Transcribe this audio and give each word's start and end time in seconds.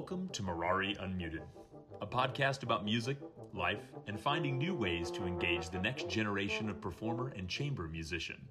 Welcome 0.00 0.30
to 0.30 0.42
Mirari 0.42 0.98
Unmuted, 0.98 1.42
a 2.00 2.06
podcast 2.06 2.62
about 2.62 2.86
music, 2.86 3.18
life, 3.52 3.82
and 4.06 4.18
finding 4.18 4.56
new 4.56 4.74
ways 4.74 5.10
to 5.10 5.26
engage 5.26 5.68
the 5.68 5.78
next 5.78 6.08
generation 6.08 6.70
of 6.70 6.80
performer 6.80 7.34
and 7.36 7.46
chamber 7.46 7.86
musician. 7.86 8.48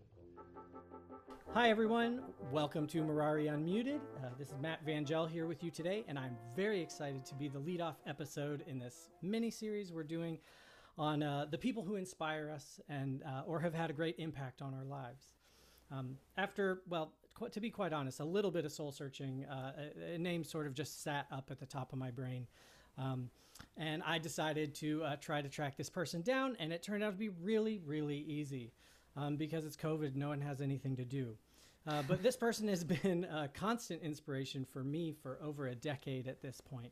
Hi, 1.55 1.71
everyone. 1.71 2.21
Welcome 2.51 2.85
to 2.89 3.01
Mirari 3.01 3.45
Unmuted. 3.47 3.99
Uh, 4.23 4.29
this 4.37 4.49
is 4.49 4.59
Matt 4.61 4.85
Vangel 4.85 5.27
here 5.27 5.47
with 5.47 5.63
you 5.63 5.71
today, 5.71 6.05
and 6.07 6.19
I'm 6.19 6.37
very 6.55 6.81
excited 6.81 7.25
to 7.25 7.33
be 7.33 7.47
the 7.47 7.57
lead-off 7.57 7.95
episode 8.05 8.63
in 8.67 8.77
this 8.77 9.09
mini 9.23 9.49
series 9.49 9.91
we're 9.91 10.03
doing 10.03 10.37
on 10.99 11.23
uh, 11.23 11.47
the 11.49 11.57
people 11.57 11.83
who 11.83 11.95
inspire 11.95 12.51
us 12.51 12.79
and 12.89 13.23
uh, 13.23 13.41
or 13.47 13.59
have 13.59 13.73
had 13.73 13.89
a 13.89 13.93
great 13.93 14.17
impact 14.19 14.61
on 14.61 14.75
our 14.75 14.85
lives. 14.85 15.31
Um, 15.91 16.17
after, 16.37 16.83
well, 16.87 17.13
to 17.47 17.59
be 17.59 17.69
quite 17.69 17.93
honest, 17.93 18.19
a 18.19 18.25
little 18.25 18.51
bit 18.51 18.65
of 18.65 18.71
soul 18.71 18.91
searching, 18.91 19.45
uh, 19.45 19.71
a, 20.11 20.15
a 20.15 20.17
name 20.17 20.43
sort 20.43 20.67
of 20.67 20.73
just 20.73 21.03
sat 21.03 21.27
up 21.31 21.49
at 21.51 21.59
the 21.59 21.65
top 21.65 21.93
of 21.93 21.99
my 21.99 22.11
brain. 22.11 22.47
Um, 22.97 23.29
and 23.77 24.03
I 24.05 24.19
decided 24.19 24.75
to 24.75 25.03
uh, 25.03 25.15
try 25.17 25.41
to 25.41 25.49
track 25.49 25.77
this 25.77 25.89
person 25.89 26.21
down, 26.21 26.55
and 26.59 26.71
it 26.71 26.83
turned 26.83 27.03
out 27.03 27.11
to 27.11 27.17
be 27.17 27.29
really, 27.29 27.79
really 27.85 28.17
easy 28.17 28.73
um, 29.15 29.35
because 29.35 29.65
it's 29.65 29.77
COVID, 29.77 30.15
no 30.15 30.29
one 30.29 30.41
has 30.41 30.61
anything 30.61 30.95
to 30.97 31.05
do. 31.05 31.35
Uh, 31.87 32.03
but 32.07 32.21
this 32.21 32.35
person 32.35 32.67
has 32.67 32.83
been 33.03 33.25
a 33.25 33.47
constant 33.53 34.01
inspiration 34.01 34.65
for 34.65 34.83
me 34.83 35.13
for 35.13 35.39
over 35.41 35.67
a 35.67 35.75
decade 35.75 36.27
at 36.27 36.41
this 36.41 36.61
point. 36.61 36.91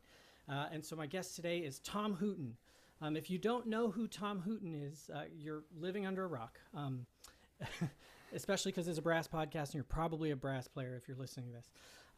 Uh, 0.49 0.67
and 0.71 0.83
so 0.83 0.95
my 0.95 1.05
guest 1.05 1.35
today 1.35 1.59
is 1.59 1.79
Tom 1.79 2.15
Hooten. 2.15 2.53
Um, 3.01 3.15
if 3.15 3.29
you 3.29 3.37
don't 3.37 3.67
know 3.67 3.91
who 3.91 4.07
Tom 4.07 4.41
Hooten 4.47 4.73
is, 4.73 5.09
uh, 5.13 5.23
you're 5.37 5.63
living 5.79 6.05
under 6.05 6.23
a 6.23 6.27
rock. 6.27 6.57
Especially 8.33 8.71
because 8.71 8.87
it's 8.87 8.99
a 8.99 9.01
brass 9.01 9.27
podcast 9.27 9.65
and 9.65 9.75
you're 9.75 9.83
probably 9.83 10.31
a 10.31 10.35
brass 10.35 10.67
player 10.67 10.95
if 10.95 11.07
you're 11.07 11.17
listening 11.17 11.47
to 11.47 11.53
this. 11.53 11.69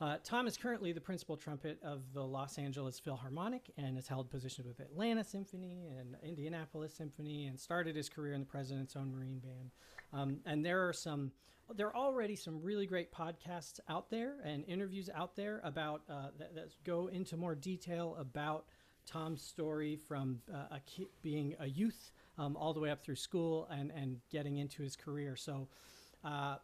Uh, 0.02 0.16
Tom 0.24 0.48
is 0.48 0.56
currently 0.56 0.94
the 0.94 1.02
principal 1.02 1.36
trumpet 1.36 1.78
of 1.84 2.14
the 2.14 2.24
Los 2.24 2.58
Angeles 2.58 2.98
Philharmonic 3.00 3.70
and 3.78 3.98
has 3.98 4.08
held 4.08 4.30
positions 4.30 4.66
with 4.66 4.80
Atlanta 4.80 5.24
Symphony 5.24 5.90
and 6.00 6.16
Indianapolis 6.24 6.94
Symphony 6.94 7.48
and 7.48 7.60
started 7.60 7.98
his 7.98 8.08
career 8.08 8.34
in 8.34 8.40
the 8.40 8.46
President's 8.46 8.96
Own 8.96 9.12
Marine 9.14 9.40
Band. 9.40 9.72
Um, 10.14 10.38
and 10.46 10.66
there 10.66 10.88
are 10.88 10.94
some, 10.94 11.32
there 11.76 11.88
are 11.88 11.96
already 11.96 12.38
some 12.38 12.62
really 12.64 12.86
great 12.86 13.12
podcasts 13.12 13.82
out 13.90 14.10
there 14.10 14.36
and 14.46 14.64
interviews 14.68 15.10
out 15.14 15.36
there 15.36 15.60
about 15.66 16.04
uh, 16.10 16.28
that, 16.38 16.56
that 16.56 16.70
go 16.86 17.08
into 17.08 17.36
more 17.36 17.54
detail 17.54 18.16
about 18.18 18.66
Tom's 19.06 19.42
story 19.42 19.98
from 19.98 20.40
uh, 20.54 20.76
a 20.76 20.80
ki- 20.86 21.10
being 21.22 21.56
a 21.60 21.68
youth 21.68 22.14
um, 22.38 22.56
all 22.56 22.74
the 22.74 22.80
way 22.80 22.90
up 22.90 23.02
through 23.02 23.16
school 23.18 23.68
and, 23.70 23.92
and 23.92 24.22
getting 24.32 24.58
into 24.58 24.82
his 24.82 24.96
career. 24.96 25.36
So 25.36 25.68
uh, 26.24 26.56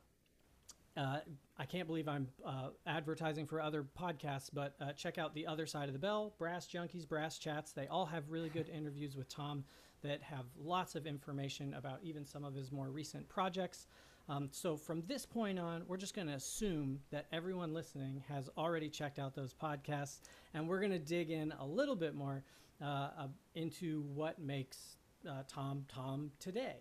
uh, 0.97 1.19
I 1.57 1.65
can't 1.65 1.87
believe 1.87 2.07
I'm 2.07 2.27
uh, 2.45 2.69
advertising 2.87 3.45
for 3.45 3.61
other 3.61 3.85
podcasts, 3.99 4.49
but 4.53 4.75
uh, 4.79 4.93
check 4.93 5.17
out 5.17 5.33
The 5.33 5.45
Other 5.45 5.65
Side 5.65 5.87
of 5.87 5.93
the 5.93 5.99
Bell, 5.99 6.33
Brass 6.37 6.67
Junkies, 6.67 7.07
Brass 7.07 7.37
Chats. 7.37 7.73
They 7.73 7.87
all 7.87 8.05
have 8.05 8.29
really 8.29 8.49
good 8.49 8.69
interviews 8.73 9.15
with 9.15 9.27
Tom 9.27 9.65
that 10.03 10.21
have 10.21 10.45
lots 10.57 10.95
of 10.95 11.05
information 11.05 11.73
about 11.73 11.99
even 12.03 12.25
some 12.25 12.45
of 12.45 12.53
his 12.53 12.71
more 12.71 12.89
recent 12.89 13.27
projects. 13.27 13.87
Um, 14.27 14.49
so 14.51 14.75
from 14.75 15.03
this 15.07 15.25
point 15.25 15.59
on, 15.59 15.83
we're 15.87 15.97
just 15.97 16.15
going 16.15 16.27
to 16.27 16.33
assume 16.33 16.99
that 17.11 17.27
everyone 17.31 17.73
listening 17.73 18.23
has 18.27 18.49
already 18.57 18.89
checked 18.89 19.19
out 19.19 19.35
those 19.35 19.53
podcasts, 19.53 20.19
and 20.53 20.67
we're 20.67 20.79
going 20.79 20.91
to 20.91 20.99
dig 20.99 21.29
in 21.29 21.53
a 21.59 21.65
little 21.65 21.95
bit 21.95 22.15
more 22.15 22.43
uh, 22.81 22.85
uh, 22.85 23.27
into 23.53 24.01
what 24.13 24.39
makes 24.39 24.97
uh, 25.29 25.43
Tom 25.47 25.85
Tom 25.87 26.31
today. 26.39 26.77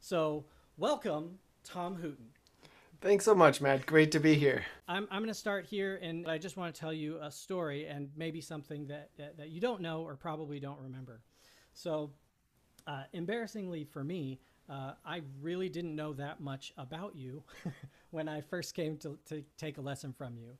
So 0.00 0.44
welcome, 0.76 1.38
Tom 1.64 1.96
Hooten. 1.96 2.26
Thanks 3.00 3.24
so 3.24 3.34
much, 3.34 3.60
Matt. 3.60 3.84
Great 3.84 4.12
to 4.12 4.20
be 4.20 4.34
here. 4.34 4.64
I'm, 4.86 5.08
I'm 5.10 5.18
going 5.22 5.28
to 5.28 5.34
start 5.34 5.66
here, 5.66 5.98
and 6.00 6.28
I 6.28 6.38
just 6.38 6.56
want 6.56 6.72
to 6.72 6.80
tell 6.80 6.92
you 6.92 7.18
a 7.20 7.30
story 7.32 7.86
and 7.86 8.08
maybe 8.16 8.40
something 8.40 8.86
that, 8.86 9.10
that, 9.18 9.36
that 9.38 9.48
you 9.50 9.60
don't 9.60 9.80
know 9.80 10.02
or 10.02 10.14
probably 10.14 10.60
don't 10.60 10.78
remember. 10.80 11.20
So, 11.74 12.10
uh, 12.86 13.02
embarrassingly 13.12 13.82
for 13.84 14.04
me, 14.04 14.38
uh, 14.70 14.92
I 15.04 15.22
really 15.40 15.68
didn't 15.68 15.96
know 15.96 16.12
that 16.12 16.40
much 16.40 16.72
about 16.78 17.16
you 17.16 17.42
when 18.12 18.28
I 18.28 18.40
first 18.40 18.74
came 18.74 18.96
to, 18.98 19.18
to 19.26 19.42
take 19.58 19.78
a 19.78 19.80
lesson 19.80 20.12
from 20.12 20.36
you. 20.36 20.52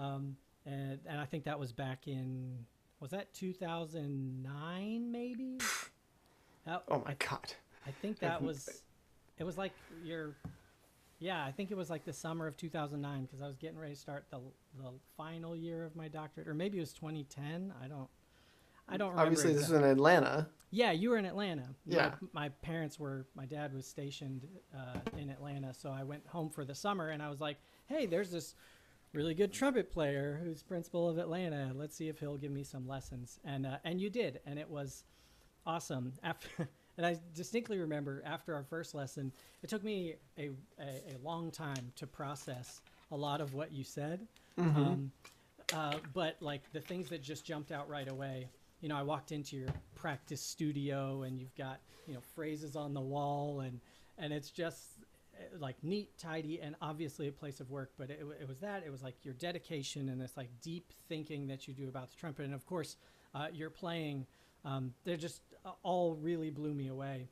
Um, 0.00 0.36
and, 0.66 0.98
and 1.06 1.20
I 1.20 1.24
think 1.26 1.44
that 1.44 1.58
was 1.58 1.70
back 1.72 2.08
in, 2.08 2.58
was 2.98 3.10
that 3.12 3.32
2009 3.34 5.10
maybe? 5.12 5.58
That- 6.66 6.82
Oh 6.88 7.02
my 7.06 7.14
God. 7.18 7.52
I 7.86 7.90
think 7.90 8.18
that 8.20 8.40
was, 8.48 8.82
it 9.38 9.44
was 9.44 9.56
like 9.58 9.72
your, 10.04 10.34
yeah, 11.18 11.44
I 11.44 11.52
think 11.52 11.70
it 11.70 11.76
was 11.76 11.90
like 11.90 12.04
the 12.04 12.12
summer 12.12 12.46
of 12.46 12.56
2009 12.56 13.22
because 13.24 13.40
I 13.42 13.46
was 13.46 13.56
getting 13.56 13.78
ready 13.78 13.94
to 13.94 14.00
start 14.00 14.26
the 14.30 14.38
the 14.78 14.90
final 15.16 15.54
year 15.56 15.84
of 15.84 15.94
my 15.96 16.08
doctorate, 16.08 16.48
or 16.48 16.54
maybe 16.54 16.78
it 16.78 16.80
was 16.80 16.92
2010. 16.92 17.72
I 17.82 17.86
don't, 17.88 18.08
I 18.88 18.96
don't 18.96 19.10
remember. 19.10 19.22
Obviously, 19.28 19.52
this 19.52 19.68
was 19.68 19.72
in 19.82 19.84
Atlanta. 19.84 20.48
yeah, 20.70 20.90
you 20.90 21.10
were 21.10 21.16
in 21.18 21.24
Atlanta. 21.24 21.62
My- 21.86 21.94
Yeah. 21.96 22.14
My, 22.32 22.48
parents 22.48 22.98
were, 22.98 23.26
my 23.36 23.46
dad 23.46 23.72
was 23.72 23.86
stationed 23.86 24.46
uh, 24.76 24.98
in 25.16 25.30
Atlanta. 25.30 25.72
So 25.72 25.90
I 25.90 26.02
went 26.02 26.26
home 26.26 26.50
for 26.50 26.64
the 26.64 26.74
summer 26.74 27.08
and 27.10 27.22
I 27.22 27.28
was 27.30 27.40
like, 27.40 27.56
hey, 27.86 28.06
there's 28.06 28.30
this 28.32 28.54
really 29.12 29.32
good 29.34 29.52
trumpet 29.52 29.92
player 29.92 30.40
who's 30.42 30.62
principal 30.64 31.08
of 31.08 31.18
Atlanta. 31.18 31.70
Let's 31.74 31.96
see 31.96 32.08
if 32.08 32.18
he'll 32.18 32.36
give 32.36 32.50
me 32.50 32.64
some 32.64 32.86
lessons. 32.88 33.38
And, 33.44 33.64
uh, 33.64 33.76
and 33.84 34.00
you 34.00 34.10
did. 34.10 34.40
And 34.44 34.58
it 34.58 34.68
was 34.68 35.04
awesome. 35.64 36.12
After, 36.24 36.68
and 36.96 37.06
I 37.06 37.18
distinctly 37.34 37.78
remember 37.78 38.22
after 38.24 38.54
our 38.54 38.64
first 38.64 38.94
lesson, 38.94 39.32
it 39.62 39.68
took 39.68 39.82
me 39.82 40.14
a, 40.38 40.50
a, 40.78 41.14
a 41.14 41.18
long 41.22 41.50
time 41.50 41.92
to 41.96 42.06
process 42.06 42.80
a 43.10 43.16
lot 43.16 43.40
of 43.40 43.54
what 43.54 43.72
you 43.72 43.84
said. 43.84 44.26
Um, 44.76 45.12
uh, 45.74 45.94
but 46.12 46.36
like 46.40 46.62
the 46.72 46.80
things 46.80 47.08
that 47.08 47.22
just 47.22 47.44
jumped 47.44 47.72
out 47.72 47.88
right 47.88 48.08
away, 48.08 48.48
you 48.80 48.88
know, 48.88 48.96
I 48.96 49.02
walked 49.02 49.32
into 49.32 49.56
your 49.56 49.68
practice 49.94 50.40
studio 50.40 51.22
and 51.22 51.38
you've 51.38 51.54
got, 51.56 51.80
you 52.06 52.14
know, 52.14 52.20
phrases 52.34 52.76
on 52.76 52.94
the 52.94 53.00
wall 53.00 53.60
and, 53.60 53.80
and 54.18 54.32
it's 54.32 54.50
just 54.50 54.82
uh, 55.34 55.58
like 55.58 55.76
neat, 55.82 56.16
tidy, 56.18 56.60
and 56.60 56.76
obviously 56.80 57.28
a 57.28 57.32
place 57.32 57.60
of 57.60 57.70
work. 57.70 57.92
But 57.96 58.10
it, 58.10 58.24
it 58.40 58.46
was 58.46 58.58
that, 58.58 58.84
it 58.86 58.90
was 58.90 59.02
like 59.02 59.16
your 59.24 59.34
dedication 59.34 60.08
and 60.08 60.20
this 60.20 60.36
like 60.36 60.50
deep 60.62 60.92
thinking 61.08 61.46
that 61.48 61.66
you 61.66 61.74
do 61.74 61.88
about 61.88 62.10
the 62.10 62.16
trumpet. 62.16 62.44
And 62.44 62.54
of 62.54 62.66
course, 62.66 62.96
uh, 63.34 63.48
your 63.52 63.70
playing, 63.70 64.26
um, 64.64 64.92
they're 65.04 65.16
just 65.16 65.40
all 65.82 66.14
really 66.14 66.50
blew 66.50 66.74
me 66.74 66.88
away. 66.88 67.28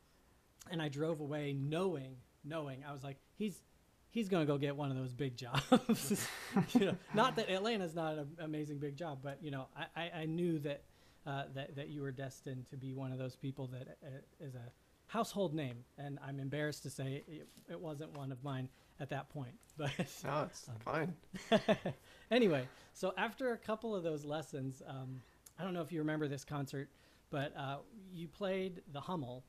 And 0.70 0.81
I 0.81 0.88
drove 0.88 1.20
away 1.20 1.53
knowing, 1.53 2.16
knowing, 2.44 2.84
I 2.88 2.93
was 2.93 3.03
like, 3.03 3.16
he's, 3.37 3.62
he's 4.10 4.28
going 4.28 4.47
to 4.47 4.53
go 4.53 4.59
get 4.59 4.76
one 4.76 4.91
of 4.91 4.97
those 4.97 5.12
big 5.12 5.37
jobs. 5.37 6.26
you 6.75 6.87
know, 6.87 6.97
not 7.15 7.37
that 7.37 7.50
Atlanta's 7.50 7.94
not 7.94 8.19
an 8.19 8.28
amazing 8.38 8.78
big 8.78 8.97
job, 8.97 9.19
but 9.22 9.38
you 9.43 9.50
know, 9.50 9.66
I, 9.76 10.03
I, 10.03 10.10
I 10.20 10.25
knew 10.26 10.59
that, 10.60 10.82
uh, 11.26 11.44
that 11.54 11.76
that 11.76 11.88
you 11.88 12.03
were 12.03 12.10
destined 12.10 12.69
to 12.70 12.76
be 12.76 12.94
one 12.94 13.12
of 13.12 13.19
those 13.19 13.37
people 13.37 13.69
that 13.69 13.97
uh, 14.04 14.09
is 14.41 14.54
a 14.54 14.72
household 15.06 15.54
name, 15.54 15.84
and 15.99 16.19
I'm 16.26 16.41
embarrassed 16.41 16.82
to 16.84 16.91
say 16.91 17.22
it, 17.28 17.47
it 17.70 17.81
wasn't 17.81 18.16
one 18.16 18.32
of 18.32 18.43
mine 18.43 18.69
at 18.99 19.10
that 19.10 19.28
point. 19.28 19.54
But 19.78 19.91
No, 20.25 20.49
it's 20.50 20.69
fine. 20.84 21.14
anyway, 22.31 22.69
so 22.93 23.14
after 23.16 23.53
a 23.53 23.56
couple 23.56 23.94
of 23.94 24.03
those 24.03 24.25
lessons, 24.25 24.82
um, 24.87 25.22
I 25.59 25.64
don't 25.64 25.72
know 25.72 25.81
if 25.81 25.91
you 25.93 26.00
remember 26.00 26.28
this 26.28 26.44
concert, 26.44 26.91
but 27.32 27.53
uh, 27.56 27.78
you 28.12 28.28
played 28.28 28.82
the 28.93 29.00
Hummel. 29.00 29.43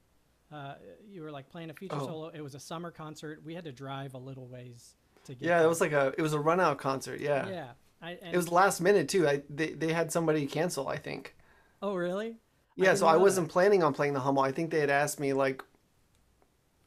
Uh, 0.52 0.76
you 1.08 1.22
were 1.22 1.32
like 1.32 1.50
playing 1.50 1.70
a 1.70 1.74
feature 1.74 1.98
Oh. 2.00 2.08
solo. 2.08 2.28
It 2.30 2.42
was 2.42 2.56
a 2.56 2.60
summer 2.60 2.90
concert. 2.90 3.44
We 3.46 3.54
had 3.54 3.66
to 3.66 3.72
drive 3.72 4.16
a 4.16 4.18
little 4.18 4.48
ways 4.48 4.96
to 5.26 5.36
get. 5.36 5.46
Yeah, 5.46 5.58
there. 5.58 5.66
it 5.66 5.70
was 5.70 5.82
like 5.82 5.92
a 5.92 6.14
it 6.18 6.22
was 6.22 6.34
a 6.34 6.40
run 6.40 6.60
out 6.60 6.80
concert. 6.80 7.20
Yeah. 7.20 7.48
Yeah. 7.48 7.68
I, 8.02 8.12
and, 8.22 8.34
It 8.34 8.38
was 8.38 8.52
last 8.52 8.82
minute 8.82 9.08
too. 9.10 9.28
I 9.28 9.44
they, 9.50 9.74
they 9.74 9.94
had 9.94 10.12
somebody 10.12 10.48
cancel. 10.48 10.88
I 10.88 10.98
think. 10.98 11.36
Oh, 11.82 11.94
really? 11.96 12.38
Yeah, 12.76 12.86
didn't 12.86 13.00
so 13.00 13.08
I 13.08 13.18
wasn't 13.18 13.48
that. 13.48 13.54
planning 13.54 13.84
on 13.84 13.94
playing 13.94 14.14
the 14.14 14.20
Hummel. 14.22 14.42
I 14.44 14.52
think 14.52 14.72
they 14.72 14.80
had 14.80 14.90
asked 14.90 15.20
me 15.20 15.34
like 15.34 15.64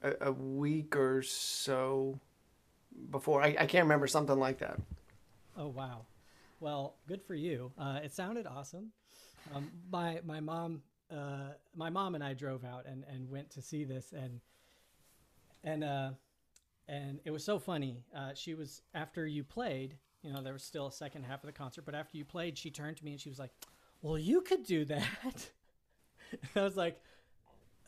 a, 0.02 0.14
a 0.22 0.32
week 0.32 0.96
or 0.96 1.22
so 1.22 2.18
before. 3.10 3.42
I, 3.42 3.48
I 3.58 3.66
can't 3.66 3.84
remember 3.84 4.06
something 4.06 4.38
like 4.38 4.58
that. 4.58 4.80
Oh, 5.56 5.68
wow. 5.68 6.06
Well, 6.60 6.96
good 7.06 7.22
for 7.22 7.34
you. 7.34 7.72
Uh, 7.78 8.00
it 8.02 8.12
sounded 8.12 8.46
awesome. 8.46 8.92
Um, 9.54 9.70
my 9.90 10.20
my 10.24 10.40
mom 10.40 10.82
uh, 11.10 11.52
my 11.74 11.90
mom 11.90 12.14
and 12.14 12.24
I 12.24 12.34
drove 12.34 12.64
out 12.64 12.86
and, 12.86 13.04
and 13.12 13.30
went 13.30 13.50
to 13.50 13.62
see 13.62 13.84
this 13.84 14.12
and 14.12 14.40
and 15.64 15.84
uh, 15.84 16.10
and 16.88 17.20
it 17.24 17.30
was 17.30 17.44
so 17.44 17.58
funny. 17.58 18.04
Uh, 18.14 18.30
she 18.34 18.54
was 18.54 18.82
after 18.94 19.26
you 19.26 19.44
played. 19.44 19.96
You 20.22 20.32
know, 20.32 20.42
there 20.42 20.52
was 20.52 20.62
still 20.62 20.86
a 20.86 20.92
second 20.92 21.24
half 21.24 21.42
of 21.42 21.46
the 21.46 21.52
concert, 21.52 21.84
but 21.84 21.94
after 21.94 22.16
you 22.16 22.24
played, 22.24 22.58
she 22.58 22.70
turned 22.70 22.96
to 22.96 23.04
me 23.04 23.12
and 23.12 23.20
she 23.20 23.28
was 23.28 23.38
like, 23.38 23.50
"Well, 24.02 24.18
you 24.18 24.40
could 24.40 24.64
do 24.64 24.84
that." 24.86 25.50
and 26.32 26.50
I 26.56 26.62
was 26.62 26.76
like, 26.76 27.00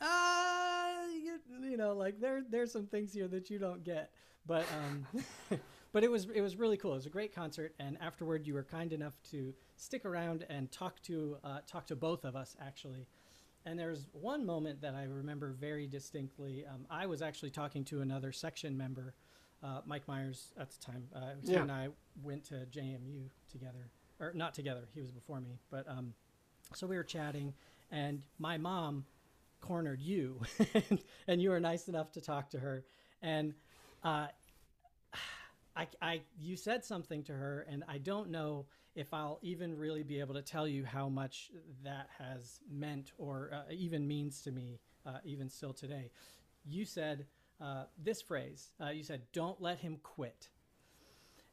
"Ah, 0.01 1.05
you, 1.07 1.39
you 1.63 1.77
know, 1.77 1.93
like 1.93 2.19
there 2.19 2.43
there's 2.49 2.71
some 2.71 2.85
things 2.85 3.13
here 3.13 3.27
that 3.27 3.49
you 3.49 3.59
don't 3.59 3.83
get." 3.83 4.11
But 4.45 4.65
um, 4.77 5.07
but 5.91 6.03
it 6.03 6.11
was 6.11 6.27
it 6.33 6.41
was 6.41 6.55
really 6.55 6.77
cool. 6.77 6.91
It 6.93 6.95
was 6.95 7.05
a 7.05 7.09
great 7.09 7.33
concert, 7.33 7.73
and 7.79 7.97
afterward, 8.01 8.45
you 8.47 8.53
were 8.53 8.63
kind 8.63 8.93
enough 8.93 9.13
to 9.31 9.53
stick 9.75 10.05
around 10.05 10.45
and 10.49 10.71
talk 10.71 11.01
to 11.03 11.37
uh, 11.43 11.59
talk 11.67 11.87
to 11.87 11.95
both 11.95 12.25
of 12.25 12.35
us 12.35 12.55
actually. 12.61 13.07
And 13.65 13.77
there's 13.77 14.07
one 14.13 14.45
moment 14.45 14.81
that 14.81 14.95
I 14.95 15.03
remember 15.03 15.51
very 15.51 15.85
distinctly. 15.85 16.65
Um, 16.65 16.85
I 16.89 17.05
was 17.05 17.21
actually 17.21 17.51
talking 17.51 17.83
to 17.85 18.01
another 18.01 18.31
section 18.31 18.77
member, 18.77 19.13
uh, 19.61 19.81
Mike 19.85 20.07
Myers, 20.07 20.53
at 20.57 20.71
the 20.71 20.79
time. 20.79 21.03
Uh, 21.13 21.33
he 21.41 21.51
Yeah. 21.53 21.61
and 21.63 21.71
I 21.71 21.89
went 22.23 22.45
to 22.45 22.65
JMU 22.71 23.29
together. 23.51 23.89
or 24.21 24.33
not 24.33 24.53
together. 24.53 24.87
He 24.93 25.01
was 25.01 25.11
before 25.11 25.39
me, 25.41 25.59
but 25.69 25.87
um, 25.89 26.13
so 26.73 26.87
we 26.87 26.95
were 26.97 27.03
chatting, 27.05 27.53
and 27.91 28.21
my 28.37 28.57
mom 28.57 29.05
cornered 29.61 30.01
you, 30.01 30.41
and 31.27 31.41
you 31.41 31.49
were 31.51 31.59
nice 31.59 31.87
enough 31.89 32.11
to 32.13 32.21
talk 32.21 32.49
to 32.51 32.59
her, 32.59 32.83
and 33.21 33.53
uh, 34.03 34.27
I, 35.79 35.87
I, 36.01 36.21
you 36.39 36.55
said 36.55 36.83
something 36.83 37.23
to 37.23 37.33
her, 37.33 37.65
and 37.69 37.83
I 37.87 37.99
don't 37.99 38.29
know 38.29 38.65
if 38.95 39.13
I'll 39.13 39.39
even 39.41 39.77
really 39.77 40.03
be 40.03 40.19
able 40.19 40.33
to 40.33 40.41
tell 40.41 40.67
you 40.67 40.83
how 40.83 41.07
much 41.07 41.51
that 41.83 42.09
has 42.17 42.59
meant 42.69 43.13
or 43.17 43.51
uh, 43.53 43.71
even 43.71 44.07
means 44.07 44.41
to 44.41 44.51
me, 44.51 44.79
uh, 45.05 45.19
even 45.23 45.49
still 45.49 45.73
today. 45.73 46.11
You 46.65 46.85
said 46.85 47.25
uh, 47.61 47.83
this 48.01 48.21
phrase. 48.21 48.69
Uh, 48.81 48.89
you 48.89 49.03
said, 49.03 49.21
"Don't 49.31 49.61
let 49.61 49.79
him 49.79 49.97
quit." 50.03 50.49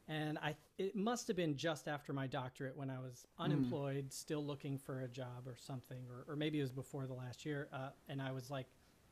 and 0.07 0.37
I 0.37 0.55
it 0.77 0.95
must 0.95 1.27
have 1.27 1.35
been 1.35 1.57
just 1.57 1.87
after 1.87 2.13
my 2.13 2.27
doctorate 2.27 2.77
when 2.77 2.89
I 2.89 2.99
was 2.99 3.25
unemployed, 3.39 4.05
mm. 4.05 4.13
still 4.13 4.45
looking 4.45 4.77
for 4.77 5.01
a 5.01 5.07
job 5.07 5.47
or 5.47 5.55
something, 5.57 6.05
or, 6.09 6.31
or 6.31 6.35
maybe 6.35 6.59
it 6.59 6.61
was 6.61 6.71
before 6.71 7.07
the 7.07 7.13
last 7.13 7.45
year. 7.45 7.67
Uh, 7.73 7.89
and 8.07 8.21
I 8.21 8.31
was 8.31 8.51
like, 8.51 8.67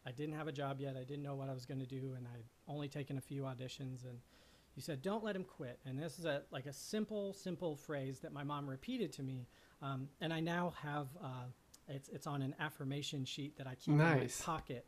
I 0.06 0.12
didn't 0.12 0.36
have 0.36 0.48
a 0.48 0.52
job 0.52 0.80
yet. 0.80 0.96
I 0.96 1.04
didn't 1.04 1.24
know 1.24 1.36
what 1.36 1.50
I 1.50 1.54
was 1.54 1.66
going 1.66 1.80
to 1.80 1.86
do, 1.88 2.14
and 2.16 2.28
I'd 2.28 2.46
only 2.68 2.88
taken 2.88 3.18
a 3.18 3.22
few 3.22 3.44
auditions. 3.44 4.04
And 4.04 4.20
you 4.76 4.82
said, 4.82 5.02
"Don't 5.02 5.24
let 5.24 5.36
him 5.36 5.44
quit." 5.44 5.80
And 5.86 5.98
this 5.98 6.20
is 6.20 6.26
a 6.26 6.44
like 6.52 6.66
a 6.66 6.74
simple, 6.74 7.34
simple 7.34 7.76
phrase 7.76 8.20
that 8.20 8.34
my 8.34 8.44
mom 8.44 8.70
repeated 8.70 9.12
to 9.14 9.24
me, 9.24 9.48
um, 9.82 10.10
and 10.22 10.34
I 10.34 10.40
now 10.40 10.74
have. 10.82 11.08
Uh, 11.22 11.46
it's 11.88 12.10
it's 12.10 12.28
on 12.28 12.42
an 12.42 12.56
affirmation 12.60 13.26
sheet 13.26 13.58
that 13.58 13.68
I 13.68 13.76
keep 13.76 13.96
nice. 13.96 14.40
in 14.40 14.44
my 14.46 14.58
pocket, 14.58 14.86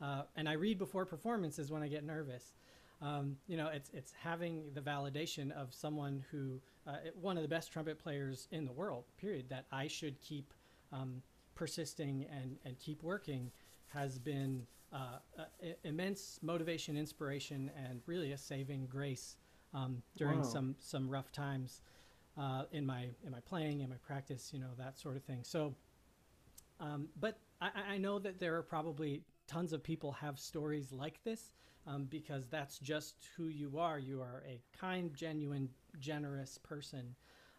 uh, 0.00 0.22
and 0.36 0.48
I 0.48 0.52
read 0.52 0.78
before 0.78 1.04
performances 1.04 1.70
when 1.70 1.82
I 1.82 1.88
get 1.88 2.04
nervous. 2.04 2.54
Um, 3.02 3.36
you 3.46 3.56
know, 3.56 3.68
it's 3.68 3.90
it's 3.92 4.12
having 4.12 4.70
the 4.74 4.80
validation 4.80 5.50
of 5.52 5.74
someone 5.74 6.24
who 6.30 6.60
uh, 6.86 6.96
one 7.20 7.36
of 7.36 7.42
the 7.42 7.48
best 7.48 7.72
trumpet 7.72 7.98
players 7.98 8.48
in 8.52 8.64
the 8.64 8.72
world. 8.72 9.04
Period. 9.18 9.48
That 9.50 9.66
I 9.72 9.88
should 9.88 10.20
keep 10.20 10.54
um, 10.92 11.22
persisting 11.54 12.26
and 12.30 12.56
and 12.64 12.78
keep 12.78 13.02
working 13.02 13.50
has 13.88 14.18
been 14.18 14.66
uh, 14.96 15.42
uh, 15.42 15.66
immense 15.84 16.38
motivation, 16.42 16.96
inspiration, 16.96 17.70
and 17.86 18.00
really 18.06 18.32
a 18.32 18.38
saving 18.38 18.86
grace 18.86 19.36
um, 19.74 20.02
during 20.16 20.38
wow. 20.38 20.44
some 20.44 20.76
some 20.78 21.08
rough 21.08 21.30
times 21.32 21.82
uh, 22.38 22.64
in 22.72 22.86
my 22.86 23.08
in 23.24 23.30
my 23.30 23.40
playing, 23.40 23.80
in 23.80 23.90
my 23.90 23.96
practice, 23.96 24.50
you 24.52 24.60
know 24.60 24.70
that 24.78 24.98
sort 24.98 25.16
of 25.16 25.22
thing. 25.22 25.40
So, 25.42 25.74
um, 26.80 27.08
but 27.20 27.38
I, 27.60 27.70
I 27.90 27.98
know 27.98 28.18
that 28.18 28.38
there 28.38 28.56
are 28.56 28.62
probably 28.62 29.22
tons 29.46 29.72
of 29.72 29.82
people 29.82 30.12
have 30.12 30.38
stories 30.38 30.92
like 30.92 31.22
this 31.24 31.52
um, 31.86 32.04
because 32.04 32.46
that's 32.48 32.78
just 32.78 33.16
who 33.36 33.48
you 33.48 33.78
are. 33.78 33.98
You 33.98 34.20
are 34.20 34.42
a 34.48 34.60
kind, 34.78 35.14
genuine, 35.14 35.68
generous 36.00 36.58
person. 36.58 37.14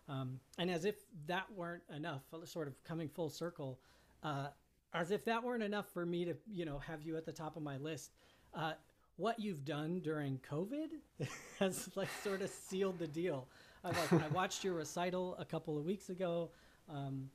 Um, 0.10 0.40
and 0.58 0.72
as 0.72 0.86
if 0.86 0.96
that 1.28 1.46
weren't 1.54 1.84
enough, 1.94 2.22
sort 2.46 2.68
of 2.68 2.82
coming 2.84 3.10
full 3.10 3.30
circle, 3.30 3.80
uh, 4.24 4.48
as 4.94 5.12
if 5.12 5.26
that 5.26 5.44
weren't 5.44 5.64
enough 5.64 5.90
for 5.94 6.06
me 6.06 6.26
to, 6.26 6.36
you 6.52 6.66
know, 6.66 6.80
have 6.80 7.02
you 7.02 7.18
at 7.18 7.26
the 7.26 7.32
top 7.32 7.56
of 7.56 7.64
my 7.64 7.78
list. 7.78 8.12
Uh, 8.54 8.74
what 9.18 9.40
you've 9.40 9.66
done 9.66 10.00
during 10.00 10.40
COVID 10.50 10.90
has 11.60 11.90
like 11.96 12.10
sort 12.24 12.42
of 12.42 12.50
sealed 12.50 13.00
the 13.00 13.08
deal. 13.08 13.48
I, 13.84 13.90
like, 13.90 14.14
I 14.14 14.28
watched 14.30 14.64
your 14.64 14.76
recital 14.76 15.36
a 15.40 15.46
couple 15.46 15.78
of 15.78 15.86
weeks 15.86 16.10
ago. 16.10 16.50
Um, 16.90 17.30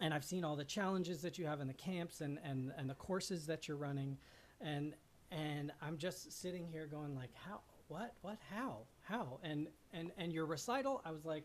and 0.00 0.14
I've 0.14 0.24
seen 0.24 0.44
all 0.44 0.56
the 0.56 0.64
challenges 0.64 1.20
that 1.22 1.38
you 1.38 1.46
have 1.46 1.60
in 1.60 1.66
the 1.66 1.74
camps 1.74 2.20
and, 2.20 2.38
and, 2.44 2.72
and 2.76 2.88
the 2.88 2.94
courses 2.94 3.46
that 3.46 3.68
you're 3.68 3.76
running. 3.76 4.16
And 4.60 4.94
and 5.30 5.72
I'm 5.80 5.96
just 5.96 6.32
sitting 6.32 6.66
here 6.66 6.86
going 6.86 7.14
like, 7.14 7.30
how, 7.34 7.60
what, 7.88 8.14
what, 8.22 8.38
how, 8.52 8.78
how, 9.02 9.38
and 9.42 9.68
and 9.92 10.10
and 10.18 10.32
your 10.32 10.46
recital, 10.46 11.02
I 11.04 11.12
was 11.12 11.24
like, 11.24 11.44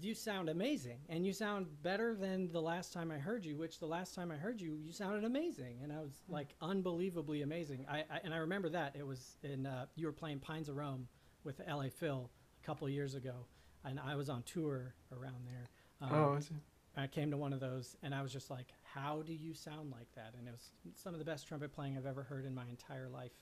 you 0.00 0.14
sound 0.14 0.48
amazing, 0.48 0.98
and 1.08 1.26
you 1.26 1.32
sound 1.32 1.66
better 1.82 2.14
than 2.14 2.50
the 2.52 2.60
last 2.60 2.92
time 2.92 3.10
I 3.10 3.18
heard 3.18 3.44
you. 3.44 3.56
Which 3.56 3.78
the 3.78 3.86
last 3.86 4.14
time 4.14 4.30
I 4.30 4.36
heard 4.36 4.60
you, 4.60 4.78
you 4.82 4.92
sounded 4.92 5.24
amazing, 5.24 5.78
and 5.82 5.92
I 5.92 6.00
was 6.00 6.22
hmm. 6.26 6.34
like 6.34 6.54
unbelievably 6.60 7.42
amazing. 7.42 7.86
I, 7.88 7.98
I 7.98 8.20
and 8.24 8.32
I 8.32 8.38
remember 8.38 8.68
that 8.70 8.96
it 8.96 9.06
was 9.06 9.36
in 9.42 9.66
uh, 9.66 9.86
you 9.96 10.06
were 10.06 10.12
playing 10.12 10.40
Pines 10.40 10.68
of 10.68 10.76
Rome 10.76 11.08
with 11.44 11.60
L.A. 11.66 11.90
Phil 11.90 12.30
a 12.62 12.66
couple 12.66 12.88
years 12.88 13.14
ago, 13.14 13.46
and 13.84 13.98
I 13.98 14.16
was 14.16 14.28
on 14.28 14.42
tour 14.44 14.94
around 15.12 15.46
there. 15.46 15.70
Um, 16.00 16.08
oh, 16.12 16.34
I 16.36 16.40
see. 16.40 16.54
I 16.96 17.06
came 17.06 17.30
to 17.30 17.36
one 17.36 17.52
of 17.52 17.60
those, 17.60 17.96
and 18.02 18.14
I 18.14 18.22
was 18.22 18.32
just 18.32 18.50
like, 18.50 18.72
how 18.82 19.22
do 19.22 19.32
you 19.32 19.54
sound 19.54 19.92
like 19.92 20.12
that? 20.16 20.34
And 20.38 20.48
it 20.48 20.50
was 20.50 20.70
some 20.96 21.14
of 21.14 21.18
the 21.18 21.24
best 21.24 21.46
trumpet 21.46 21.72
playing 21.72 21.96
I've 21.96 22.06
ever 22.06 22.22
heard 22.22 22.44
in 22.44 22.54
my 22.54 22.66
entire 22.68 23.08
life. 23.08 23.32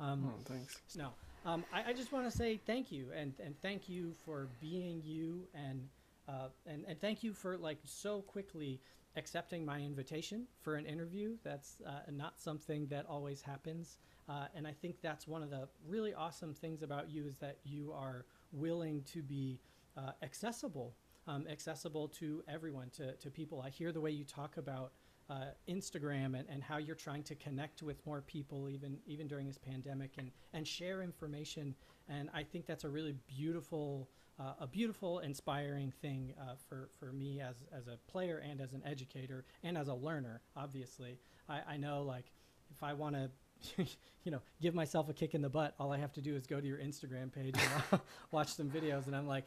Um, 0.00 0.32
oh, 0.32 0.40
thanks. 0.44 0.80
No, 0.96 1.10
um, 1.44 1.64
I, 1.72 1.90
I, 1.90 1.92
just 1.92 2.12
want 2.12 2.30
to 2.30 2.36
say 2.36 2.60
thank 2.66 2.90
you, 2.90 3.08
and, 3.14 3.34
and 3.44 3.54
thank 3.60 3.88
you 3.88 4.14
for 4.24 4.48
being 4.60 5.02
you, 5.04 5.46
and, 5.54 5.88
uh, 6.28 6.48
and 6.66 6.84
and 6.88 7.00
thank 7.00 7.22
you 7.22 7.32
for 7.32 7.56
like 7.56 7.78
so 7.84 8.22
quickly 8.22 8.80
accepting 9.16 9.64
my 9.64 9.78
invitation 9.78 10.46
for 10.62 10.76
an 10.76 10.86
interview. 10.86 11.36
That's 11.44 11.82
uh, 11.86 12.10
not 12.10 12.40
something 12.40 12.86
that 12.86 13.06
always 13.08 13.42
happens, 13.42 13.98
uh, 14.28 14.46
and 14.54 14.66
I 14.66 14.72
think 14.72 14.96
that's 15.02 15.28
one 15.28 15.42
of 15.42 15.50
the 15.50 15.68
really 15.86 16.14
awesome 16.14 16.54
things 16.54 16.82
about 16.82 17.10
you 17.10 17.26
is 17.26 17.36
that 17.38 17.58
you 17.64 17.92
are 17.92 18.24
willing 18.52 19.02
to 19.12 19.22
be 19.22 19.60
uh, 19.96 20.12
accessible 20.22 20.94
um, 21.26 21.46
accessible 21.50 22.08
to 22.08 22.42
everyone, 22.48 22.90
to, 22.90 23.12
to 23.14 23.30
people. 23.30 23.62
I 23.64 23.70
hear 23.70 23.92
the 23.92 24.00
way 24.00 24.10
you 24.10 24.24
talk 24.24 24.56
about 24.56 24.92
uh, 25.30 25.46
Instagram 25.68 26.38
and, 26.38 26.44
and 26.48 26.62
how 26.62 26.78
you're 26.78 26.94
trying 26.94 27.22
to 27.24 27.34
connect 27.34 27.82
with 27.82 28.04
more 28.06 28.20
people 28.20 28.68
even 28.68 28.98
even 29.06 29.26
during 29.26 29.46
this 29.46 29.58
pandemic 29.58 30.12
and, 30.18 30.30
and 30.52 30.66
share 30.66 31.02
information. 31.02 31.74
And 32.08 32.28
I 32.34 32.42
think 32.42 32.66
that's 32.66 32.84
a 32.84 32.90
really 32.90 33.14
beautiful 33.26 34.08
uh, 34.38 34.52
a 34.60 34.66
beautiful, 34.66 35.20
inspiring 35.20 35.92
thing 36.02 36.34
uh, 36.40 36.54
for, 36.68 36.88
for 36.98 37.12
me 37.12 37.40
as, 37.40 37.56
as 37.76 37.86
a 37.86 37.96
player 38.10 38.38
and 38.38 38.60
as 38.60 38.72
an 38.72 38.82
educator 38.84 39.44
and 39.62 39.78
as 39.78 39.88
a 39.88 39.94
learner, 39.94 40.40
obviously. 40.56 41.18
I, 41.48 41.60
I 41.68 41.76
know 41.76 42.02
like 42.02 42.32
if 42.74 42.82
I 42.82 42.94
want 42.94 43.14
to 43.14 43.30
you 44.24 44.32
know, 44.32 44.40
give 44.60 44.74
myself 44.74 45.08
a 45.08 45.12
kick 45.12 45.34
in 45.34 45.40
the 45.40 45.48
butt, 45.48 45.74
all 45.78 45.92
I 45.92 45.98
have 45.98 46.12
to 46.14 46.20
do 46.20 46.34
is 46.34 46.46
go 46.46 46.60
to 46.60 46.66
your 46.66 46.78
Instagram 46.78 47.32
page 47.32 47.56
and 47.90 48.00
watch 48.30 48.54
some 48.54 48.68
videos 48.68 49.06
and 49.06 49.16
I'm 49.16 49.26
like, 49.26 49.44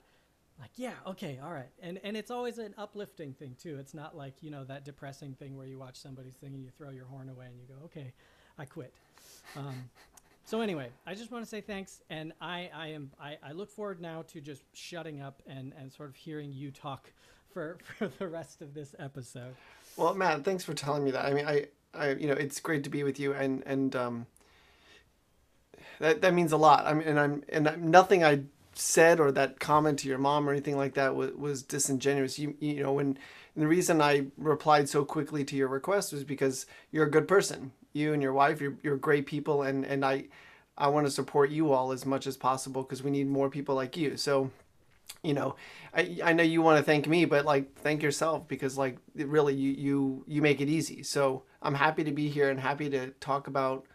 like 0.60 0.72
yeah 0.76 0.94
okay 1.06 1.40
all 1.44 1.52
right. 1.52 1.70
And 1.82 2.00
and 2.04 2.18
it's 2.18 2.32
always 2.32 2.58
an 2.58 2.74
uplifting 2.78 3.34
thing 3.34 3.56
too. 3.62 3.78
It's 3.80 3.94
not 3.94 4.16
like 4.16 4.36
you 4.42 4.52
know 4.52 4.64
that 4.66 4.86
depressing 4.86 5.34
thing 5.34 5.56
where 5.56 5.68
you 5.68 5.78
watch 5.78 5.98
somebody 5.98 6.32
sing 6.32 6.54
and 6.54 6.64
you 6.64 6.72
throw 6.78 6.90
your 6.90 7.06
horn 7.06 7.30
away 7.30 7.48
and 7.48 7.60
you 7.60 7.68
go 7.68 7.86
okay 7.86 8.14
i 8.58 8.66
quit. 8.66 8.94
Um, 9.56 9.90
so 10.46 10.62
anyway 10.62 10.90
i 11.06 11.14
just 11.14 11.32
want 11.32 11.44
to 11.44 11.50
say 11.50 11.60
thanks 11.62 12.00
and 12.10 12.32
i 12.40 12.70
i 12.74 12.88
am 12.88 13.12
I, 13.20 13.38
I 13.44 13.52
look 13.52 13.70
forward 13.70 14.02
now 14.02 14.24
to 14.30 14.40
just 14.40 14.64
shutting 14.74 15.22
up 15.22 15.42
and 15.46 15.74
and 15.78 15.92
sort 15.92 16.10
of 16.10 16.16
hearing 16.16 16.54
you 16.54 16.72
talk 16.72 17.12
for 17.54 17.78
for 17.98 18.08
the 18.08 18.28
rest 18.28 18.62
of 18.62 18.74
this 18.74 18.96
episode. 18.98 19.56
Well 19.96 20.14
matt 20.14 20.44
thanks 20.44 20.64
for 20.64 20.74
telling 20.74 21.04
me 21.04 21.12
that. 21.12 21.26
I 21.26 21.34
mean 21.34 21.46
i 21.46 21.68
i 21.94 22.12
you 22.12 22.28
know 22.28 22.34
it's 22.34 22.60
great 22.60 22.84
to 22.86 22.90
be 22.90 23.04
with 23.04 23.20
you 23.20 23.34
and 23.34 23.64
and 23.66 23.96
um 23.96 24.26
that, 26.00 26.22
that 26.22 26.34
means 26.34 26.52
a 26.52 26.58
lot. 26.58 26.86
I 26.86 26.94
mean, 26.94 27.08
and 27.08 27.20
I'm 27.20 27.44
and 27.50 27.68
I'm, 27.68 27.90
nothing 27.90 28.24
I 28.24 28.42
said 28.78 29.20
or 29.20 29.32
that 29.32 29.60
comment 29.60 30.00
to 30.00 30.08
your 30.08 30.18
mom 30.18 30.48
or 30.48 30.52
anything 30.52 30.78
like 30.78 30.94
that 30.96 31.16
was, 31.16 31.32
was 31.34 31.64
disingenuous. 31.64 32.40
You 32.40 32.56
you 32.60 32.82
know 32.84 32.94
when 32.94 33.18
the 33.56 33.68
reason 33.68 34.02
I 34.02 34.28
replied 34.38 34.88
so 34.88 35.04
quickly 35.04 35.44
to 35.46 35.56
your 35.56 35.68
request 35.68 36.14
was 36.14 36.24
because 36.24 36.66
you're 36.92 37.06
a 37.06 37.12
good 37.12 37.28
person. 37.28 37.72
You 37.94 38.14
and 38.14 38.22
your 38.22 38.34
wife, 38.34 38.62
you're 38.62 38.78
you're 38.84 38.98
great 38.98 39.26
people, 39.26 39.64
and 39.64 39.86
and 39.86 40.06
I 40.06 40.26
I 40.78 40.90
want 40.90 41.08
to 41.08 41.12
support 41.12 41.50
you 41.50 41.72
all 41.72 41.92
as 41.92 42.06
much 42.06 42.28
as 42.28 42.38
possible 42.38 42.84
because 42.84 43.04
we 43.04 43.12
need 43.12 43.28
more 43.28 43.50
people 43.50 43.76
like 43.76 43.98
you. 43.98 44.18
So 44.18 44.52
you 45.24 45.34
know 45.34 45.56
I, 45.94 46.20
I 46.24 46.34
know 46.34 46.44
you 46.44 46.62
want 46.62 46.78
to 46.78 46.84
thank 46.84 47.08
me 47.08 47.26
but 47.26 47.46
like 47.46 47.76
thank 47.80 48.04
yourself 48.04 48.48
because 48.48 48.78
like 48.78 48.98
really 49.16 49.54
you 49.54 49.72
you 49.72 50.24
you 50.28 50.42
make 50.42 50.62
it 50.62 50.70
easy 50.70 51.02
so 51.02 51.44
i'm 51.62 51.74
happy 51.74 52.04
to 52.04 52.12
be 52.12 52.30
here 52.30 52.50
and 52.50 52.60
happy 52.60 52.90
to 52.90 53.12
talk 53.20 53.48
about 53.48 53.86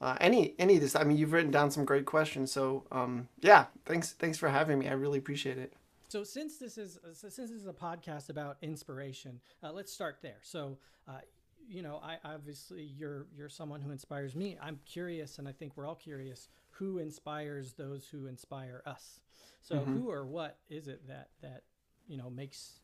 uh, 0.00 0.16
any 0.20 0.54
any 0.58 0.76
of 0.76 0.80
this. 0.80 0.96
I 0.96 1.04
mean, 1.04 1.16
you've 1.16 1.32
written 1.32 1.50
down 1.50 1.70
some 1.70 1.84
great 1.84 2.06
questions. 2.06 2.50
So 2.50 2.84
um, 2.90 3.28
yeah, 3.40 3.66
thanks 3.84 4.12
thanks 4.12 4.38
for 4.38 4.48
having 4.48 4.78
me. 4.78 4.88
I 4.88 4.92
really 4.92 5.18
appreciate 5.18 5.58
it. 5.58 5.72
So 6.08 6.24
since 6.24 6.56
this 6.56 6.78
is 6.78 6.98
since 7.12 7.36
this 7.36 7.50
is 7.50 7.66
a 7.66 7.72
podcast 7.72 8.30
about 8.30 8.56
inspiration, 8.62 9.40
uh, 9.62 9.72
let's 9.72 9.92
start 9.92 10.18
there. 10.22 10.38
So. 10.42 10.78
Uh, 11.08 11.20
you 11.68 11.82
know, 11.82 12.00
I 12.02 12.16
obviously 12.24 12.82
you're 12.82 13.26
you're 13.36 13.48
someone 13.48 13.80
who 13.80 13.92
inspires 13.92 14.34
me. 14.34 14.58
I'm 14.60 14.80
curious, 14.84 15.38
and 15.38 15.46
I 15.46 15.52
think 15.52 15.76
we're 15.76 15.86
all 15.86 15.94
curious. 15.94 16.48
Who 16.70 16.98
inspires 16.98 17.74
those 17.74 18.08
who 18.08 18.26
inspire 18.26 18.82
us? 18.86 19.20
So, 19.62 19.76
mm-hmm. 19.76 19.98
who 19.98 20.10
or 20.10 20.26
what 20.26 20.58
is 20.68 20.88
it 20.88 21.06
that 21.06 21.28
that 21.42 21.62
you 22.08 22.16
know 22.16 22.28
makes 22.28 22.80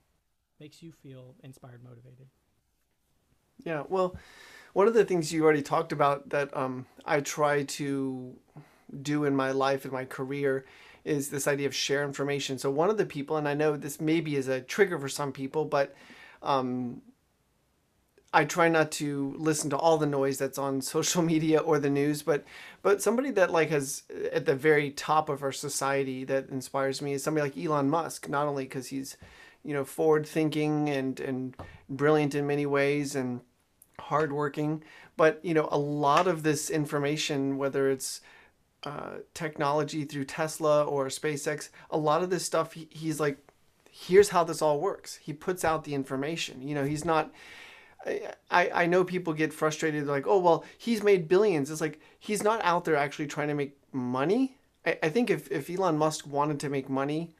makes 0.60 0.82
you 0.82 0.92
feel 0.92 1.34
inspired, 1.42 1.82
motivated? 1.82 2.28
Yeah, 3.64 3.82
well, 3.88 4.16
one 4.76 4.86
of 4.86 4.92
the 4.92 5.06
things 5.06 5.32
you 5.32 5.42
already 5.42 5.62
talked 5.62 5.90
about 5.90 6.28
that 6.28 6.54
um, 6.54 6.84
I 7.06 7.20
try 7.20 7.62
to 7.62 8.36
do 9.00 9.24
in 9.24 9.34
my 9.34 9.50
life 9.50 9.84
and 9.84 9.92
my 9.94 10.04
career 10.04 10.66
is 11.02 11.30
this 11.30 11.48
idea 11.48 11.66
of 11.66 11.74
share 11.74 12.04
information. 12.04 12.58
So 12.58 12.70
one 12.70 12.90
of 12.90 12.98
the 12.98 13.06
people, 13.06 13.38
and 13.38 13.48
I 13.48 13.54
know 13.54 13.78
this 13.78 14.02
maybe 14.02 14.36
is 14.36 14.48
a 14.48 14.60
trigger 14.60 14.98
for 14.98 15.08
some 15.08 15.32
people, 15.32 15.64
but 15.64 15.94
um, 16.42 17.00
I 18.34 18.44
try 18.44 18.68
not 18.68 18.90
to 18.92 19.34
listen 19.38 19.70
to 19.70 19.78
all 19.78 19.96
the 19.96 20.04
noise 20.04 20.36
that's 20.36 20.58
on 20.58 20.82
social 20.96 21.22
media 21.22 21.60
or 21.60 21.78
the 21.78 21.88
news, 21.88 22.22
but 22.22 22.44
but 22.82 23.00
somebody 23.00 23.30
that 23.30 23.50
like 23.50 23.70
has 23.70 24.02
at 24.30 24.44
the 24.44 24.54
very 24.54 24.90
top 24.90 25.30
of 25.30 25.42
our 25.42 25.52
society 25.52 26.22
that 26.24 26.50
inspires 26.50 27.00
me 27.00 27.14
is 27.14 27.22
somebody 27.22 27.48
like 27.48 27.56
Elon 27.56 27.88
Musk. 27.88 28.28
Not 28.28 28.46
only 28.46 28.64
because 28.64 28.88
he's, 28.88 29.16
you 29.64 29.72
know, 29.72 29.86
forward 29.86 30.26
thinking 30.26 30.90
and 30.90 31.18
and 31.18 31.56
brilliant 31.88 32.34
in 32.34 32.46
many 32.46 32.66
ways 32.66 33.16
and 33.16 33.40
hardworking, 34.06 34.82
but 35.16 35.40
you 35.44 35.54
know, 35.54 35.68
a 35.70 35.78
lot 35.78 36.26
of 36.26 36.42
this 36.42 36.70
information, 36.70 37.58
whether 37.58 37.90
it's 37.90 38.20
uh, 38.84 39.18
technology 39.34 40.04
through 40.04 40.24
Tesla 40.24 40.84
or 40.84 41.06
SpaceX, 41.06 41.70
a 41.90 41.98
lot 41.98 42.22
of 42.22 42.30
this 42.30 42.44
stuff 42.44 42.72
he, 42.72 42.88
he's 42.90 43.20
like, 43.20 43.38
here's 43.90 44.28
how 44.28 44.44
this 44.44 44.62
all 44.62 44.80
works. 44.80 45.16
He 45.16 45.32
puts 45.32 45.64
out 45.64 45.84
the 45.84 45.94
information. 45.94 46.62
You 46.62 46.74
know, 46.74 46.84
he's 46.84 47.04
not 47.04 47.32
I, 48.50 48.70
I 48.72 48.86
know 48.86 49.04
people 49.04 49.32
get 49.32 49.52
frustrated 49.52 50.06
like 50.06 50.26
oh 50.26 50.38
well 50.38 50.64
he's 50.78 51.02
made 51.02 51.28
billions 51.28 51.70
it's 51.70 51.80
like 51.80 52.00
he's 52.18 52.42
not 52.42 52.60
out 52.64 52.84
there 52.84 52.96
actually 52.96 53.26
trying 53.26 53.48
to 53.48 53.54
make 53.54 53.76
money 53.92 54.56
I, 54.84 54.98
I 55.02 55.08
think 55.08 55.30
if, 55.30 55.50
if 55.50 55.68
elon 55.68 55.98
musk 55.98 56.26
wanted 56.26 56.60
to 56.60 56.68
make 56.68 56.88
money 56.88 57.34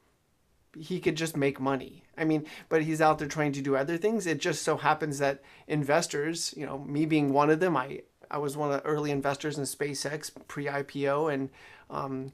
he 0.77 0.99
could 0.99 1.15
just 1.15 1.37
make 1.37 1.59
money 1.59 2.03
i 2.17 2.23
mean 2.23 2.45
but 2.69 2.83
he's 2.83 3.01
out 3.01 3.19
there 3.19 3.27
trying 3.27 3.51
to 3.51 3.61
do 3.61 3.75
other 3.75 3.97
things 3.97 4.25
it 4.27 4.39
just 4.39 4.63
so 4.63 4.77
happens 4.77 5.19
that 5.19 5.41
investors 5.67 6.53
you 6.57 6.65
know 6.65 6.79
me 6.79 7.05
being 7.05 7.33
one 7.33 7.49
of 7.49 7.59
them 7.59 7.75
i 7.75 8.01
i 8.29 8.37
was 8.37 8.57
one 8.57 8.71
of 8.71 8.81
the 8.81 8.89
early 8.89 9.11
investors 9.11 9.57
in 9.57 9.63
spacex 9.63 10.31
pre-ipo 10.47 11.33
and 11.33 11.49
um, 11.89 12.33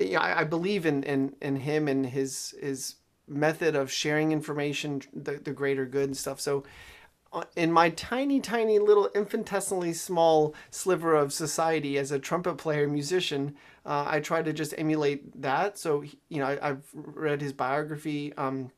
yeah, 0.00 0.18
I, 0.18 0.40
I 0.40 0.44
believe 0.44 0.86
in, 0.86 1.04
in 1.04 1.34
in 1.40 1.56
him 1.56 1.86
and 1.86 2.06
his 2.06 2.54
his 2.60 2.96
method 3.28 3.76
of 3.76 3.92
sharing 3.92 4.32
information 4.32 5.02
the, 5.14 5.34
the 5.34 5.52
greater 5.52 5.86
good 5.86 6.04
and 6.04 6.16
stuff 6.16 6.40
so 6.40 6.64
in 7.56 7.72
my 7.72 7.90
tiny, 7.90 8.40
tiny 8.40 8.78
little 8.78 9.08
infinitesimally 9.14 9.94
small 9.94 10.54
sliver 10.70 11.14
of 11.14 11.32
society 11.32 11.96
as 11.96 12.10
a 12.10 12.18
trumpet 12.18 12.56
player, 12.56 12.86
musician, 12.86 13.54
uh, 13.86 14.04
I 14.06 14.20
try 14.20 14.42
to 14.42 14.52
just 14.52 14.74
emulate 14.76 15.40
that. 15.40 15.78
So, 15.78 16.02
you 16.02 16.38
know, 16.38 16.58
I, 16.60 16.66
have 16.66 16.82
read 16.92 17.40
his 17.40 17.52
biography. 17.52 18.34
Um, 18.34 18.70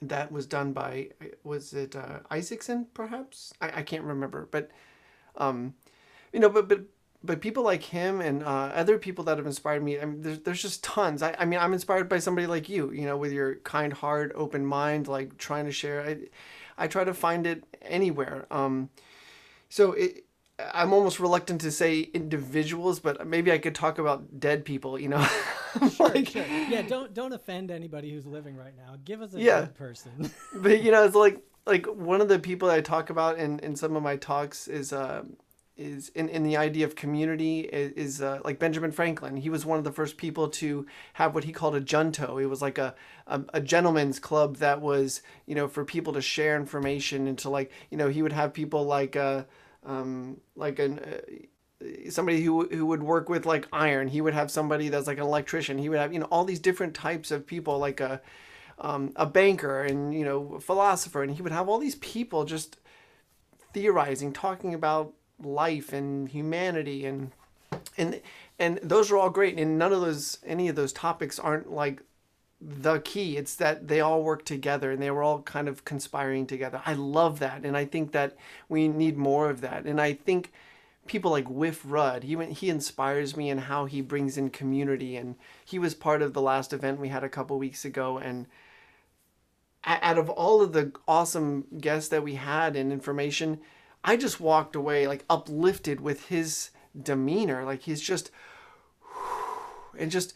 that 0.00 0.32
was 0.32 0.46
done 0.46 0.72
by, 0.72 1.08
was 1.44 1.72
it 1.72 1.96
uh, 1.96 2.20
Isaacson, 2.30 2.86
perhaps? 2.94 3.52
I, 3.60 3.80
I 3.80 3.82
can't 3.82 4.04
remember. 4.04 4.48
But, 4.50 4.70
um, 5.36 5.74
you 6.32 6.40
know, 6.40 6.48
but, 6.48 6.68
but, 6.68 6.82
but 7.24 7.40
people 7.40 7.62
like 7.62 7.82
him 7.84 8.20
and 8.20 8.42
uh, 8.42 8.72
other 8.74 8.98
people 8.98 9.24
that 9.24 9.38
have 9.38 9.46
inspired 9.46 9.82
me, 9.82 10.00
I 10.00 10.04
mean, 10.04 10.22
there's, 10.22 10.40
there's 10.40 10.62
just 10.62 10.82
tons. 10.82 11.22
I, 11.22 11.34
I 11.38 11.44
mean, 11.44 11.60
I'm 11.60 11.72
inspired 11.72 12.08
by 12.08 12.18
somebody 12.18 12.46
like 12.46 12.68
you, 12.68 12.90
you 12.90 13.06
know, 13.06 13.16
with 13.16 13.32
your 13.32 13.56
kind 13.56 13.92
heart, 13.92 14.32
open 14.34 14.66
mind, 14.66 15.08
like 15.08 15.38
trying 15.38 15.66
to 15.66 15.72
share. 15.72 16.02
I, 16.02 16.16
I 16.76 16.88
try 16.88 17.04
to 17.04 17.14
find 17.14 17.46
it 17.46 17.64
anywhere. 17.82 18.46
Um, 18.50 18.90
so 19.68 19.92
it, 19.92 20.24
I'm 20.74 20.92
almost 20.92 21.20
reluctant 21.20 21.60
to 21.62 21.70
say 21.70 22.00
individuals, 22.00 23.00
but 23.00 23.26
maybe 23.26 23.52
I 23.52 23.58
could 23.58 23.74
talk 23.74 23.98
about 23.98 24.40
dead 24.40 24.64
people. 24.64 24.98
You 24.98 25.08
know, 25.08 25.26
like, 25.98 26.28
sure. 26.28 26.44
yeah. 26.68 26.82
Don't 26.82 27.14
don't 27.14 27.32
offend 27.32 27.70
anybody 27.70 28.12
who's 28.12 28.26
living 28.26 28.56
right 28.56 28.76
now. 28.76 28.96
Give 29.04 29.22
us 29.22 29.34
a 29.34 29.40
yeah. 29.40 29.60
dead 29.60 29.74
person. 29.74 30.30
but 30.54 30.82
you 30.82 30.90
know, 30.90 31.04
it's 31.04 31.14
like 31.14 31.42
like 31.66 31.86
one 31.86 32.20
of 32.20 32.28
the 32.28 32.38
people 32.38 32.70
I 32.70 32.80
talk 32.80 33.10
about 33.10 33.38
in 33.38 33.58
in 33.60 33.76
some 33.76 33.96
of 33.96 34.02
my 34.02 34.16
talks 34.16 34.68
is 34.68 34.92
uh, 34.92 35.22
is 35.76 36.10
in, 36.10 36.28
in 36.28 36.42
the 36.42 36.56
idea 36.56 36.84
of 36.84 36.94
community 36.94 37.60
is, 37.60 37.92
is 37.92 38.22
uh, 38.22 38.40
like 38.44 38.58
Benjamin 38.58 38.92
Franklin. 38.92 39.36
He 39.36 39.48
was 39.48 39.64
one 39.64 39.78
of 39.78 39.84
the 39.84 39.92
first 39.92 40.16
people 40.16 40.48
to 40.48 40.86
have 41.14 41.34
what 41.34 41.44
he 41.44 41.52
called 41.52 41.74
a 41.74 41.80
junto. 41.80 42.38
It 42.38 42.46
was 42.46 42.60
like 42.60 42.78
a, 42.78 42.94
a, 43.26 43.40
a 43.54 43.60
gentleman's 43.60 44.18
club 44.18 44.56
that 44.56 44.80
was, 44.80 45.22
you 45.46 45.54
know, 45.54 45.68
for 45.68 45.84
people 45.84 46.12
to 46.12 46.20
share 46.20 46.56
information 46.56 47.26
and 47.26 47.38
to 47.38 47.48
like, 47.50 47.72
you 47.90 47.96
know, 47.96 48.08
he 48.08 48.22
would 48.22 48.32
have 48.32 48.52
people 48.52 48.84
like, 48.84 49.16
uh, 49.16 49.44
um, 49.84 50.40
like 50.56 50.78
an, 50.78 50.98
uh, 50.98 51.20
somebody 52.10 52.42
who, 52.42 52.66
who 52.68 52.86
would 52.86 53.02
work 53.02 53.28
with 53.28 53.46
like 53.46 53.68
iron. 53.72 54.08
He 54.08 54.20
would 54.20 54.34
have 54.34 54.50
somebody 54.50 54.88
that's 54.88 55.06
like 55.06 55.18
an 55.18 55.24
electrician. 55.24 55.78
He 55.78 55.88
would 55.88 55.98
have, 55.98 56.12
you 56.12 56.18
know, 56.18 56.26
all 56.26 56.44
these 56.44 56.60
different 56.60 56.94
types 56.94 57.30
of 57.30 57.46
people 57.46 57.78
like 57.78 58.00
a, 58.00 58.20
um, 58.78 59.12
a 59.16 59.26
banker 59.26 59.82
and, 59.82 60.14
you 60.14 60.24
know, 60.24 60.54
a 60.54 60.60
philosopher. 60.60 61.22
And 61.22 61.34
he 61.34 61.42
would 61.42 61.52
have 61.52 61.68
all 61.68 61.78
these 61.78 61.96
people 61.96 62.44
just 62.44 62.78
theorizing, 63.72 64.32
talking 64.32 64.74
about 64.74 65.12
life 65.44 65.92
and 65.92 66.28
humanity 66.28 67.04
and 67.04 67.32
and 67.96 68.20
and 68.58 68.78
those 68.82 69.10
are 69.10 69.16
all 69.16 69.30
great 69.30 69.58
and 69.58 69.78
none 69.78 69.92
of 69.92 70.00
those 70.00 70.38
any 70.44 70.68
of 70.68 70.76
those 70.76 70.92
topics 70.92 71.38
aren't 71.38 71.70
like 71.70 72.02
the 72.60 73.00
key 73.00 73.36
it's 73.36 73.56
that 73.56 73.88
they 73.88 74.00
all 74.00 74.22
work 74.22 74.44
together 74.44 74.92
and 74.92 75.02
they 75.02 75.10
were 75.10 75.22
all 75.22 75.42
kind 75.42 75.68
of 75.68 75.84
conspiring 75.84 76.46
together 76.46 76.80
i 76.86 76.92
love 76.92 77.38
that 77.38 77.64
and 77.64 77.76
i 77.76 77.84
think 77.84 78.12
that 78.12 78.36
we 78.68 78.86
need 78.88 79.16
more 79.16 79.50
of 79.50 79.60
that 79.60 79.84
and 79.84 80.00
i 80.00 80.12
think 80.12 80.52
people 81.06 81.30
like 81.30 81.48
Wiff 81.48 81.82
Rudd, 81.84 82.24
he 82.24 82.36
he 82.46 82.68
inspires 82.70 83.36
me 83.36 83.50
in 83.50 83.58
how 83.58 83.86
he 83.86 84.00
brings 84.00 84.38
in 84.38 84.50
community, 84.50 85.16
and 85.16 85.36
he 85.64 85.78
was 85.78 85.94
part 85.94 86.22
of 86.22 86.32
the 86.32 86.42
last 86.42 86.72
event 86.72 87.00
we 87.00 87.08
had 87.08 87.24
a 87.24 87.28
couple 87.28 87.58
weeks 87.58 87.84
ago. 87.84 88.18
And 88.18 88.46
out 89.84 90.18
of 90.18 90.30
all 90.30 90.62
of 90.62 90.72
the 90.72 90.92
awesome 91.08 91.66
guests 91.80 92.08
that 92.10 92.22
we 92.22 92.34
had 92.34 92.76
and 92.76 92.92
information, 92.92 93.60
I 94.04 94.16
just 94.16 94.40
walked 94.40 94.76
away 94.76 95.06
like 95.06 95.24
uplifted 95.28 96.00
with 96.00 96.26
his 96.26 96.70
demeanor. 97.00 97.64
Like 97.64 97.82
he's 97.82 98.00
just, 98.00 98.30
and 99.98 100.10
just 100.10 100.34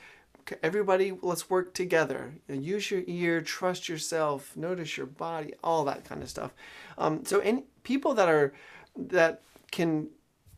everybody, 0.62 1.16
let's 1.22 1.50
work 1.50 1.74
together. 1.74 2.34
Use 2.48 2.90
your 2.90 3.02
ear, 3.06 3.40
trust 3.40 3.88
yourself, 3.88 4.56
notice 4.56 4.96
your 4.96 5.06
body, 5.06 5.54
all 5.62 5.84
that 5.84 6.04
kind 6.04 6.22
of 6.22 6.28
stuff. 6.28 6.52
Um, 6.98 7.24
so, 7.24 7.40
any 7.40 7.64
people 7.82 8.14
that 8.14 8.28
are 8.28 8.52
that 8.96 9.42
can 9.70 10.08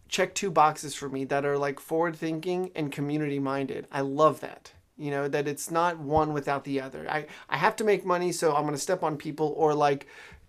check 0.09 0.35
two 0.35 0.51
boxes 0.51 0.95
for 0.95 1.09
me 1.09 1.25
that 1.27 1.45
are 1.45 1.59
like 1.59 1.81
forward 1.81 2.17
thinking 2.17 2.71
and 2.75 2.91
community 2.91 3.39
minded. 3.39 3.87
I 3.93 4.01
love 4.01 4.41
that. 4.41 4.73
You 4.97 5.13
know, 5.13 5.29
that 5.29 5.47
it's 5.47 5.71
not 5.71 5.99
one 6.01 6.33
without 6.33 6.65
the 6.65 6.81
other. 6.81 7.09
I, 7.09 7.27
I 7.49 7.57
have 7.57 7.77
to 7.77 7.85
make 7.85 8.05
money, 8.05 8.33
so 8.33 8.57
I'm 8.57 8.63
going 8.63 8.75
to 8.75 8.81
step 8.81 9.05
on 9.05 9.17
people, 9.17 9.55
or 9.57 9.73
like 9.73 10.09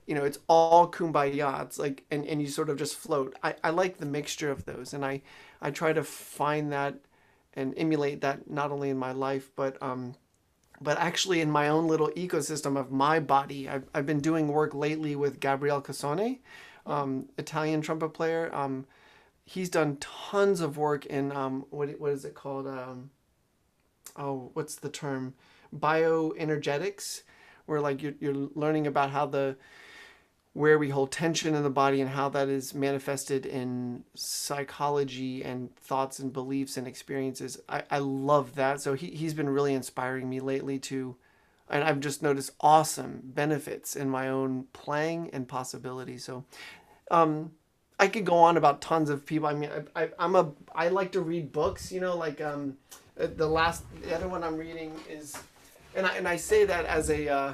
you 0.10 0.16
know, 0.16 0.26
it's 0.26 0.40
all 0.48 0.90
kumbaya. 0.90 1.62
It's 1.62 1.78
like, 1.78 2.04
and, 2.10 2.26
and 2.26 2.42
you 2.42 2.48
sort 2.48 2.72
of 2.72 2.80
just 2.80 2.96
float. 2.96 3.36
I, 3.44 3.54
I 3.64 3.70
like 3.70 4.00
the 4.00 4.08
mixture 4.08 4.50
of 4.50 4.66
those. 4.66 4.96
And 4.96 5.06
I, 5.06 5.22
I 5.62 5.70
try 5.70 5.94
to 5.94 6.04
find 6.04 6.72
that 6.72 6.96
and 7.54 7.76
emulate 7.78 8.22
that 8.22 8.50
not 8.50 8.72
only 8.72 8.90
in 8.90 8.98
my 8.98 9.12
life, 9.12 9.52
but, 9.56 9.78
um, 9.84 10.16
but 10.82 10.98
actually 10.98 11.42
in 11.42 11.52
my 11.52 11.68
own 11.68 11.88
little 11.88 12.10
ecosystem 12.18 12.76
of 12.76 12.92
my 12.92 13.20
body. 13.20 13.70
I've, 13.70 13.88
I've 13.94 14.08
been 14.08 14.20
doing 14.20 14.48
work 14.48 14.74
lately 14.74 15.16
with 15.16 15.40
Gabriele 15.40 15.80
Cassone, 15.84 16.40
um, 16.88 17.30
Italian 17.38 17.82
trumpet 17.82 18.10
player. 18.10 18.50
Um, 18.52 18.88
he's 19.50 19.70
done 19.70 19.98
tons 19.98 20.62
of 20.62 20.78
work 20.78 21.08
in, 21.08 21.32
um, 21.32 21.66
what, 21.72 21.90
what 22.00 22.12
is 22.12 22.24
it 22.24 22.36
called? 22.36 22.68
Um, 22.68 23.10
oh, 24.16 24.52
what's 24.54 24.76
the 24.76 24.90
term? 24.90 25.34
Bioenergetics, 25.76 27.24
where 27.66 27.82
like 27.82 28.04
you're, 28.04 28.14
you're 28.20 28.50
learning 28.54 28.86
about 28.86 29.10
how 29.10 29.26
the, 29.26 29.56
where 30.54 30.78
we 30.78 30.90
hold 30.90 31.12
tension 31.12 31.56
in 31.56 31.64
the 31.64 31.70
body 31.72 32.00
and 32.00 32.12
how 32.12 32.30
that 32.30 32.48
is 32.48 32.76
manifested 32.76 33.48
in 33.48 34.04
psychology 34.14 35.44
and 35.44 35.76
thoughts 35.78 36.20
and 36.20 36.32
beliefs 36.32 36.78
and 36.78 36.88
experiences. 36.88 37.60
I, 37.68 37.82
I 37.90 37.98
love 37.98 38.54
that. 38.54 38.82
So 38.82 38.94
he, 38.94 39.08
he's 39.08 39.34
been 39.34 39.50
really 39.50 39.74
inspiring 39.74 40.30
me 40.30 40.42
lately 40.42 40.78
to, 40.80 41.16
and 41.68 41.84
I've 41.84 42.00
just 42.00 42.22
noticed 42.22 42.52
awesome 42.60 43.22
benefits 43.24 43.96
in 43.96 44.12
my 44.12 44.28
own 44.28 44.66
playing 44.74 45.32
and 45.34 45.48
possibility. 45.48 46.20
So, 46.20 46.46
um, 47.10 47.52
I 48.00 48.08
could 48.08 48.26
go 48.26 48.38
on 48.38 48.58
about 48.58 48.82
tons 48.82 49.10
of 49.10 49.26
people. 49.26 49.48
I 49.48 49.54
mean, 49.54 49.70
I, 49.96 50.04
I, 50.04 50.10
I'm 50.18 50.36
a, 50.36 50.52
I 50.74 50.88
like 50.88 51.12
to 51.12 51.22
read 51.22 51.52
books, 51.52 51.92
you 51.92 52.00
know, 52.00 52.16
like, 52.16 52.40
um, 52.42 52.78
the 53.16 53.48
last, 53.48 53.84
the 54.02 54.16
other 54.16 54.30
one 54.30 54.44
I'm 54.44 54.56
reading 54.56 54.94
is, 55.10 55.36
and 55.94 56.06
I, 56.06 56.16
and 56.16 56.28
I 56.28 56.38
say 56.38 56.64
that 56.66 56.86
as 56.86 57.10
a, 57.10 57.28
uh, 57.28 57.54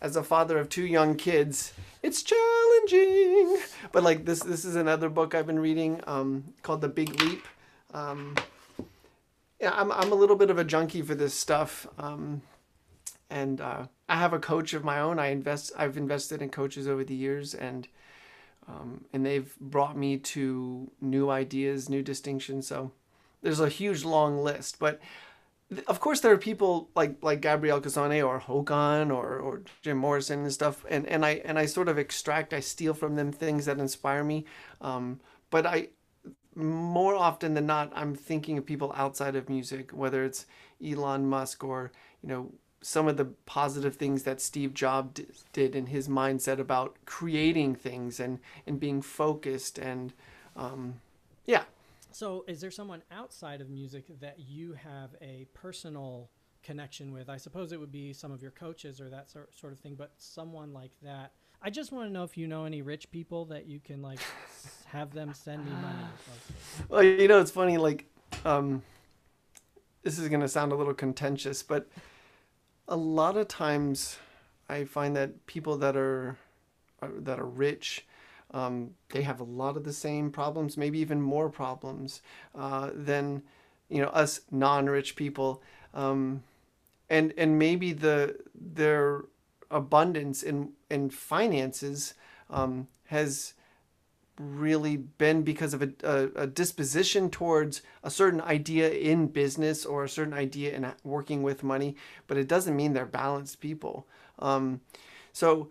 as 0.00 0.16
a 0.16 0.22
father 0.22 0.58
of 0.58 0.68
two 0.68 0.86
young 0.86 1.16
kids, 1.16 1.72
it's 2.02 2.22
challenging. 2.22 3.58
But 3.92 4.02
like 4.02 4.24
this, 4.24 4.40
this 4.40 4.64
is 4.64 4.76
another 4.76 5.08
book 5.08 5.34
I've 5.34 5.46
been 5.46 5.58
reading 5.58 6.00
um, 6.06 6.44
called 6.62 6.80
The 6.80 6.88
Big 6.88 7.20
Leap. 7.22 7.46
Um, 7.92 8.36
yeah, 9.60 9.72
I'm 9.74 9.92
I'm 9.92 10.10
a 10.10 10.14
little 10.14 10.36
bit 10.36 10.48
of 10.48 10.58
a 10.58 10.64
junkie 10.64 11.02
for 11.02 11.14
this 11.14 11.34
stuff, 11.34 11.86
um, 11.98 12.40
and 13.28 13.60
uh, 13.60 13.86
I 14.08 14.16
have 14.16 14.32
a 14.32 14.38
coach 14.38 14.72
of 14.72 14.84
my 14.84 14.98
own. 15.00 15.18
I 15.18 15.28
invest. 15.28 15.72
I've 15.76 15.98
invested 15.98 16.40
in 16.40 16.48
coaches 16.48 16.88
over 16.88 17.04
the 17.04 17.14
years, 17.14 17.54
and 17.54 17.86
um, 18.70 19.04
and 19.12 19.26
they've 19.26 19.54
brought 19.60 19.96
me 19.96 20.16
to 20.16 20.90
new 21.00 21.30
ideas, 21.30 21.88
new 21.88 22.02
distinctions. 22.02 22.66
So 22.66 22.92
there's 23.42 23.60
a 23.60 23.68
huge 23.68 24.04
long 24.04 24.42
list, 24.42 24.78
but 24.78 25.00
of 25.86 26.00
course 26.00 26.20
there 26.20 26.32
are 26.32 26.38
people 26.38 26.90
like 26.96 27.16
like 27.22 27.40
Gabriele 27.40 27.80
Cassone 27.80 28.26
or 28.26 28.40
Håkan 28.40 29.14
or, 29.14 29.38
or 29.38 29.62
Jim 29.82 29.98
Morrison 29.98 30.40
and 30.40 30.52
stuff 30.52 30.84
and, 30.88 31.06
and 31.06 31.24
I 31.24 31.42
and 31.44 31.58
I 31.58 31.66
sort 31.66 31.88
of 31.88 31.98
extract 31.98 32.52
I 32.52 32.60
steal 32.60 32.92
from 32.92 33.14
them 33.14 33.30
things 33.30 33.66
that 33.66 33.78
inspire 33.78 34.24
me 34.24 34.46
um, 34.80 35.20
but 35.50 35.66
I 35.66 35.88
more 36.56 37.14
often 37.14 37.54
than 37.54 37.66
not 37.66 37.92
I'm 37.94 38.16
thinking 38.16 38.58
of 38.58 38.66
people 38.66 38.92
outside 38.96 39.36
of 39.36 39.48
music 39.48 39.92
whether 39.92 40.24
it's 40.24 40.46
Elon 40.84 41.28
Musk 41.28 41.62
or 41.62 41.92
you 42.20 42.28
know 42.28 42.52
some 42.82 43.08
of 43.08 43.16
the 43.16 43.26
positive 43.46 43.96
things 43.96 44.22
that 44.22 44.40
Steve 44.40 44.72
Jobs 44.72 45.20
did 45.52 45.76
in 45.76 45.86
his 45.86 46.08
mindset 46.08 46.58
about 46.58 46.96
creating 47.04 47.74
things 47.74 48.18
and 48.18 48.38
and 48.66 48.80
being 48.80 49.02
focused 49.02 49.78
and 49.78 50.12
um, 50.56 51.00
yeah. 51.46 51.62
So, 52.12 52.44
is 52.48 52.60
there 52.60 52.70
someone 52.70 53.02
outside 53.10 53.60
of 53.60 53.70
music 53.70 54.04
that 54.20 54.38
you 54.38 54.72
have 54.72 55.10
a 55.22 55.46
personal 55.54 56.30
connection 56.62 57.12
with? 57.12 57.28
I 57.28 57.36
suppose 57.36 57.72
it 57.72 57.80
would 57.80 57.92
be 57.92 58.12
some 58.12 58.32
of 58.32 58.42
your 58.42 58.50
coaches 58.50 59.00
or 59.00 59.08
that 59.10 59.30
sort 59.30 59.54
sort 59.54 59.72
of 59.72 59.78
thing, 59.78 59.94
but 59.94 60.12
someone 60.18 60.72
like 60.72 60.92
that. 61.02 61.32
I 61.62 61.68
just 61.70 61.92
want 61.92 62.08
to 62.08 62.12
know 62.12 62.24
if 62.24 62.38
you 62.38 62.46
know 62.46 62.64
any 62.64 62.80
rich 62.80 63.10
people 63.10 63.44
that 63.46 63.66
you 63.66 63.80
can 63.80 64.00
like 64.02 64.18
have 64.86 65.12
them 65.12 65.34
send 65.34 65.64
me 65.64 65.72
money. 65.72 66.04
Well, 66.88 67.02
you 67.02 67.28
know, 67.28 67.40
it's 67.40 67.50
funny. 67.50 67.76
Like, 67.76 68.06
um, 68.44 68.82
this 70.02 70.18
is 70.18 70.28
gonna 70.28 70.48
sound 70.48 70.72
a 70.72 70.74
little 70.74 70.94
contentious, 70.94 71.62
but 71.62 71.88
a 72.90 72.96
lot 72.96 73.36
of 73.36 73.48
times 73.48 74.18
I 74.68 74.84
find 74.84 75.16
that 75.16 75.46
people 75.46 75.78
that 75.78 75.96
are, 75.96 76.36
are 77.00 77.12
that 77.20 77.38
are 77.38 77.46
rich, 77.46 78.04
um, 78.50 78.90
they 79.10 79.22
have 79.22 79.40
a 79.40 79.44
lot 79.44 79.76
of 79.76 79.84
the 79.84 79.92
same 79.92 80.30
problems, 80.30 80.76
maybe 80.76 80.98
even 80.98 81.22
more 81.22 81.48
problems 81.48 82.20
uh, 82.54 82.90
than 82.92 83.42
you 83.88 84.02
know 84.02 84.08
us 84.08 84.40
non-rich 84.50 85.14
people, 85.14 85.62
um, 85.94 86.42
and 87.08 87.32
and 87.38 87.58
maybe 87.58 87.92
the 87.92 88.36
their 88.54 89.24
abundance 89.70 90.42
in 90.42 90.72
in 90.90 91.10
finances 91.10 92.14
um, 92.50 92.88
has 93.06 93.54
really 94.40 94.96
been 94.96 95.42
because 95.42 95.74
of 95.74 95.82
a, 95.82 95.90
a, 96.02 96.42
a 96.42 96.46
disposition 96.46 97.30
towards 97.30 97.82
a 98.02 98.10
certain 98.10 98.40
idea 98.40 98.90
in 98.90 99.26
business 99.26 99.84
or 99.84 100.02
a 100.02 100.08
certain 100.08 100.32
idea 100.32 100.74
in 100.74 100.90
working 101.04 101.42
with 101.42 101.62
money, 101.62 101.94
but 102.26 102.38
it 102.38 102.48
doesn't 102.48 102.74
mean 102.74 102.92
they're 102.94 103.06
balanced 103.06 103.60
people. 103.60 104.06
Um, 104.38 104.80
so, 105.32 105.68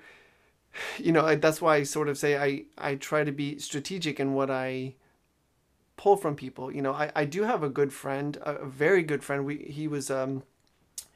you 0.97 1.11
know, 1.11 1.25
I, 1.25 1.35
that's 1.35 1.61
why 1.61 1.77
I 1.77 1.83
sort 1.83 2.09
of 2.09 2.17
say 2.17 2.37
I, 2.37 2.65
I 2.77 2.95
try 2.95 3.23
to 3.23 3.31
be 3.31 3.57
strategic 3.57 4.19
in 4.19 4.33
what 4.33 4.51
I 4.51 4.93
pull 5.97 6.15
from 6.15 6.35
people. 6.35 6.71
You 6.71 6.81
know, 6.81 6.93
I, 6.93 7.11
I 7.15 7.25
do 7.25 7.43
have 7.43 7.63
a 7.63 7.69
good 7.69 7.91
friend, 7.91 8.37
a, 8.43 8.55
a 8.55 8.65
very 8.65 9.03
good 9.03 9.23
friend. 9.23 9.45
We 9.45 9.57
he 9.57 9.87
was 9.87 10.11
um, 10.11 10.43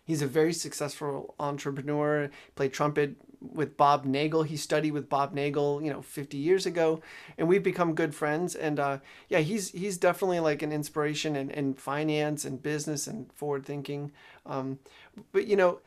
he's 0.03 0.21
a 0.21 0.27
very 0.27 0.53
successful 0.53 1.35
entrepreneur. 1.39 2.29
Played 2.55 2.73
trumpet 2.73 3.15
with 3.51 3.77
Bob 3.77 4.05
Nagel. 4.05 4.43
He 4.43 4.57
studied 4.57 4.91
with 4.91 5.09
Bob 5.09 5.33
Nagel, 5.33 5.81
you 5.81 5.89
know, 5.91 6.01
50 6.01 6.37
years 6.37 6.65
ago, 6.65 7.01
and 7.37 7.47
we've 7.47 7.63
become 7.63 7.95
good 7.95 8.15
friends. 8.15 8.55
And 8.55 8.79
uh, 8.79 8.99
yeah, 9.29 9.39
he's 9.39 9.71
he's 9.71 9.97
definitely 9.97 10.39
like 10.39 10.61
an 10.61 10.71
inspiration 10.71 11.35
in, 11.35 11.49
in 11.51 11.73
finance 11.73 12.45
and 12.45 12.61
business 12.61 13.07
and 13.07 13.31
forward 13.33 13.65
thinking. 13.65 14.11
Um, 14.45 14.79
but 15.31 15.47
you 15.47 15.55
know, 15.55 15.79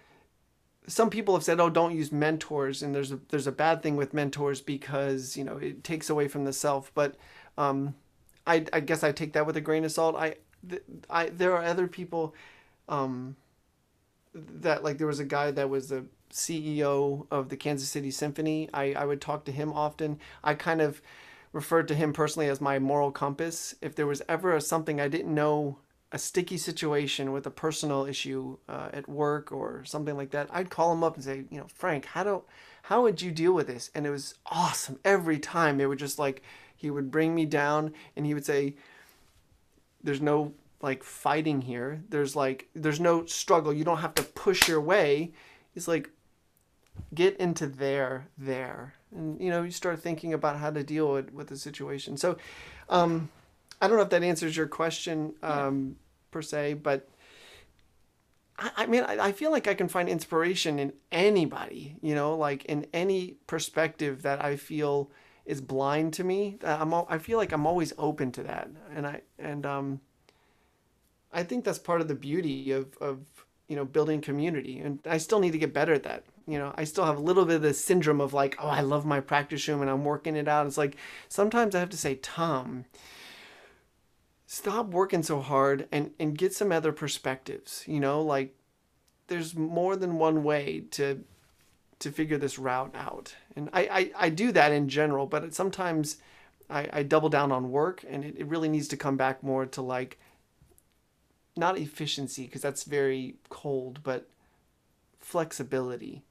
some 0.86 1.10
people 1.10 1.34
have 1.34 1.44
said, 1.44 1.60
"Oh, 1.60 1.70
don't 1.70 1.96
use 1.96 2.12
mentors," 2.12 2.82
and 2.82 2.94
there's 2.94 3.12
a 3.12 3.20
there's 3.30 3.46
a 3.46 3.52
bad 3.52 3.82
thing 3.82 3.96
with 3.96 4.14
mentors 4.14 4.60
because 4.60 5.36
you 5.36 5.44
know 5.44 5.56
it 5.56 5.82
takes 5.84 6.10
away 6.10 6.28
from 6.28 6.44
the 6.44 6.52
self. 6.52 6.92
But 6.94 7.16
um, 7.58 7.94
I 8.46 8.64
I 8.72 8.80
guess 8.80 9.02
I 9.02 9.12
take 9.12 9.32
that 9.32 9.46
with 9.46 9.56
a 9.56 9.60
grain 9.60 9.84
of 9.84 9.92
salt. 9.92 10.16
I 10.16 10.36
th- 10.68 10.82
I 11.08 11.26
there 11.30 11.52
are 11.56 11.64
other 11.64 11.88
people. 11.88 12.34
Um, 12.88 13.36
that 14.34 14.84
like 14.84 14.98
there 14.98 15.06
was 15.06 15.18
a 15.18 15.24
guy 15.24 15.50
that 15.50 15.70
was 15.70 15.88
the 15.88 16.04
CEO 16.30 17.26
of 17.30 17.48
the 17.48 17.56
Kansas 17.56 17.88
City 17.88 18.10
Symphony. 18.10 18.68
I, 18.72 18.92
I 18.92 19.04
would 19.04 19.20
talk 19.20 19.44
to 19.44 19.52
him 19.52 19.72
often. 19.72 20.18
I 20.42 20.54
kind 20.54 20.80
of 20.80 21.00
referred 21.52 21.88
to 21.88 21.94
him 21.94 22.12
personally 22.12 22.48
as 22.48 22.60
my 22.60 22.78
moral 22.78 23.10
compass. 23.10 23.74
If 23.80 23.94
there 23.94 24.06
was 24.06 24.22
ever 24.28 24.54
a, 24.54 24.60
something 24.60 25.00
I 25.00 25.08
didn't 25.08 25.34
know, 25.34 25.78
a 26.12 26.18
sticky 26.18 26.58
situation 26.58 27.32
with 27.32 27.46
a 27.46 27.50
personal 27.50 28.04
issue 28.06 28.58
uh, 28.68 28.90
at 28.92 29.08
work 29.08 29.50
or 29.52 29.84
something 29.84 30.16
like 30.16 30.30
that, 30.30 30.48
I'd 30.52 30.70
call 30.70 30.92
him 30.92 31.02
up 31.02 31.14
and 31.16 31.24
say, 31.24 31.44
you 31.50 31.58
know, 31.58 31.66
Frank, 31.68 32.06
how 32.06 32.24
do 32.24 32.42
how 32.82 33.02
would 33.02 33.20
you 33.20 33.32
deal 33.32 33.52
with 33.52 33.66
this? 33.66 33.90
And 33.94 34.06
it 34.06 34.10
was 34.10 34.34
awesome 34.46 35.00
every 35.04 35.40
time. 35.40 35.80
It 35.80 35.86
would 35.86 35.98
just 35.98 36.18
like 36.18 36.42
he 36.76 36.90
would 36.90 37.10
bring 37.10 37.34
me 37.34 37.44
down 37.44 37.92
and 38.14 38.24
he 38.26 38.34
would 38.34 38.44
say, 38.44 38.76
"There's 40.04 40.20
no 40.20 40.52
like 40.80 41.02
fighting 41.02 41.62
here. 41.62 42.02
There's 42.10 42.36
like 42.36 42.68
there's 42.74 43.00
no 43.00 43.24
struggle. 43.26 43.72
You 43.72 43.82
don't 43.82 43.98
have 43.98 44.14
to 44.14 44.22
push 44.22 44.68
your 44.68 44.80
way." 44.80 45.32
He's 45.74 45.88
like, 45.88 46.10
get 47.14 47.36
into 47.38 47.66
there 47.66 48.28
there. 48.36 48.94
And 49.14 49.40
you 49.40 49.50
know 49.50 49.62
you 49.62 49.70
start 49.70 50.00
thinking 50.00 50.34
about 50.34 50.58
how 50.58 50.70
to 50.70 50.82
deal 50.82 51.12
with, 51.12 51.32
with 51.32 51.48
the 51.48 51.56
situation. 51.56 52.16
So 52.16 52.36
um, 52.88 53.30
i 53.80 53.86
don't 53.86 53.96
know 53.96 54.02
if 54.02 54.10
that 54.10 54.22
answers 54.22 54.56
your 54.56 54.66
question 54.66 55.34
um, 55.42 55.96
per 56.30 56.42
se 56.42 56.74
but 56.74 57.08
I, 58.58 58.70
I 58.76 58.86
mean 58.86 59.04
I, 59.04 59.26
I 59.26 59.32
feel 59.32 59.50
like 59.50 59.66
i 59.66 59.74
can 59.74 59.88
find 59.88 60.08
inspiration 60.08 60.78
in 60.78 60.92
anybody 61.12 61.96
you 62.02 62.14
know 62.14 62.36
like 62.36 62.64
in 62.66 62.86
any 62.92 63.36
perspective 63.46 64.22
that 64.22 64.44
i 64.44 64.56
feel 64.56 65.10
is 65.44 65.60
blind 65.60 66.12
to 66.14 66.24
me. 66.24 66.58
I'm 66.64 66.92
i 66.92 67.18
feel 67.18 67.38
like 67.38 67.52
i'm 67.52 67.66
always 67.66 67.92
open 67.98 68.32
to 68.32 68.42
that. 68.42 68.68
And 68.94 69.06
i 69.06 69.20
and 69.38 69.64
um 69.64 70.00
i 71.32 71.44
think 71.44 71.64
that's 71.64 71.78
part 71.78 72.00
of 72.00 72.08
the 72.08 72.16
beauty 72.16 72.72
of 72.72 72.96
of 73.00 73.20
you 73.68 73.76
know 73.76 73.84
building 73.84 74.20
community. 74.20 74.80
And 74.80 74.98
i 75.06 75.18
still 75.18 75.38
need 75.38 75.52
to 75.52 75.58
get 75.58 75.72
better 75.72 75.92
at 75.92 76.02
that 76.02 76.24
you 76.46 76.58
know 76.58 76.72
i 76.76 76.84
still 76.84 77.04
have 77.04 77.16
a 77.16 77.20
little 77.20 77.44
bit 77.44 77.56
of 77.56 77.62
the 77.62 77.74
syndrome 77.74 78.20
of 78.20 78.32
like 78.32 78.56
oh 78.58 78.68
i 78.68 78.80
love 78.80 79.04
my 79.04 79.20
practice 79.20 79.66
room 79.68 79.80
and 79.80 79.90
i'm 79.90 80.04
working 80.04 80.36
it 80.36 80.48
out. 80.48 80.66
It's 80.66 80.78
like 80.78 80.96
sometimes 81.28 81.74
i 81.74 81.80
have 81.80 81.90
to 81.90 81.96
say 81.96 82.16
tom 82.16 82.84
stop 84.46 84.88
working 84.88 85.22
so 85.22 85.40
hard 85.40 85.88
and 85.90 86.12
and 86.18 86.38
get 86.38 86.54
some 86.54 86.72
other 86.72 86.92
perspectives 86.92 87.84
you 87.86 88.00
know? 88.00 88.22
Like 88.22 88.54
there's 89.28 89.56
more 89.56 89.96
than 89.96 90.18
one 90.18 90.44
way 90.44 90.84
to 90.92 91.24
to 91.98 92.10
figure 92.10 92.38
this 92.38 92.58
route 92.58 92.94
out. 92.94 93.34
And 93.54 93.68
i 93.72 93.80
i, 93.80 94.26
I 94.26 94.28
do 94.30 94.52
that 94.52 94.72
in 94.72 94.88
general 94.88 95.26
but 95.26 95.54
sometimes 95.54 96.18
I, 96.68 96.88
I 96.92 97.02
double 97.04 97.28
down 97.28 97.52
on 97.52 97.70
work 97.70 98.04
and 98.08 98.24
it, 98.24 98.34
it 98.38 98.46
really 98.46 98.68
needs 98.68 98.88
to 98.88 98.96
come 98.96 99.16
back 99.16 99.42
more 99.42 99.66
to 99.66 99.82
like 99.82 100.18
not 101.56 101.78
efficiency 101.78 102.44
because 102.44 102.60
that's 102.60 102.84
very 102.84 103.36
cold, 103.48 104.00
but 104.02 104.28
flexibility. 105.18 106.22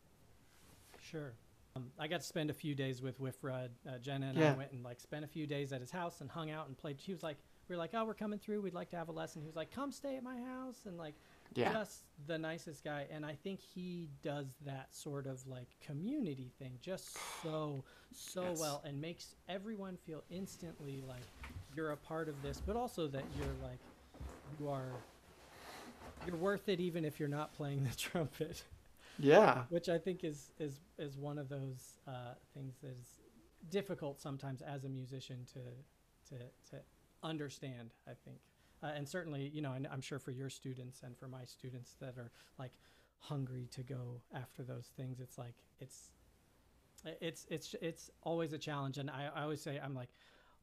Sure. 1.12 1.34
Um, 1.76 1.92
I 2.00 2.08
got 2.08 2.22
to 2.22 2.26
spend 2.26 2.50
a 2.50 2.54
few 2.54 2.74
days 2.74 3.02
with 3.02 3.20
Wiff 3.20 3.44
Rudd. 3.44 3.72
Uh, 3.88 3.98
Jenna 3.98 4.28
and 4.28 4.38
Yeah. 4.38 4.54
I 4.54 4.58
went 4.58 4.72
and 4.72 4.84
like 4.84 5.00
spent 5.02 5.26
a 5.26 5.28
few 5.28 5.46
days 5.46 5.74
at 5.74 5.82
his 5.82 5.92
house 5.92 6.22
and 6.22 6.30
hung 6.30 6.50
out 6.50 6.68
and 6.68 6.78
played. 6.78 6.98
He 7.00 7.12
was 7.12 7.22
like, 7.22 7.38
we 7.68 7.76
were 7.76 7.80
like, 7.80 7.92
oh, 7.94 8.06
we're 8.06 8.14
coming 8.14 8.40
through. 8.40 8.62
We'd 8.62 8.74
like 8.74 8.90
to 8.92 8.96
have 8.96 9.10
a 9.10 9.12
lesson. 9.12 9.42
He 9.42 9.48
was 9.48 9.56
like, 9.56 9.72
come 9.72 9.92
stay 9.92 10.16
at 10.16 10.24
my 10.24 10.38
house 10.38 10.78
and 10.86 10.98
like, 10.98 11.16
Yeah. 11.54 11.74
just 11.74 12.04
the 12.28 12.38
nicest 12.38 12.84
guy. 12.84 13.08
And 13.12 13.26
I 13.26 13.34
think 13.44 13.60
he 13.60 14.08
does 14.24 14.46
that 14.66 14.96
sort 14.96 15.28
of 15.28 15.46
like 15.48 15.68
community 15.86 16.52
thing 16.60 16.78
just 16.82 17.18
so 17.44 17.84
so 18.14 18.44
Yes. 18.44 18.60
well 18.60 18.82
and 18.86 19.02
makes 19.02 19.36
everyone 19.50 19.98
feel 19.98 20.24
instantly 20.30 21.04
like 21.06 21.24
you're 21.76 21.92
a 21.92 21.98
part 21.98 22.30
of 22.30 22.42
this, 22.42 22.62
but 22.66 22.78
also 22.78 23.08
that 23.08 23.24
you're 23.38 23.48
like 23.62 23.80
you 24.60 24.70
are 24.70 24.86
you're 26.26 26.38
worth 26.38 26.70
it 26.70 26.80
even 26.80 27.04
if 27.04 27.20
you're 27.20 27.28
not 27.30 27.54
playing 27.54 27.84
the 27.84 27.96
trumpet 27.98 28.64
Yeah. 29.20 29.64
which 29.70 29.90
I 29.90 29.98
think 29.98 30.24
is 30.24 30.52
is 30.60 30.82
is 30.98 31.18
one 31.18 31.38
of 31.38 31.50
those 31.50 32.00
uh, 32.08 32.34
things 32.54 32.76
that 32.82 32.92
is 33.00 33.20
difficult 33.70 34.20
sometimes 34.20 34.62
as 34.62 34.84
a 34.84 34.90
musician 34.90 35.46
to 35.54 36.36
to 36.36 36.44
to 36.72 36.82
understand. 37.24 37.92
I 38.08 38.12
think, 38.26 38.40
uh, 38.84 38.88
and 38.96 39.08
certainly, 39.08 39.50
you 39.54 39.62
know, 39.62 39.74
and 39.74 39.88
I'm 39.88 40.02
sure 40.02 40.20
for 40.20 40.32
your 40.32 40.50
students 40.50 41.02
and 41.04 41.18
for 41.18 41.28
my 41.28 41.46
students 41.46 41.96
that 42.00 42.18
are 42.18 42.32
like 42.60 42.74
hungry 43.20 43.68
to 43.72 43.84
go 43.84 44.22
after 44.34 44.64
those 44.64 44.92
things, 44.98 45.20
it's 45.20 45.38
like 45.38 45.56
it's 45.80 46.12
it's 47.22 47.46
it's 47.50 47.76
it's 47.82 48.10
always 48.24 48.54
a 48.54 48.58
challenge. 48.58 48.98
And 48.98 49.10
I, 49.10 49.30
I 49.36 49.44
always 49.44 49.62
say, 49.62 49.80
I'm 49.84 49.96
like, 49.96 50.10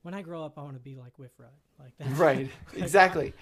when 0.03 0.15
I 0.15 0.23
grow 0.23 0.45
up, 0.45 0.59
I 0.59 0.63
want 0.63 0.75
to 0.75 0.81
be 0.81 0.97
like 0.97 1.19
Wiff 1.19 1.39
Rudd, 1.39 1.51
like 1.79 1.97
that. 1.99 2.09
Right. 2.17 2.51
Exactly. 2.77 3.35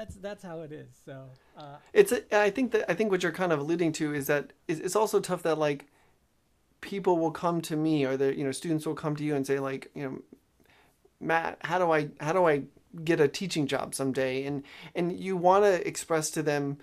That's 0.00 0.14
that's 0.14 0.42
how 0.42 0.60
it 0.60 0.72
is. 0.72 0.88
So. 1.04 1.26
Uh, 1.58 1.76
It's 1.92 2.10
a, 2.10 2.22
I 2.34 2.48
think 2.48 2.72
that 2.72 2.90
I 2.90 2.94
think 2.94 3.10
what 3.10 3.22
you're 3.22 3.32
kind 3.32 3.52
of 3.52 3.58
alluding 3.60 3.92
to 3.92 4.14
is 4.14 4.28
that 4.28 4.54
it's, 4.66 4.96
also 4.96 5.20
tough 5.20 5.42
that 5.42 5.58
like 5.58 5.88
people 6.80 7.18
will 7.18 7.30
come 7.30 7.60
to 7.60 7.76
me 7.76 8.06
or 8.06 8.16
the 8.16 8.34
you 8.34 8.42
know 8.42 8.50
students 8.50 8.86
will 8.86 8.94
come 8.94 9.14
to 9.16 9.22
you 9.22 9.34
and 9.34 9.46
say 9.46 9.58
like 9.58 9.90
you 9.94 10.02
know 10.02 10.22
Matt 11.20 11.58
how 11.60 11.78
do 11.78 11.92
I 11.92 12.08
how 12.18 12.32
do 12.32 12.48
I 12.48 12.62
get 13.04 13.20
a 13.20 13.28
teaching 13.28 13.66
job 13.66 13.94
someday 13.94 14.46
and 14.46 14.62
and 14.94 15.20
you 15.20 15.36
want 15.36 15.66
to 15.66 15.86
express 15.86 16.30
to 16.30 16.42
them 16.42 16.78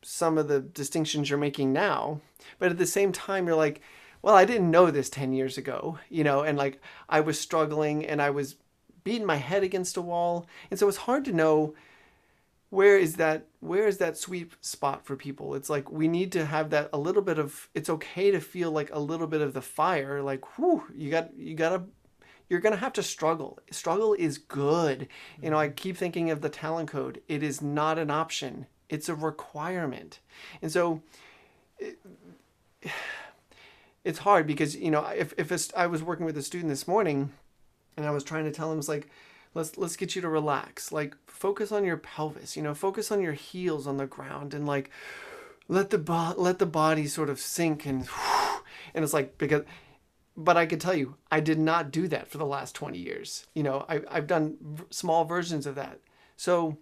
some 0.00 0.38
of 0.38 0.48
the 0.48 0.60
distinctions 0.60 1.28
you're 1.28 1.38
making 1.38 1.74
now 1.74 2.22
but 2.58 2.70
at 2.70 2.78
the 2.78 2.86
same 2.86 3.12
time 3.12 3.46
you're 3.46 3.54
like 3.54 3.82
well 4.22 4.34
I 4.34 4.46
didn't 4.46 4.70
know 4.70 4.90
this 4.90 5.10
10 5.10 5.34
years 5.34 5.58
ago 5.58 5.98
you 6.08 6.24
know 6.24 6.40
and 6.40 6.56
like 6.56 6.80
I 7.06 7.20
was 7.20 7.38
struggling 7.38 8.06
and 8.06 8.22
I 8.22 8.30
was 8.30 8.56
beating 9.04 9.26
my 9.26 9.36
head 9.36 9.62
against 9.62 9.98
a 9.98 10.02
wall 10.02 10.46
and 10.70 10.80
so 10.80 10.88
it's 10.88 11.04
hard 11.08 11.26
to 11.26 11.34
know 11.34 11.74
where 12.72 12.96
is 12.96 13.16
that 13.16 13.44
where 13.60 13.86
is 13.86 13.98
that 13.98 14.16
sweet 14.16 14.52
spot 14.62 15.04
for 15.04 15.14
people? 15.14 15.54
It's 15.54 15.68
like 15.68 15.92
we 15.92 16.08
need 16.08 16.32
to 16.32 16.46
have 16.46 16.70
that 16.70 16.88
a 16.94 16.98
little 16.98 17.20
bit 17.20 17.38
of 17.38 17.68
it's 17.74 17.90
okay 17.90 18.30
to 18.30 18.40
feel 18.40 18.70
like 18.70 18.88
a 18.94 18.98
little 18.98 19.26
bit 19.26 19.42
of 19.42 19.52
the 19.52 19.60
fire 19.60 20.22
like 20.22 20.56
whew 20.56 20.82
you 20.94 21.10
got 21.10 21.36
you 21.36 21.54
gotta 21.54 21.82
you're 22.48 22.60
gonna 22.60 22.76
have 22.76 22.94
to 22.94 23.02
struggle. 23.02 23.58
Struggle 23.70 24.14
is 24.14 24.38
good. 24.38 25.08
You 25.42 25.50
know 25.50 25.58
i 25.58 25.66
mm-hmm. 25.66 25.74
keep 25.74 25.98
thinking 25.98 26.30
of 26.30 26.40
the 26.40 26.48
talent 26.48 26.88
code. 26.88 27.20
It 27.28 27.42
is 27.42 27.60
not 27.60 27.98
an 27.98 28.10
option. 28.10 28.64
It's 28.88 29.10
a 29.10 29.14
requirement. 29.14 30.20
And 30.62 30.72
so 30.72 31.02
it, 31.78 31.98
it's 34.02 34.20
hard 34.20 34.46
because, 34.46 34.74
you 34.74 34.90
know, 34.90 35.04
if, 35.04 35.34
if 35.36 35.50
a, 35.50 35.78
I 35.78 35.88
was 35.88 36.02
working 36.02 36.24
with 36.24 36.38
a 36.38 36.42
student 36.42 36.70
this 36.70 36.88
morning 36.88 37.32
and 37.98 38.06
I 38.06 38.12
was 38.12 38.24
trying 38.24 38.44
to 38.46 38.50
tell 38.50 38.72
him, 38.72 38.78
it's 38.78 38.88
like, 38.88 39.10
let's, 39.54 39.76
let's 39.76 39.96
get 39.96 40.14
you 40.14 40.22
to 40.22 40.28
relax. 40.28 40.92
Like 40.92 41.16
focus 41.26 41.72
on 41.72 41.84
your 41.84 41.96
pelvis, 41.96 42.56
you 42.56 42.62
know, 42.62 42.74
focus 42.74 43.10
on 43.10 43.20
your 43.20 43.32
heels 43.32 43.86
on 43.86 43.96
the 43.96 44.06
ground 44.06 44.54
and 44.54 44.66
like, 44.66 44.90
let 45.68 45.90
the 45.90 45.98
bo- 45.98 46.34
let 46.36 46.58
the 46.58 46.66
body 46.66 47.06
sort 47.06 47.30
of 47.30 47.40
sink 47.40 47.86
and 47.86 48.08
and 48.94 49.04
it's 49.04 49.12
like 49.12 49.38
because 49.38 49.64
but 50.36 50.56
I 50.56 50.66
can 50.66 50.78
tell 50.78 50.94
you 50.94 51.16
I 51.30 51.40
did 51.40 51.58
not 51.58 51.90
do 51.90 52.08
that 52.08 52.28
for 52.28 52.38
the 52.38 52.46
last 52.46 52.74
20 52.74 52.98
years. 52.98 53.46
You 53.54 53.62
know, 53.62 53.84
I 53.88 54.02
I've 54.10 54.26
done 54.26 54.56
v- 54.60 54.84
small 54.90 55.24
versions 55.24 55.66
of 55.66 55.74
that. 55.76 56.00
So 56.36 56.78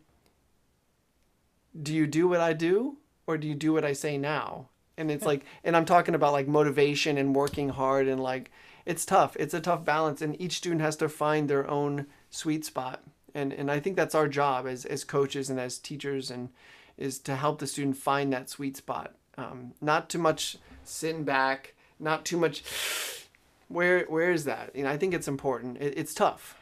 do 1.81 1.95
you 1.95 2.07
do 2.07 2.29
what 2.29 2.41
I 2.41 2.53
do 2.53 2.99
or 3.27 3.39
do 3.39 3.47
you 3.47 3.55
do 3.55 3.73
what 3.73 3.85
I 3.85 3.93
say 3.93 4.19
now? 4.19 4.69
And 4.97 5.11
it's 5.11 5.25
like 5.25 5.45
and 5.65 5.77
I'm 5.77 5.85
talking 5.85 6.15
about 6.15 6.33
like 6.33 6.49
motivation 6.49 7.17
and 7.17 7.35
working 7.35 7.71
hard 7.71 8.09
and 8.09 8.21
like 8.21 8.51
it's 8.87 9.05
tough. 9.05 9.37
It's 9.39 9.55
a 9.55 9.61
tough 9.61 9.85
balance 9.85 10.21
and 10.23 10.41
each 10.41 10.57
student 10.57 10.81
has 10.81 10.97
to 10.97 11.09
find 11.09 11.49
their 11.49 11.69
own 11.69 12.07
sweet 12.31 12.65
spot. 12.65 13.03
And 13.35 13.53
and 13.53 13.71
I 13.71 13.81
think 13.81 13.97
that's 13.97 14.15
our 14.15 14.29
job 14.29 14.67
as 14.67 14.85
as 14.85 15.05
coaches 15.05 15.51
and 15.51 15.61
as 15.61 15.79
teachers 15.79 16.31
and 16.31 16.49
is 16.97 17.19
to 17.21 17.37
help 17.37 17.59
the 17.59 17.67
student 17.67 17.97
find 17.97 18.33
that 18.33 18.49
sweet 18.49 18.77
spot. 18.77 19.15
Um, 19.39 19.73
not 19.81 20.09
too 20.11 20.19
much 20.19 20.59
sitting 20.85 21.25
back, 21.25 21.75
not 21.99 22.25
too 22.25 22.37
much. 22.37 22.63
Where 23.69 24.05
where 24.07 24.33
is 24.33 24.47
that? 24.47 24.75
You 24.75 24.83
know, 24.83 24.91
I 24.91 24.97
think 24.97 25.15
it's 25.15 25.29
important. 25.29 25.77
It, 25.81 25.97
it's 25.97 26.13
tough. 26.13 26.59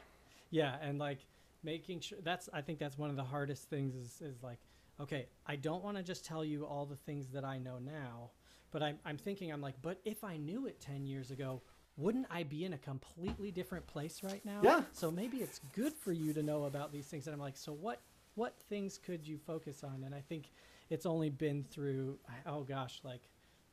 Yeah, 0.51 0.77
and 0.83 0.99
like 0.99 1.21
making 1.63 2.01
sure 2.01 2.19
that's 2.23 2.51
I 2.53 2.61
think 2.61 2.79
that's 2.79 2.99
one 2.99 3.09
of 3.09 3.17
the 3.17 3.25
hardest 3.25 3.71
things 3.71 3.95
is 3.95 4.21
is 4.21 4.43
like 4.43 4.59
okay, 5.01 5.27
I 5.47 5.57
don't 5.57 5.83
want 5.83 5.97
to 5.97 6.03
just 6.03 6.25
tell 6.25 6.45
you 6.45 6.67
all 6.67 6.85
the 6.85 6.97
things 6.97 7.29
that 7.29 7.45
I 7.45 7.59
know 7.59 7.79
now, 7.79 8.31
but 8.71 8.83
I'm 8.83 8.99
I'm 9.05 9.17
thinking 9.17 9.53
I'm 9.53 9.61
like, 9.61 9.77
but 9.83 10.01
if 10.05 10.25
I 10.25 10.37
knew 10.37 10.67
it 10.67 10.81
10 10.81 11.07
years 11.07 11.31
ago, 11.31 11.63
wouldn't 11.99 12.27
I 12.31 12.45
be 12.45 12.65
in 12.65 12.73
a 12.73 12.79
completely 12.79 13.51
different 13.51 13.87
place 13.87 14.23
right 14.23 14.43
now? 14.45 14.61
Yeah. 14.63 14.83
So 14.93 15.11
maybe 15.11 15.39
it's 15.39 15.61
good 15.75 15.93
for 15.93 16.13
you 16.13 16.33
to 16.33 16.43
know 16.43 16.65
about 16.65 16.93
these 16.93 17.07
things 17.07 17.27
and 17.27 17.35
I'm 17.35 17.41
like, 17.41 17.57
so 17.57 17.73
what 17.73 18.01
what 18.37 18.55
things 18.69 18.99
could 18.99 19.27
you 19.27 19.37
focus 19.37 19.83
on? 19.83 20.05
And 20.05 20.15
I 20.15 20.21
think 20.21 20.53
it's 20.91 21.05
only 21.07 21.29
been 21.29 21.65
through 21.65 22.19
oh 22.47 22.63
gosh, 22.63 23.01
like 23.03 23.23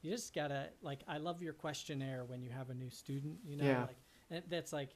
you 0.01 0.11
just 0.11 0.33
gotta 0.33 0.69
like 0.81 0.99
I 1.07 1.17
love 1.17 1.41
your 1.41 1.53
questionnaire 1.53 2.25
when 2.25 2.41
you 2.41 2.49
have 2.49 2.69
a 2.71 2.73
new 2.73 2.89
student, 2.89 3.37
you 3.45 3.57
know, 3.57 3.65
Yeah. 3.65 3.85
like 3.85 4.43
that's 4.49 4.73
like 4.73 4.89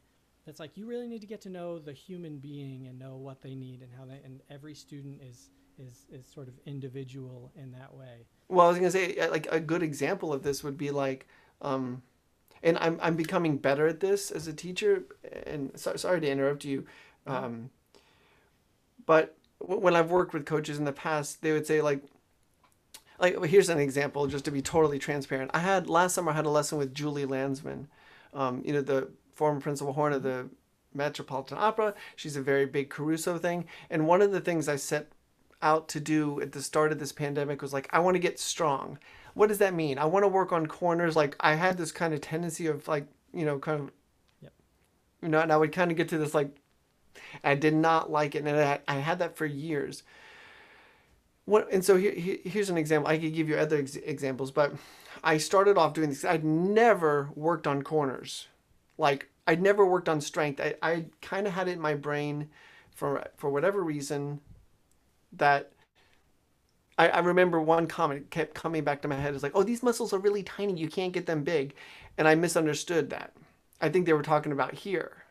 that's 0.45 0.59
like 0.59 0.75
you 0.75 0.87
really 0.87 1.07
need 1.07 1.21
to 1.21 1.27
get 1.27 1.41
to 1.41 1.49
know 1.49 1.77
the 1.77 1.93
human 1.93 2.39
being 2.39 2.87
and 2.87 2.97
know 2.97 3.15
what 3.15 3.41
they 3.41 3.53
need 3.53 3.83
and 3.83 3.91
how 3.95 4.05
they 4.05 4.19
and 4.25 4.41
every 4.49 4.73
student 4.73 5.21
is 5.21 5.51
is 5.77 6.07
is 6.11 6.25
sort 6.25 6.47
of 6.47 6.55
individual 6.65 7.51
in 7.55 7.71
that 7.73 7.93
way. 7.93 8.25
Well, 8.47 8.65
I 8.65 8.69
was 8.69 8.77
gonna 8.79 8.89
say 8.89 9.29
like 9.29 9.47
a 9.51 9.59
good 9.59 9.83
example 9.83 10.33
of 10.33 10.41
this 10.41 10.63
would 10.63 10.77
be 10.77 10.89
like, 10.89 11.27
um, 11.61 12.01
and 12.63 12.77
I'm 12.79 12.99
I'm 13.01 13.15
becoming 13.15 13.57
better 13.57 13.87
at 13.87 13.99
this 13.99 14.31
as 14.31 14.47
a 14.47 14.53
teacher. 14.53 15.03
And 15.45 15.71
so, 15.75 15.95
sorry 15.95 16.21
to 16.21 16.29
interrupt 16.29 16.65
you, 16.65 16.85
um, 17.27 17.69
but 19.05 19.35
when 19.59 19.95
I've 19.95 20.11
worked 20.11 20.33
with 20.33 20.45
coaches 20.45 20.77
in 20.77 20.85
the 20.85 20.93
past, 20.93 21.41
they 21.41 21.51
would 21.51 21.67
say 21.67 21.81
like, 21.81 22.03
like 23.19 23.43
here's 23.45 23.69
an 23.69 23.79
example 23.79 24.27
just 24.27 24.45
to 24.45 24.51
be 24.51 24.61
totally 24.61 24.99
transparent. 24.99 25.51
I 25.53 25.59
had 25.59 25.89
last 25.89 26.15
summer 26.15 26.31
I 26.31 26.35
had 26.35 26.45
a 26.45 26.49
lesson 26.49 26.77
with 26.77 26.93
Julie 26.93 27.25
Landsman, 27.25 27.87
um, 28.33 28.61
you 28.65 28.73
know 28.73 28.81
the 28.81 29.09
former 29.33 29.59
principal 29.59 29.93
horn 29.93 30.13
of 30.13 30.23
the 30.23 30.49
Metropolitan 30.93 31.57
Opera. 31.57 31.93
She's 32.15 32.35
a 32.35 32.41
very 32.41 32.65
big 32.65 32.89
Caruso 32.89 33.37
thing, 33.37 33.65
and 33.89 34.07
one 34.07 34.21
of 34.21 34.31
the 34.31 34.41
things 34.41 34.67
I 34.67 34.75
set 34.75 35.11
out 35.61 35.89
to 35.89 35.99
do 35.99 36.39
at 36.41 36.53
the 36.53 36.61
start 36.61 36.91
of 36.91 36.99
this 36.99 37.11
pandemic 37.11 37.61
was 37.61 37.73
like 37.73 37.89
I 37.91 37.99
want 37.99 38.15
to 38.15 38.19
get 38.19 38.39
strong. 38.39 38.97
What 39.39 39.47
does 39.47 39.59
that 39.59 39.73
mean? 39.73 39.97
I 39.97 40.03
want 40.03 40.23
to 40.23 40.27
work 40.27 40.51
on 40.51 40.67
corners. 40.67 41.15
Like 41.15 41.37
I 41.39 41.55
had 41.55 41.77
this 41.77 41.93
kind 41.93 42.13
of 42.13 42.19
tendency 42.19 42.67
of 42.67 42.89
like 42.89 43.07
you 43.33 43.45
know 43.45 43.57
kind 43.57 43.79
of, 43.83 43.91
Yep. 44.41 44.51
you 45.21 45.29
know, 45.29 45.39
and 45.39 45.49
I 45.49 45.55
would 45.55 45.71
kind 45.71 45.91
of 45.91 45.95
get 45.95 46.09
to 46.09 46.17
this 46.17 46.33
like 46.33 46.57
I 47.41 47.55
did 47.55 47.73
not 47.73 48.11
like 48.11 48.35
it, 48.35 48.43
and 48.43 48.49
I, 48.49 48.79
I 48.85 48.95
had 48.95 49.19
that 49.19 49.37
for 49.37 49.45
years. 49.45 50.03
What 51.45 51.71
and 51.71 51.85
so 51.85 51.95
here, 51.95 52.11
here- 52.11 52.39
here's 52.43 52.69
an 52.69 52.77
example. 52.77 53.09
I 53.09 53.17
could 53.17 53.33
give 53.33 53.47
you 53.47 53.55
other 53.55 53.77
ex- 53.77 53.95
examples, 53.95 54.51
but 54.51 54.73
I 55.23 55.37
started 55.37 55.77
off 55.77 55.93
doing 55.93 56.09
this. 56.09 56.25
I'd 56.25 56.43
never 56.43 57.29
worked 57.33 57.65
on 57.65 57.81
corners, 57.81 58.47
like 58.97 59.29
I'd 59.47 59.61
never 59.61 59.85
worked 59.85 60.09
on 60.09 60.19
strength. 60.19 60.59
I, 60.59 60.75
I 60.81 61.05
kind 61.21 61.47
of 61.47 61.53
had 61.53 61.69
it 61.69 61.75
in 61.77 61.79
my 61.79 61.93
brain, 61.93 62.49
for 62.93 63.25
for 63.37 63.49
whatever 63.49 63.81
reason, 63.85 64.41
that 65.31 65.71
I, 66.99 67.07
I 67.09 67.19
remember 67.19 67.59
one 67.61 67.87
comment 67.87 68.29
kept 68.29 68.53
coming 68.53 68.83
back 68.83 69.01
to 69.01 69.07
my 69.07 69.15
head. 69.15 69.33
It's 69.33 69.41
like, 69.41 69.53
oh, 69.55 69.63
these 69.63 69.81
muscles 69.81 70.11
are 70.13 70.19
really 70.19 70.43
tiny. 70.43 70.73
You 70.77 70.89
can't 70.89 71.13
get 71.13 71.25
them 71.25 71.43
big, 71.43 71.73
and 72.17 72.27
I 72.27 72.35
misunderstood 72.35 73.09
that. 73.11 73.31
I 73.81 73.87
think 73.89 74.05
they 74.05 74.13
were 74.13 74.21
talking 74.21 74.51
about 74.51 74.73
here. 74.75 75.23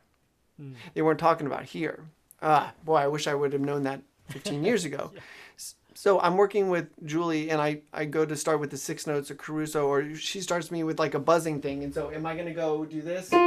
They 0.95 1.03
weren't 1.03 1.21
talking 1.21 1.47
about 1.47 1.65
here. 1.65 2.05
Ah, 2.43 2.73
boy, 2.85 2.97
I 2.97 3.07
wish 3.07 3.29
I 3.29 3.35
would 3.35 3.53
have 3.53 3.63
known 3.63 3.85
that 3.85 4.01
15 4.31 4.65
years 4.65 4.85
ago. 4.85 5.13
S- 5.57 5.77
So 5.95 6.19
I'm 6.21 6.37
working 6.37 6.69
with 6.71 6.89
Julie, 7.05 7.51
and 7.51 7.61
I, 7.61 7.83
I 7.93 8.07
go 8.07 8.25
to 8.25 8.35
start 8.35 8.59
with 8.61 8.71
the 8.71 8.77
six 8.77 9.07
notes 9.07 9.31
of 9.31 9.39
Caruso, 9.39 9.87
or 9.87 10.15
she 10.17 10.41
starts 10.41 10.71
me 10.73 10.83
with 10.85 10.99
like 10.99 11.15
a 11.15 11.21
buzzing 11.21 11.61
thing. 11.61 11.85
And 11.85 11.93
so, 11.95 12.11
am 12.11 12.25
I 12.27 12.35
going 12.35 12.47
to 12.47 12.55
go 12.55 12.85
do 12.87 13.03
this? 13.03 13.33
Or 13.33 13.39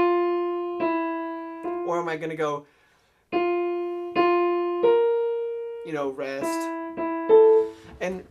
am 2.00 2.08
I 2.08 2.16
going 2.16 2.30
to 2.30 2.36
go, 2.38 2.66
you 5.86 5.92
know, 5.94 6.12
rest? 6.12 6.71
And 8.02 8.26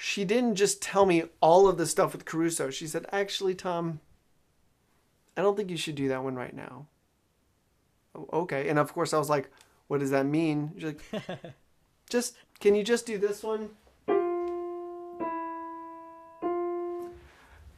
she 0.00 0.24
didn't 0.24 0.54
just 0.54 0.80
tell 0.80 1.04
me 1.04 1.24
all 1.40 1.68
of 1.68 1.76
the 1.76 1.86
stuff 1.86 2.12
with 2.12 2.24
Caruso. 2.24 2.70
She 2.70 2.86
said, 2.86 3.06
actually, 3.10 3.56
Tom, 3.56 3.98
I 5.36 5.42
don't 5.42 5.56
think 5.56 5.68
you 5.68 5.76
should 5.76 5.96
do 5.96 6.08
that 6.08 6.22
one 6.22 6.36
right 6.36 6.54
now. 6.54 6.86
"Oh, 8.14 8.28
okay. 8.32 8.68
And 8.68 8.78
of 8.78 8.92
course, 8.94 9.12
I 9.12 9.18
was 9.18 9.28
like, 9.28 9.50
what 9.88 9.98
does 9.98 10.10
that 10.10 10.26
mean? 10.26 10.70
She's 10.76 10.84
like, 10.84 11.00
just, 12.08 12.36
can 12.60 12.76
you 12.76 12.84
just 12.84 13.04
do 13.04 13.18
this 13.18 13.42
one? 13.42 13.70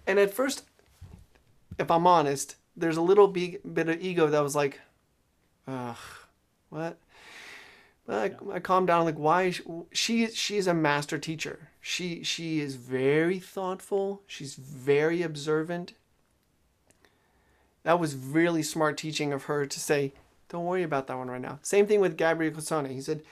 And 0.07 0.21
at 0.21 0.35
first, 0.35 0.65
if 1.79 1.91
I'm 1.91 2.07
honest, 2.07 2.57
there's 2.77 2.99
a 2.99 3.03
little 3.03 3.27
big 3.27 3.61
bit 3.75 3.89
of 3.89 4.01
ego 4.03 4.27
that 4.27 4.43
was 4.43 4.55
like, 4.55 4.81
ugh, 5.67 5.97
what? 6.69 6.99
I, 8.09 8.33
I 8.53 8.61
calmed 8.61 8.87
down. 8.87 9.05
Like, 9.05 9.19
why? 9.19 9.45
is 9.45 9.61
She 9.93 10.27
she's 10.29 10.67
a 10.67 10.75
master 10.75 11.19
teacher. 11.19 11.71
She 11.81 12.23
she 12.23 12.61
is 12.61 12.77
very 12.77 13.39
thoughtful. 13.39 14.23
She's 14.27 14.55
very 14.55 15.23
observant. 15.23 15.95
That 17.83 18.01
was 18.01 18.17
really 18.17 18.63
smart 18.63 18.97
teaching 18.97 19.33
of 19.33 19.45
her 19.45 19.65
to 19.65 19.81
say, 19.81 20.13
don't 20.49 20.65
worry 20.65 20.83
about 20.83 21.07
that 21.07 21.19
one 21.19 21.29
right 21.29 21.41
now. 21.41 21.61
Same 21.63 21.87
thing 21.87 22.01
with 22.01 22.17
Gabriele 22.17 22.53
Cassone. 22.53 22.91
He 22.91 23.01
said, 23.01 23.23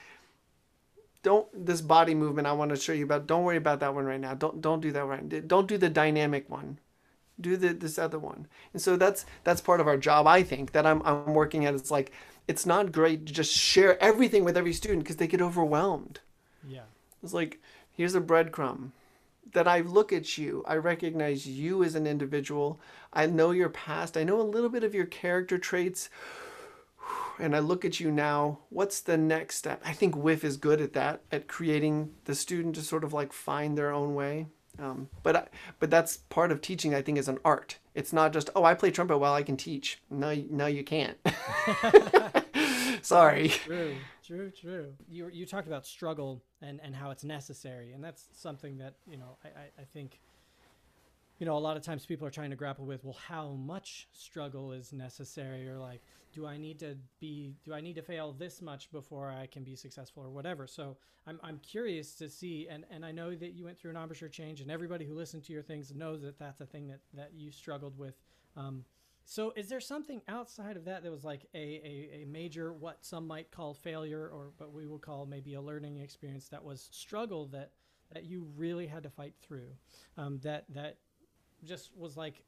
don't 1.24 1.48
this 1.66 1.80
body 1.80 2.14
movement 2.14 2.46
I 2.46 2.52
want 2.52 2.70
to 2.70 2.76
show 2.76 2.92
you 2.92 3.04
about. 3.04 3.26
Don't 3.26 3.44
worry 3.44 3.56
about 3.56 3.80
that 3.80 3.94
one 3.94 4.04
right 4.04 4.20
now. 4.20 4.34
Don't 4.34 4.60
don't 4.60 4.80
do 4.80 4.92
that 4.92 5.04
right. 5.04 5.48
Don't 5.48 5.66
do 5.66 5.78
the 5.78 5.88
dynamic 5.88 6.48
one. 6.48 6.78
Do 7.40 7.56
the 7.56 7.72
this 7.72 7.98
other 7.98 8.18
one. 8.18 8.46
And 8.72 8.82
so 8.82 8.96
that's 8.96 9.24
that's 9.42 9.60
part 9.60 9.80
of 9.80 9.88
our 9.88 9.96
job. 9.96 10.26
I 10.26 10.42
think 10.42 10.72
that 10.72 10.86
I'm 10.86 11.02
I'm 11.04 11.34
working 11.34 11.64
at. 11.64 11.74
It's 11.74 11.90
like 11.90 12.12
it's 12.46 12.66
not 12.66 12.92
great 12.92 13.26
to 13.26 13.32
just 13.32 13.52
share 13.52 14.02
everything 14.02 14.44
with 14.44 14.56
every 14.56 14.72
student 14.72 15.04
because 15.04 15.16
they 15.16 15.26
get 15.26 15.40
overwhelmed. 15.40 16.20
Yeah. 16.66 16.84
It's 17.22 17.34
like 17.34 17.60
here's 17.90 18.14
a 18.14 18.20
breadcrumb 18.20 18.90
that 19.52 19.68
I 19.68 19.80
look 19.80 20.12
at 20.12 20.36
you. 20.36 20.64
I 20.66 20.76
recognize 20.76 21.46
you 21.46 21.82
as 21.84 21.94
an 21.94 22.06
individual. 22.06 22.80
I 23.12 23.26
know 23.26 23.50
your 23.52 23.68
past. 23.68 24.16
I 24.16 24.24
know 24.24 24.40
a 24.40 24.42
little 24.42 24.68
bit 24.70 24.84
of 24.84 24.94
your 24.94 25.06
character 25.06 25.58
traits. 25.58 26.10
And 27.38 27.54
I 27.54 27.58
look 27.58 27.84
at 27.84 28.00
you 28.00 28.10
now. 28.10 28.60
What's 28.70 29.00
the 29.00 29.16
next 29.16 29.56
step? 29.56 29.82
I 29.84 29.92
think 29.92 30.14
WIF 30.14 30.44
is 30.44 30.56
good 30.56 30.80
at 30.80 30.92
that, 30.94 31.22
at 31.30 31.48
creating 31.48 32.12
the 32.24 32.34
student 32.34 32.74
to 32.76 32.82
sort 32.82 33.04
of 33.04 33.12
like 33.12 33.32
find 33.32 33.76
their 33.76 33.92
own 33.92 34.14
way. 34.14 34.46
Um, 34.78 35.08
but 35.22 35.50
but 35.78 35.90
that's 35.90 36.16
part 36.16 36.50
of 36.50 36.60
teaching. 36.60 36.94
I 36.94 37.02
think 37.02 37.18
is 37.18 37.28
an 37.28 37.38
art. 37.44 37.78
It's 37.94 38.12
not 38.12 38.32
just 38.32 38.50
oh 38.56 38.64
I 38.64 38.74
play 38.74 38.90
trumpet 38.90 39.18
well 39.18 39.34
I 39.34 39.42
can 39.42 39.56
teach. 39.56 40.00
No, 40.10 40.34
no 40.50 40.66
you 40.66 40.84
can't. 40.84 41.16
Sorry. 43.02 43.48
True, 43.48 43.94
true, 44.24 44.50
true. 44.50 44.92
You 45.08 45.28
you 45.32 45.46
talked 45.46 45.66
about 45.66 45.86
struggle 45.86 46.42
and 46.62 46.80
and 46.82 46.94
how 46.94 47.10
it's 47.10 47.24
necessary, 47.24 47.92
and 47.92 48.02
that's 48.02 48.26
something 48.32 48.78
that 48.78 48.94
you 49.06 49.16
know 49.16 49.36
I 49.44 49.48
I, 49.48 49.82
I 49.82 49.84
think. 49.92 50.20
You 51.40 51.46
know, 51.46 51.56
a 51.56 51.58
lot 51.58 51.76
of 51.76 51.82
times 51.82 52.06
people 52.06 52.28
are 52.28 52.30
trying 52.30 52.50
to 52.50 52.56
grapple 52.56 52.86
with, 52.86 53.02
well, 53.02 53.18
how 53.26 53.50
much 53.50 54.06
struggle 54.12 54.70
is 54.70 54.92
necessary, 54.92 55.68
or 55.68 55.78
like, 55.78 56.00
do 56.34 56.46
I 56.46 56.56
need 56.58 56.78
to 56.80 56.96
be, 57.20 57.54
do 57.64 57.72
I 57.72 57.80
need 57.80 57.96
to 57.96 58.02
fail 58.02 58.32
this 58.32 58.60
much 58.60 58.90
before 58.90 59.30
I 59.30 59.46
can 59.46 59.64
be 59.64 59.76
successful, 59.76 60.22
or 60.22 60.30
whatever. 60.30 60.66
So 60.66 60.96
I'm 61.26 61.38
I'm 61.42 61.58
curious 61.60 62.14
to 62.16 62.28
see, 62.28 62.68
and 62.68 62.84
and 62.90 63.04
I 63.04 63.12
know 63.12 63.34
that 63.34 63.52
you 63.54 63.64
went 63.64 63.78
through 63.78 63.92
an 63.92 63.96
embouchure 63.96 64.28
change, 64.28 64.60
and 64.60 64.70
everybody 64.70 65.04
who 65.06 65.14
listened 65.14 65.44
to 65.44 65.52
your 65.52 65.62
things 65.62 65.94
knows 65.94 66.22
that 66.22 66.38
that's 66.38 66.60
a 66.60 66.66
thing 66.66 66.88
that 66.88 67.00
that 67.14 67.30
you 67.34 67.50
struggled 67.50 67.96
with. 67.98 68.16
Um, 68.56 68.84
So, 69.26 69.52
is 69.56 69.68
there 69.68 69.80
something 69.80 70.20
outside 70.28 70.76
of 70.76 70.84
that 70.84 71.02
that 71.02 71.10
was 71.10 71.24
like 71.24 71.46
a, 71.54 71.58
a, 71.58 72.22
a 72.22 72.24
major, 72.26 72.74
what 72.74 73.04
some 73.04 73.26
might 73.26 73.50
call 73.50 73.72
failure, 73.74 74.28
or 74.28 74.52
what 74.58 74.72
we 74.72 74.86
will 74.86 74.98
call 74.98 75.24
maybe 75.26 75.54
a 75.54 75.62
learning 75.62 75.96
experience 76.00 76.48
that 76.48 76.62
was 76.62 76.88
struggle 76.92 77.46
that 77.46 77.70
that 78.12 78.24
you 78.24 78.46
really 78.56 78.86
had 78.86 79.02
to 79.02 79.10
fight 79.10 79.34
through, 79.40 79.70
um, 80.18 80.38
that 80.42 80.64
that 80.74 80.98
just 81.64 81.96
was 81.96 82.16
like 82.16 82.44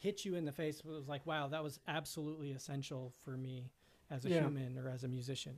hit 0.00 0.24
you 0.24 0.34
in 0.34 0.44
the 0.44 0.52
face? 0.52 0.80
it 0.80 0.86
Was 0.86 1.08
like, 1.08 1.24
wow, 1.26 1.46
that 1.48 1.62
was 1.62 1.78
absolutely 1.86 2.50
essential 2.50 3.12
for 3.24 3.36
me 3.36 3.70
as 4.10 4.24
a 4.24 4.28
Yeah. 4.28 4.40
human 4.42 4.76
or 4.78 4.88
as 4.88 5.04
a 5.04 5.08
musician. 5.08 5.54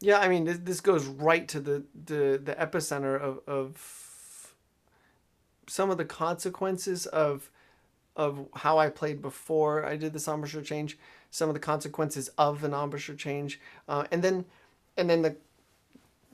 Yeah, 0.00 0.18
I 0.18 0.28
mean, 0.28 0.44
this, 0.44 0.58
this 0.58 0.80
goes 0.80 1.04
right 1.04 1.46
to 1.48 1.60
the, 1.60 1.84
the, 2.06 2.40
the 2.42 2.54
epicenter 2.54 3.20
of, 3.20 3.40
of 3.46 4.54
some 5.68 5.90
of 5.90 5.98
the 5.98 6.04
consequences 6.04 7.06
of 7.06 7.50
of 8.14 8.46
how 8.56 8.76
I 8.78 8.90
played 8.90 9.22
before 9.22 9.86
I 9.86 9.96
did 9.96 10.12
this 10.12 10.28
embouchure 10.28 10.60
change, 10.60 10.98
some 11.30 11.48
of 11.48 11.54
the 11.54 11.60
consequences 11.60 12.28
of 12.36 12.62
an 12.62 12.74
embouchure 12.74 13.16
change, 13.16 13.58
uh, 13.88 14.04
and 14.12 14.22
then 14.22 14.44
and 14.98 15.08
then 15.08 15.22
the 15.22 15.36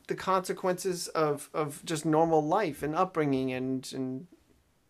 the 0.09 0.17
consequences 0.17 1.07
of, 1.09 1.51
of 1.55 1.85
just 1.85 2.05
normal 2.05 2.43
life 2.45 2.83
and 2.83 2.97
upbringing 2.97 3.53
and, 3.53 3.93
and 3.95 4.27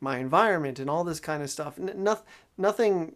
my 0.01 0.19
environment 0.19 0.79
and 0.79 0.89
all 0.89 1.05
this 1.05 1.21
kind 1.21 1.43
of 1.43 1.51
stuff. 1.51 1.79
N- 1.79 1.93
nothing, 1.97 2.27
nothing 2.57 3.15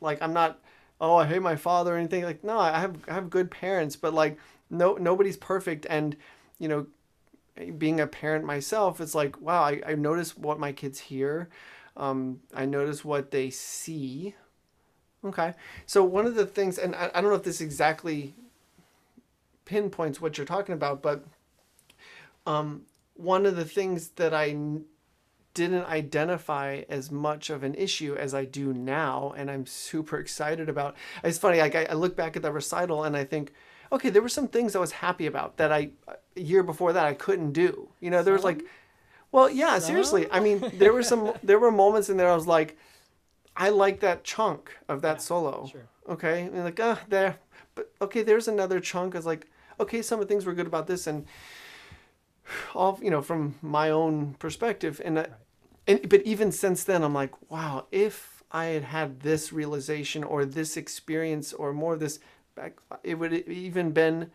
like 0.00 0.20
I'm 0.22 0.32
not, 0.32 0.60
oh, 1.00 1.16
I 1.16 1.26
hate 1.26 1.42
my 1.42 1.56
father 1.56 1.94
or 1.94 1.98
anything. 1.98 2.24
Like, 2.24 2.44
no, 2.44 2.58
I 2.58 2.80
have, 2.80 2.96
I 3.08 3.14
have 3.14 3.30
good 3.30 3.50
parents, 3.50 3.96
but 3.96 4.14
like, 4.14 4.38
no, 4.70 4.94
nobody's 4.94 5.36
perfect. 5.36 5.86
And, 5.88 6.16
you 6.58 6.68
know, 6.68 6.86
being 7.76 8.00
a 8.00 8.06
parent 8.06 8.44
myself, 8.44 9.00
it's 9.00 9.14
like, 9.14 9.40
wow, 9.40 9.62
I, 9.62 9.82
I 9.86 9.94
notice 9.94 10.36
what 10.36 10.58
my 10.58 10.72
kids 10.72 10.98
hear. 10.98 11.48
Um, 11.96 12.40
I 12.54 12.64
notice 12.64 13.04
what 13.04 13.30
they 13.30 13.50
see. 13.50 14.34
Okay. 15.24 15.54
So 15.86 16.02
one 16.02 16.26
of 16.26 16.34
the 16.34 16.46
things, 16.46 16.78
and 16.78 16.94
I, 16.94 17.10
I 17.14 17.20
don't 17.20 17.30
know 17.30 17.36
if 17.36 17.42
this 17.44 17.60
exactly 17.60 18.34
pinpoints 19.64 20.20
what 20.20 20.36
you're 20.38 20.46
talking 20.46 20.74
about, 20.74 21.02
but 21.02 21.24
um, 22.46 22.82
one 23.14 23.46
of 23.46 23.56
the 23.56 23.64
things 23.64 24.08
that 24.16 24.34
I 24.34 24.56
didn't 25.54 25.84
identify 25.84 26.82
as 26.88 27.10
much 27.10 27.50
of 27.50 27.62
an 27.62 27.74
issue 27.74 28.14
as 28.14 28.34
I 28.34 28.44
do 28.44 28.72
now, 28.72 29.34
and 29.36 29.50
I'm 29.50 29.66
super 29.66 30.18
excited 30.18 30.68
about. 30.68 30.96
It's 31.22 31.38
funny, 31.38 31.58
like 31.58 31.74
I, 31.74 31.84
I 31.84 31.94
look 31.94 32.16
back 32.16 32.36
at 32.36 32.42
that 32.42 32.52
recital 32.52 33.04
and 33.04 33.16
I 33.16 33.24
think, 33.24 33.52
okay, 33.90 34.08
there 34.08 34.22
were 34.22 34.28
some 34.28 34.48
things 34.48 34.74
I 34.74 34.80
was 34.80 34.92
happy 34.92 35.26
about 35.26 35.58
that 35.58 35.70
I 35.72 35.90
a 36.36 36.40
year 36.40 36.62
before 36.62 36.92
that 36.94 37.04
I 37.04 37.14
couldn't 37.14 37.52
do. 37.52 37.88
You 38.00 38.10
know, 38.10 38.22
there 38.22 38.32
was 38.32 38.44
like, 38.44 38.64
well, 39.30 39.50
yeah, 39.50 39.78
seriously. 39.78 40.26
I 40.30 40.40
mean, 40.40 40.70
there 40.74 40.92
were 40.92 41.02
some, 41.02 41.32
there 41.42 41.58
were 41.58 41.70
moments 41.70 42.08
in 42.08 42.16
there 42.16 42.30
I 42.30 42.34
was 42.34 42.46
like, 42.46 42.76
I 43.56 43.68
like 43.68 44.00
that 44.00 44.24
chunk 44.24 44.76
of 44.88 45.02
that 45.02 45.20
solo. 45.20 45.66
sure. 45.66 45.88
Okay, 46.08 46.42
and 46.42 46.64
like 46.64 46.80
ah, 46.80 47.00
there, 47.08 47.38
but 47.74 47.92
okay, 48.00 48.22
there's 48.22 48.48
another 48.48 48.80
chunk. 48.80 49.14
I 49.14 49.18
was 49.18 49.26
like, 49.26 49.46
okay, 49.78 50.02
some 50.02 50.20
of 50.20 50.26
the 50.26 50.32
things 50.32 50.44
were 50.44 50.54
good 50.54 50.66
about 50.66 50.86
this, 50.86 51.06
and 51.06 51.26
all 52.74 52.98
you 53.02 53.10
know 53.10 53.22
from 53.22 53.54
my 53.62 53.90
own 53.90 54.34
perspective, 54.34 55.00
and, 55.04 55.18
I, 55.18 55.26
and 55.86 56.08
but 56.08 56.22
even 56.22 56.52
since 56.52 56.84
then, 56.84 57.02
I'm 57.02 57.14
like, 57.14 57.50
wow, 57.50 57.86
if 57.90 58.42
I 58.50 58.66
had 58.66 58.84
had 58.84 59.20
this 59.20 59.52
realization 59.52 60.24
or 60.24 60.44
this 60.44 60.76
experience 60.76 61.52
or 61.52 61.72
more 61.72 61.94
of 61.94 62.00
this, 62.00 62.18
back, 62.54 62.78
it 63.02 63.14
would 63.14 63.32
have 63.32 63.48
even 63.48 63.92
been 63.92 64.30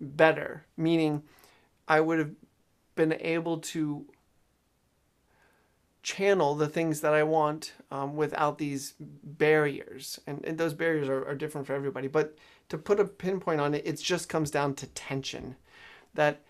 better. 0.00 0.66
Meaning, 0.76 1.22
I 1.86 2.00
would 2.00 2.18
have 2.18 2.32
been 2.94 3.12
able 3.20 3.58
to 3.58 4.06
channel 6.02 6.54
the 6.54 6.68
things 6.68 7.00
that 7.02 7.12
I 7.12 7.22
want 7.22 7.74
um, 7.90 8.16
without 8.16 8.58
these 8.58 8.94
barriers. 8.98 10.18
And, 10.26 10.44
and 10.44 10.58
those 10.58 10.74
barriers 10.74 11.08
are, 11.08 11.26
are 11.26 11.34
different 11.34 11.66
for 11.66 11.74
everybody. 11.74 12.08
But 12.08 12.36
to 12.70 12.78
put 12.78 13.00
a 13.00 13.04
pinpoint 13.04 13.60
on 13.60 13.74
it, 13.74 13.86
it 13.86 14.00
just 14.00 14.28
comes 14.28 14.50
down 14.50 14.74
to 14.74 14.86
tension. 14.88 15.56
That 16.14 16.40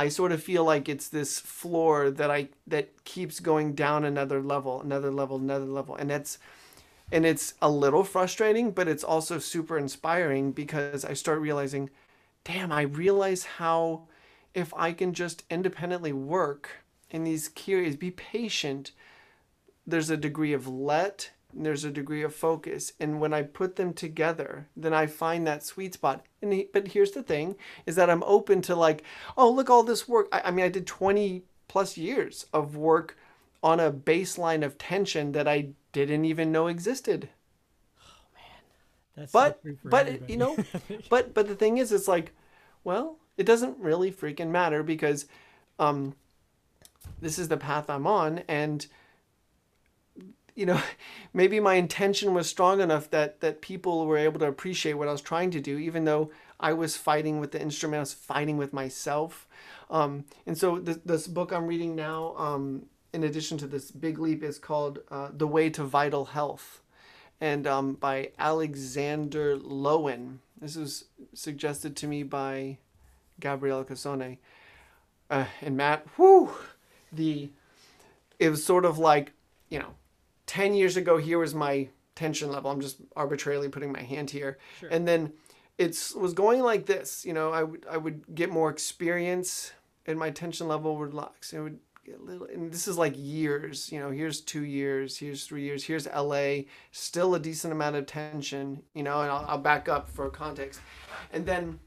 I 0.00 0.08
sort 0.08 0.32
of 0.32 0.42
feel 0.42 0.64
like 0.64 0.88
it's 0.88 1.08
this 1.08 1.38
floor 1.38 2.10
that 2.10 2.30
I 2.30 2.48
that 2.66 3.04
keeps 3.04 3.38
going 3.38 3.74
down 3.74 4.06
another 4.06 4.40
level, 4.40 4.80
another 4.80 5.10
level, 5.10 5.36
another 5.36 5.66
level. 5.66 5.94
And 5.94 6.08
that's 6.08 6.38
and 7.12 7.26
it's 7.26 7.52
a 7.60 7.68
little 7.68 8.02
frustrating, 8.02 8.70
but 8.70 8.88
it's 8.88 9.04
also 9.04 9.38
super 9.38 9.76
inspiring 9.76 10.52
because 10.52 11.04
I 11.04 11.12
start 11.12 11.40
realizing, 11.40 11.90
damn, 12.44 12.72
I 12.72 12.82
realize 12.82 13.44
how 13.44 14.08
if 14.54 14.72
I 14.74 14.92
can 14.94 15.12
just 15.12 15.44
independently 15.50 16.14
work 16.14 16.70
in 17.10 17.24
these 17.24 17.48
key 17.48 17.74
areas, 17.74 17.96
be 17.96 18.10
patient, 18.10 18.92
there's 19.86 20.08
a 20.08 20.16
degree 20.16 20.54
of 20.54 20.66
let, 20.66 21.30
there's 21.52 21.84
a 21.84 21.90
degree 21.90 22.22
of 22.22 22.34
focus. 22.34 22.92
And 23.00 23.20
when 23.20 23.32
I 23.34 23.42
put 23.42 23.76
them 23.76 23.92
together, 23.92 24.68
then 24.76 24.94
I 24.94 25.06
find 25.06 25.46
that 25.46 25.64
sweet 25.64 25.94
spot. 25.94 26.24
And 26.42 26.52
he, 26.52 26.68
but 26.72 26.88
here's 26.88 27.12
the 27.12 27.22
thing 27.22 27.56
is 27.86 27.96
that 27.96 28.10
I'm 28.10 28.22
open 28.24 28.62
to 28.62 28.76
like, 28.76 29.04
oh, 29.36 29.50
look 29.50 29.70
all 29.70 29.82
this 29.82 30.08
work. 30.08 30.28
I, 30.32 30.42
I 30.46 30.50
mean, 30.50 30.64
I 30.64 30.68
did 30.68 30.86
20 30.86 31.44
plus 31.68 31.96
years 31.96 32.46
of 32.52 32.76
work 32.76 33.16
on 33.62 33.78
a 33.80 33.92
baseline 33.92 34.64
of 34.64 34.78
tension 34.78 35.32
that 35.32 35.46
I 35.48 35.70
didn't 35.92 36.24
even 36.24 36.52
know 36.52 36.66
existed 36.68 37.28
oh 38.00 38.24
man 38.34 38.62
That's 39.16 39.32
but 39.32 39.54
so 39.54 39.54
true 39.62 39.76
for 39.82 39.90
but 39.90 40.06
everybody. 40.06 40.32
you 40.32 40.36
know 40.36 40.58
but 41.08 41.34
but 41.34 41.48
the 41.48 41.54
thing 41.54 41.78
is 41.78 41.92
it's 41.92 42.08
like 42.08 42.34
well 42.84 43.18
it 43.36 43.44
doesn't 43.46 43.78
really 43.78 44.12
freaking 44.12 44.50
matter 44.50 44.82
because 44.82 45.26
um 45.78 46.14
this 47.20 47.38
is 47.38 47.48
the 47.48 47.56
path 47.56 47.88
i'm 47.90 48.06
on 48.06 48.38
and 48.48 48.86
you 50.60 50.66
know 50.66 50.80
maybe 51.32 51.58
my 51.58 51.74
intention 51.74 52.34
was 52.34 52.48
strong 52.48 52.80
enough 52.80 53.10
that 53.10 53.40
that 53.40 53.60
people 53.60 54.06
were 54.06 54.18
able 54.18 54.38
to 54.38 54.46
appreciate 54.46 54.94
what 54.94 55.08
i 55.08 55.12
was 55.12 55.22
trying 55.22 55.50
to 55.50 55.60
do 55.60 55.78
even 55.78 56.04
though 56.04 56.30
i 56.60 56.72
was 56.72 56.96
fighting 56.96 57.40
with 57.40 57.52
the 57.52 57.60
instrument 57.60 57.98
i 57.98 58.00
was 58.00 58.14
fighting 58.14 58.56
with 58.56 58.72
myself 58.72 59.48
um 59.90 60.24
and 60.46 60.56
so 60.56 60.78
this, 60.78 60.98
this 61.04 61.26
book 61.26 61.52
i'm 61.52 61.66
reading 61.66 61.96
now 61.96 62.34
um 62.36 62.86
in 63.12 63.24
addition 63.24 63.58
to 63.58 63.66
this 63.66 63.90
big 63.90 64.18
leap 64.18 64.42
is 64.42 64.58
called 64.58 65.00
uh, 65.10 65.30
the 65.32 65.46
way 65.46 65.68
to 65.68 65.82
vital 65.82 66.26
health 66.26 66.80
and 67.40 67.66
um, 67.66 67.94
by 67.94 68.30
Alexander 68.38 69.56
Lowen. 69.56 70.38
This 70.60 70.76
was 70.76 71.06
suggested 71.32 71.96
to 71.96 72.06
me 72.06 72.22
by 72.22 72.78
Gabriele 73.40 73.84
Cassone. 73.84 74.38
Uh, 75.30 75.46
and 75.62 75.76
Matt, 75.76 76.06
whoo, 76.18 76.50
the 77.12 77.50
it 78.38 78.50
was 78.50 78.64
sort 78.64 78.84
of 78.84 78.98
like, 78.98 79.32
you 79.68 79.78
know, 79.78 79.94
10 80.50 80.74
years 80.74 80.96
ago, 80.96 81.16
here 81.16 81.38
was 81.38 81.54
my 81.54 81.88
tension 82.16 82.50
level. 82.50 82.72
I'm 82.72 82.80
just 82.80 82.96
arbitrarily 83.14 83.68
putting 83.68 83.92
my 83.92 84.02
hand 84.02 84.30
here. 84.30 84.58
Sure. 84.80 84.88
And 84.88 85.06
then 85.06 85.32
it 85.78 85.96
was 86.16 86.32
going 86.34 86.60
like 86.60 86.86
this, 86.86 87.24
you 87.24 87.32
know, 87.32 87.52
I 87.52 87.62
would, 87.62 87.86
I 87.88 87.96
would 87.96 88.34
get 88.34 88.50
more 88.50 88.68
experience 88.68 89.70
and 90.06 90.18
my 90.18 90.30
tension 90.30 90.66
level 90.66 90.96
would 90.96 91.14
relax. 91.14 91.52
It 91.52 91.60
would 91.60 91.78
get 92.04 92.18
a 92.18 92.22
little, 92.24 92.48
and 92.48 92.72
this 92.72 92.88
is 92.88 92.98
like 92.98 93.14
years, 93.16 93.92
you 93.92 94.00
know, 94.00 94.10
here's 94.10 94.40
two 94.40 94.64
years, 94.64 95.16
here's 95.16 95.46
three 95.46 95.62
years, 95.62 95.84
here's 95.84 96.08
LA, 96.08 96.62
still 96.90 97.36
a 97.36 97.38
decent 97.38 97.72
amount 97.72 97.94
of 97.94 98.06
tension, 98.06 98.82
you 98.92 99.04
know, 99.04 99.22
and 99.22 99.30
I'll, 99.30 99.44
I'll 99.46 99.58
back 99.58 99.88
up 99.88 100.10
for 100.10 100.28
context. 100.30 100.80
And 101.32 101.46
then 101.46 101.78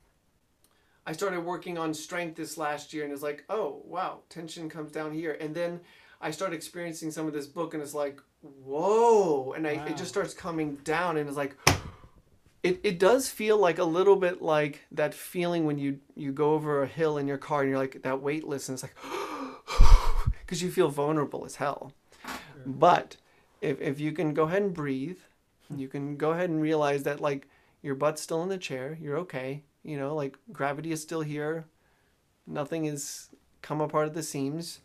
I 1.06 1.12
started 1.12 1.42
working 1.42 1.78
on 1.78 1.94
strength 1.94 2.38
this 2.38 2.58
last 2.58 2.94
year 2.94 3.04
and 3.04 3.12
it's 3.12 3.24
like, 3.24 3.44
oh, 3.50 3.82
wow, 3.84 4.20
tension 4.30 4.70
comes 4.70 4.94
down 4.94 5.12
here. 5.12 5.38
And 5.42 5.54
then 5.54 5.82
I 6.22 6.32
started 6.32 6.56
experiencing 6.56 7.12
some 7.12 7.28
of 7.28 7.34
this 7.34 7.46
book 7.46 7.74
and 7.74 7.84
it's 7.84 7.94
like, 7.94 8.22
whoa. 8.44 9.54
And 9.54 9.68
I, 9.68 9.76
Wow. 9.76 9.86
it 9.86 9.98
just 9.98 10.10
starts 10.10 10.34
coming 10.34 10.76
down 10.78 11.18
and 11.18 11.28
it's 11.28 11.38
like, 11.38 11.56
it, 12.64 12.80
it 12.84 13.00
does 13.00 13.30
feel 13.30 13.58
like 13.58 13.80
a 13.80 13.84
little 13.84 14.16
bit 14.16 14.42
like 14.42 14.82
that 14.92 15.14
feeling 15.14 15.66
when 15.66 15.78
you, 15.78 16.00
you 16.16 16.32
go 16.32 16.54
over 16.54 16.84
a 16.84 16.88
hill 16.88 17.18
in 17.18 17.28
your 17.28 17.38
car 17.38 17.62
and 17.62 17.70
you're 17.70 17.80
like, 17.80 18.02
that 18.04 18.22
weightless 18.22 18.70
and 18.70 18.76
it's 18.76 18.84
like, 18.84 18.96
because 20.42 20.62
you 20.62 20.72
feel 20.72 20.90
vulnerable 20.90 21.46
as 21.46 21.56
hell. 21.58 21.94
But 22.66 23.18
if, 23.62 23.82
if 23.82 24.00
you 24.00 24.12
can 24.12 24.34
go 24.34 24.44
ahead 24.44 24.62
and 24.62 24.74
breathe, 24.74 25.20
you 25.76 25.88
can 25.88 26.18
go 26.18 26.32
ahead 26.32 26.50
and 26.50 26.62
realize 26.62 27.04
that 27.04 27.20
like 27.20 27.48
your 27.82 27.96
butt's 27.96 28.22
still 28.22 28.44
in 28.44 28.50
the 28.50 28.58
chair, 28.58 28.98
you're 29.02 29.18
okay. 29.20 29.64
You 29.84 29.98
know, 29.98 30.16
like 30.16 30.38
gravity 30.52 30.92
is 30.92 31.02
still 31.02 31.22
here. 31.22 31.66
Nothing 32.48 32.86
is 32.86 33.30
come 33.62 33.82
apart 33.82 34.08
at 34.08 34.14
the 34.14 34.24
seams. 34.24 34.80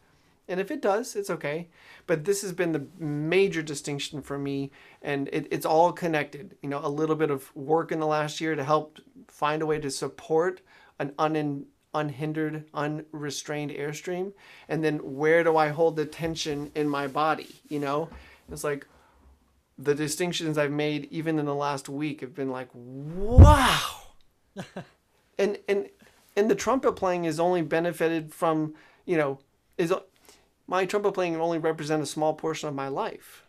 And 0.48 0.60
if 0.60 0.70
it 0.70 0.80
does, 0.80 1.14
it's 1.14 1.30
okay. 1.30 1.68
But 2.06 2.24
this 2.24 2.40
has 2.42 2.52
been 2.52 2.72
the 2.72 2.86
major 2.98 3.62
distinction 3.62 4.22
for 4.22 4.38
me, 4.38 4.70
and 5.02 5.28
it, 5.32 5.46
it's 5.50 5.66
all 5.66 5.92
connected. 5.92 6.56
You 6.62 6.70
know, 6.70 6.80
a 6.82 6.88
little 6.88 7.16
bit 7.16 7.30
of 7.30 7.54
work 7.54 7.92
in 7.92 8.00
the 8.00 8.06
last 8.06 8.40
year 8.40 8.54
to 8.54 8.64
help 8.64 8.98
find 9.28 9.60
a 9.60 9.66
way 9.66 9.78
to 9.78 9.90
support 9.90 10.62
an 10.98 11.12
un- 11.18 11.66
unhindered, 11.94 12.64
unrestrained 12.72 13.70
airstream. 13.70 14.32
And 14.68 14.82
then 14.82 14.98
where 14.98 15.44
do 15.44 15.56
I 15.56 15.68
hold 15.68 15.96
the 15.96 16.06
tension 16.06 16.72
in 16.74 16.88
my 16.88 17.06
body? 17.06 17.54
You 17.68 17.80
know, 17.80 18.08
it's 18.50 18.64
like 18.64 18.86
the 19.76 19.94
distinctions 19.94 20.58
I've 20.58 20.72
made 20.72 21.08
even 21.10 21.38
in 21.38 21.46
the 21.46 21.54
last 21.54 21.88
week 21.88 22.20
have 22.20 22.34
been 22.34 22.50
like, 22.50 22.68
wow. 22.74 23.80
and 25.38 25.58
and 25.68 25.88
and 26.36 26.50
the 26.50 26.54
trumpet 26.54 26.92
playing 26.92 27.24
is 27.24 27.38
only 27.38 27.62
benefited 27.62 28.32
from 28.34 28.74
you 29.04 29.16
know 29.16 29.38
is 29.76 29.92
my 30.68 30.84
trumpet 30.84 31.12
playing 31.12 31.34
only 31.34 31.58
represent 31.58 32.02
a 32.02 32.06
small 32.06 32.34
portion 32.34 32.68
of 32.68 32.74
my 32.74 32.86
life 32.86 33.42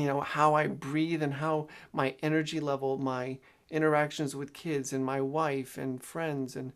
you 0.00 0.06
know 0.06 0.20
how 0.20 0.54
I 0.54 0.66
breathe 0.66 1.22
and 1.22 1.34
how 1.34 1.68
my 1.92 2.14
energy 2.22 2.60
level, 2.60 2.98
my 2.98 3.38
interactions 3.70 4.34
with 4.36 4.52
kids 4.52 4.92
and 4.92 5.04
my 5.04 5.20
wife 5.20 5.78
and 5.78 6.02
friends 6.02 6.56
and 6.56 6.72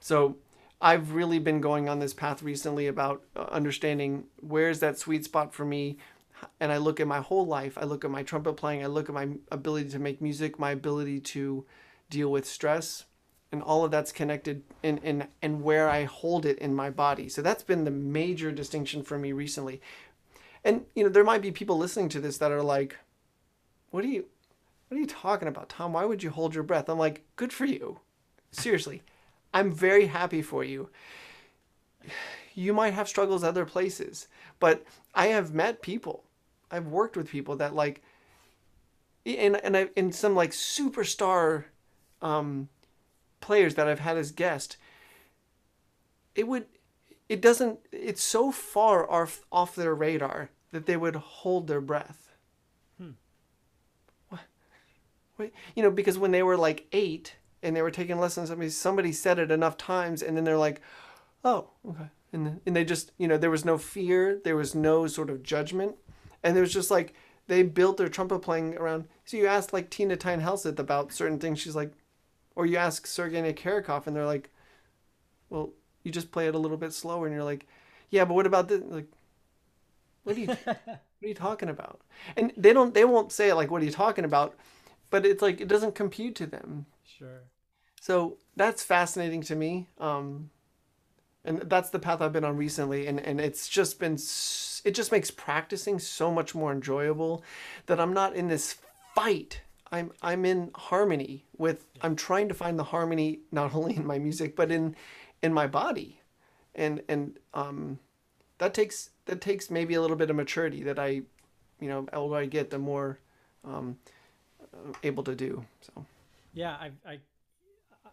so 0.00 0.36
I've 0.80 1.12
really 1.12 1.38
been 1.38 1.60
going 1.60 1.88
on 1.88 1.98
this 1.98 2.12
path 2.12 2.42
recently 2.42 2.86
about 2.86 3.22
uh, 3.34 3.44
understanding 3.50 4.24
where's 4.40 4.80
that 4.80 4.98
sweet 4.98 5.24
spot 5.24 5.54
for 5.54 5.64
me 5.64 5.96
and 6.60 6.70
I 6.70 6.76
look 6.76 7.00
at 7.00 7.06
my 7.06 7.20
whole 7.20 7.46
life. 7.46 7.78
I 7.78 7.84
look 7.84 8.04
at 8.04 8.10
my 8.10 8.22
trumpet 8.22 8.54
playing, 8.54 8.82
I 8.82 8.88
look 8.88 9.08
at 9.08 9.14
my 9.14 9.28
ability 9.50 9.88
to 9.90 9.98
make 9.98 10.20
music, 10.20 10.58
my 10.58 10.72
ability 10.72 11.20
to 11.20 11.64
deal 12.10 12.30
with 12.30 12.44
stress, 12.46 13.04
and 13.54 13.62
all 13.62 13.84
of 13.84 13.92
that's 13.92 14.10
connected 14.10 14.64
in, 14.82 14.98
in 14.98 15.28
and 15.40 15.62
where 15.62 15.88
I 15.88 16.02
hold 16.02 16.44
it 16.44 16.58
in 16.58 16.74
my 16.74 16.90
body. 16.90 17.28
So 17.28 17.40
that's 17.40 17.62
been 17.62 17.84
the 17.84 17.90
major 17.92 18.50
distinction 18.50 19.04
for 19.04 19.16
me 19.16 19.30
recently. 19.30 19.80
And 20.64 20.86
you 20.96 21.04
know, 21.04 21.08
there 21.08 21.22
might 21.22 21.40
be 21.40 21.52
people 21.52 21.78
listening 21.78 22.08
to 22.08 22.20
this 22.20 22.38
that 22.38 22.50
are 22.50 22.64
like, 22.64 22.96
"What 23.90 24.04
are 24.04 24.08
you 24.08 24.24
what 24.88 24.96
are 24.96 25.00
you 25.00 25.06
talking 25.06 25.46
about, 25.46 25.68
Tom? 25.68 25.92
Why 25.92 26.04
would 26.04 26.24
you 26.24 26.30
hold 26.30 26.52
your 26.52 26.64
breath?" 26.64 26.88
I'm 26.88 26.98
like, 26.98 27.24
"Good 27.36 27.52
for 27.52 27.64
you." 27.64 28.00
Seriously. 28.50 29.02
I'm 29.52 29.70
very 29.70 30.06
happy 30.06 30.42
for 30.42 30.64
you. 30.64 30.90
You 32.54 32.72
might 32.72 32.94
have 32.94 33.08
struggles 33.08 33.44
other 33.44 33.64
places, 33.64 34.26
but 34.58 34.84
I 35.14 35.28
have 35.28 35.54
met 35.54 35.80
people. 35.80 36.24
I've 36.72 36.88
worked 36.88 37.16
with 37.16 37.30
people 37.30 37.54
that 37.56 37.72
like 37.72 38.02
and 39.24 39.56
and 39.56 39.76
I 39.76 39.90
in 39.94 40.10
some 40.10 40.34
like 40.34 40.50
superstar 40.50 41.66
um 42.20 42.68
players 43.44 43.74
that 43.74 43.86
I've 43.86 44.00
had 44.00 44.16
as 44.16 44.32
guest, 44.32 44.78
it 46.34 46.48
would 46.48 46.64
it 47.28 47.42
doesn't 47.42 47.78
it's 47.92 48.22
so 48.22 48.50
far 48.50 49.08
off 49.10 49.42
off 49.52 49.74
their 49.74 49.94
radar 49.94 50.48
that 50.72 50.86
they 50.86 50.96
would 50.96 51.14
hold 51.14 51.66
their 51.66 51.82
breath. 51.82 52.32
Hmm. 52.98 53.10
What? 54.30 54.40
Wait, 55.36 55.52
you 55.76 55.82
know, 55.82 55.90
because 55.90 56.16
when 56.16 56.30
they 56.30 56.42
were 56.42 56.56
like 56.56 56.86
eight 56.92 57.36
and 57.62 57.76
they 57.76 57.82
were 57.82 57.90
taking 57.90 58.18
lessons, 58.18 58.50
I 58.50 58.54
mean, 58.54 58.70
somebody 58.70 59.12
said 59.12 59.38
it 59.38 59.50
enough 59.50 59.76
times, 59.76 60.22
and 60.22 60.36
then 60.36 60.44
they're 60.44 60.56
like, 60.56 60.80
"Oh, 61.44 61.68
okay," 61.86 62.08
and 62.32 62.62
and 62.64 62.74
they 62.74 62.84
just, 62.84 63.12
you 63.18 63.28
know, 63.28 63.36
there 63.36 63.50
was 63.50 63.64
no 63.64 63.76
fear, 63.76 64.40
there 64.42 64.56
was 64.56 64.74
no 64.74 65.06
sort 65.06 65.28
of 65.28 65.42
judgment, 65.42 65.96
and 66.42 66.56
it 66.56 66.60
was 66.62 66.72
just 66.72 66.90
like 66.90 67.14
they 67.46 67.62
built 67.62 67.98
their 67.98 68.08
trumpet 68.08 68.38
playing 68.38 68.76
around. 68.78 69.04
So 69.26 69.36
you 69.36 69.46
ask 69.46 69.72
like 69.72 69.90
Tina 69.90 70.16
Tine 70.16 70.40
Helseth 70.40 70.78
about 70.78 71.12
certain 71.12 71.38
things, 71.38 71.60
she's 71.60 71.76
like, 71.76 71.92
or 72.56 72.66
you 72.66 72.76
ask 72.76 73.06
Sergei 73.06 73.40
Nakariakov, 73.40 74.06
and 74.06 74.14
they're 74.14 74.26
like, 74.26 74.50
well, 75.50 75.70
you 76.02 76.10
just 76.10 76.30
play 76.32 76.46
it 76.46 76.54
a 76.54 76.58
little 76.58 76.76
bit 76.76 76.92
slower, 76.92 77.26
and 77.26 77.34
you're 77.34 77.44
like, 77.44 77.66
yeah, 78.10 78.24
but 78.24 78.34
what 78.34 78.46
about 78.46 78.68
this? 78.68 78.82
Like, 78.84 79.06
what 80.24 80.36
are 80.36 80.40
you, 80.40 80.46
what 80.64 80.78
are 80.78 81.28
you 81.28 81.34
talking 81.34 81.68
about? 81.68 82.00
And 82.36 82.52
they 82.56 82.72
don't, 82.72 82.94
they 82.94 83.04
won't 83.04 83.32
say 83.32 83.48
it 83.48 83.54
like, 83.54 83.70
what 83.70 83.82
are 83.82 83.86
you 83.86 83.90
talking 83.90 84.24
about? 84.24 84.54
But 85.10 85.26
it's 85.26 85.42
like 85.42 85.60
it 85.60 85.68
doesn't 85.68 85.94
compute 85.94 86.34
to 86.36 86.46
them. 86.46 86.86
Sure. 87.04 87.42
So 88.00 88.38
that's 88.56 88.82
fascinating 88.82 89.42
to 89.42 89.54
me. 89.54 89.88
Um, 89.98 90.50
and 91.44 91.60
that's 91.62 91.90
the 91.90 91.98
path 91.98 92.20
I've 92.20 92.32
been 92.32 92.44
on 92.44 92.56
recently, 92.56 93.06
and 93.06 93.20
and 93.20 93.40
it's 93.40 93.68
just 93.68 93.98
been, 93.98 94.14
it 94.14 94.92
just 94.94 95.12
makes 95.12 95.30
practicing 95.30 95.98
so 95.98 96.30
much 96.30 96.54
more 96.54 96.72
enjoyable, 96.72 97.44
that 97.86 98.00
I'm 98.00 98.14
not 98.14 98.34
in 98.34 98.48
this 98.48 98.76
fight 99.14 99.60
I'm 99.94 100.12
I'm 100.22 100.44
in 100.44 100.70
harmony 100.74 101.44
with 101.56 101.86
I'm 102.02 102.16
trying 102.16 102.48
to 102.48 102.54
find 102.54 102.78
the 102.78 102.84
harmony 102.84 103.40
not 103.52 103.74
only 103.74 103.96
in 103.96 104.06
my 104.06 104.18
music 104.18 104.56
but 104.56 104.70
in 104.70 104.96
in 105.42 105.52
my 105.52 105.66
body. 105.66 106.20
And 106.74 107.02
and 107.08 107.38
um 107.54 107.98
that 108.58 108.74
takes 108.74 109.10
that 109.26 109.40
takes 109.40 109.70
maybe 109.70 109.94
a 109.94 110.00
little 110.00 110.16
bit 110.16 110.30
of 110.30 110.36
maturity 110.36 110.82
that 110.82 110.98
I 110.98 111.22
you 111.80 111.88
know, 111.88 112.02
the 112.02 112.16
older 112.16 112.36
I 112.36 112.46
get 112.46 112.70
the 112.70 112.78
more 112.78 113.18
um 113.64 113.98
able 115.02 115.22
to 115.24 115.34
do. 115.34 115.64
So 115.80 116.04
Yeah, 116.52 116.72
I 116.72 116.90
I 117.06 117.18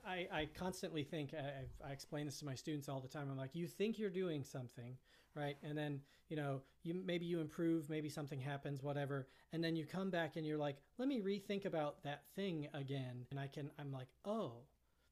I, 0.05 0.27
I 0.31 0.49
constantly 0.57 1.03
think 1.03 1.33
I, 1.33 1.87
I 1.87 1.91
explain 1.91 2.25
this 2.25 2.39
to 2.39 2.45
my 2.45 2.55
students 2.55 2.89
all 2.89 2.99
the 2.99 3.07
time. 3.07 3.27
I'm 3.31 3.37
like, 3.37 3.55
you 3.55 3.67
think 3.67 3.99
you're 3.99 4.09
doing 4.09 4.43
something, 4.43 4.97
right? 5.35 5.57
And 5.63 5.77
then 5.77 6.01
you 6.31 6.37
know, 6.37 6.61
you 6.83 6.93
maybe 7.05 7.25
you 7.25 7.41
improve, 7.41 7.89
maybe 7.89 8.07
something 8.07 8.39
happens, 8.39 8.81
whatever, 8.81 9.27
and 9.51 9.61
then 9.61 9.75
you 9.75 9.85
come 9.85 10.09
back 10.09 10.37
and 10.37 10.45
you're 10.45 10.57
like, 10.57 10.77
let 10.97 11.09
me 11.09 11.19
rethink 11.19 11.65
about 11.65 12.01
that 12.03 12.23
thing 12.37 12.69
again, 12.73 13.25
and 13.31 13.39
I 13.39 13.47
can 13.47 13.69
I'm 13.77 13.91
like, 13.91 14.07
oh, 14.25 14.53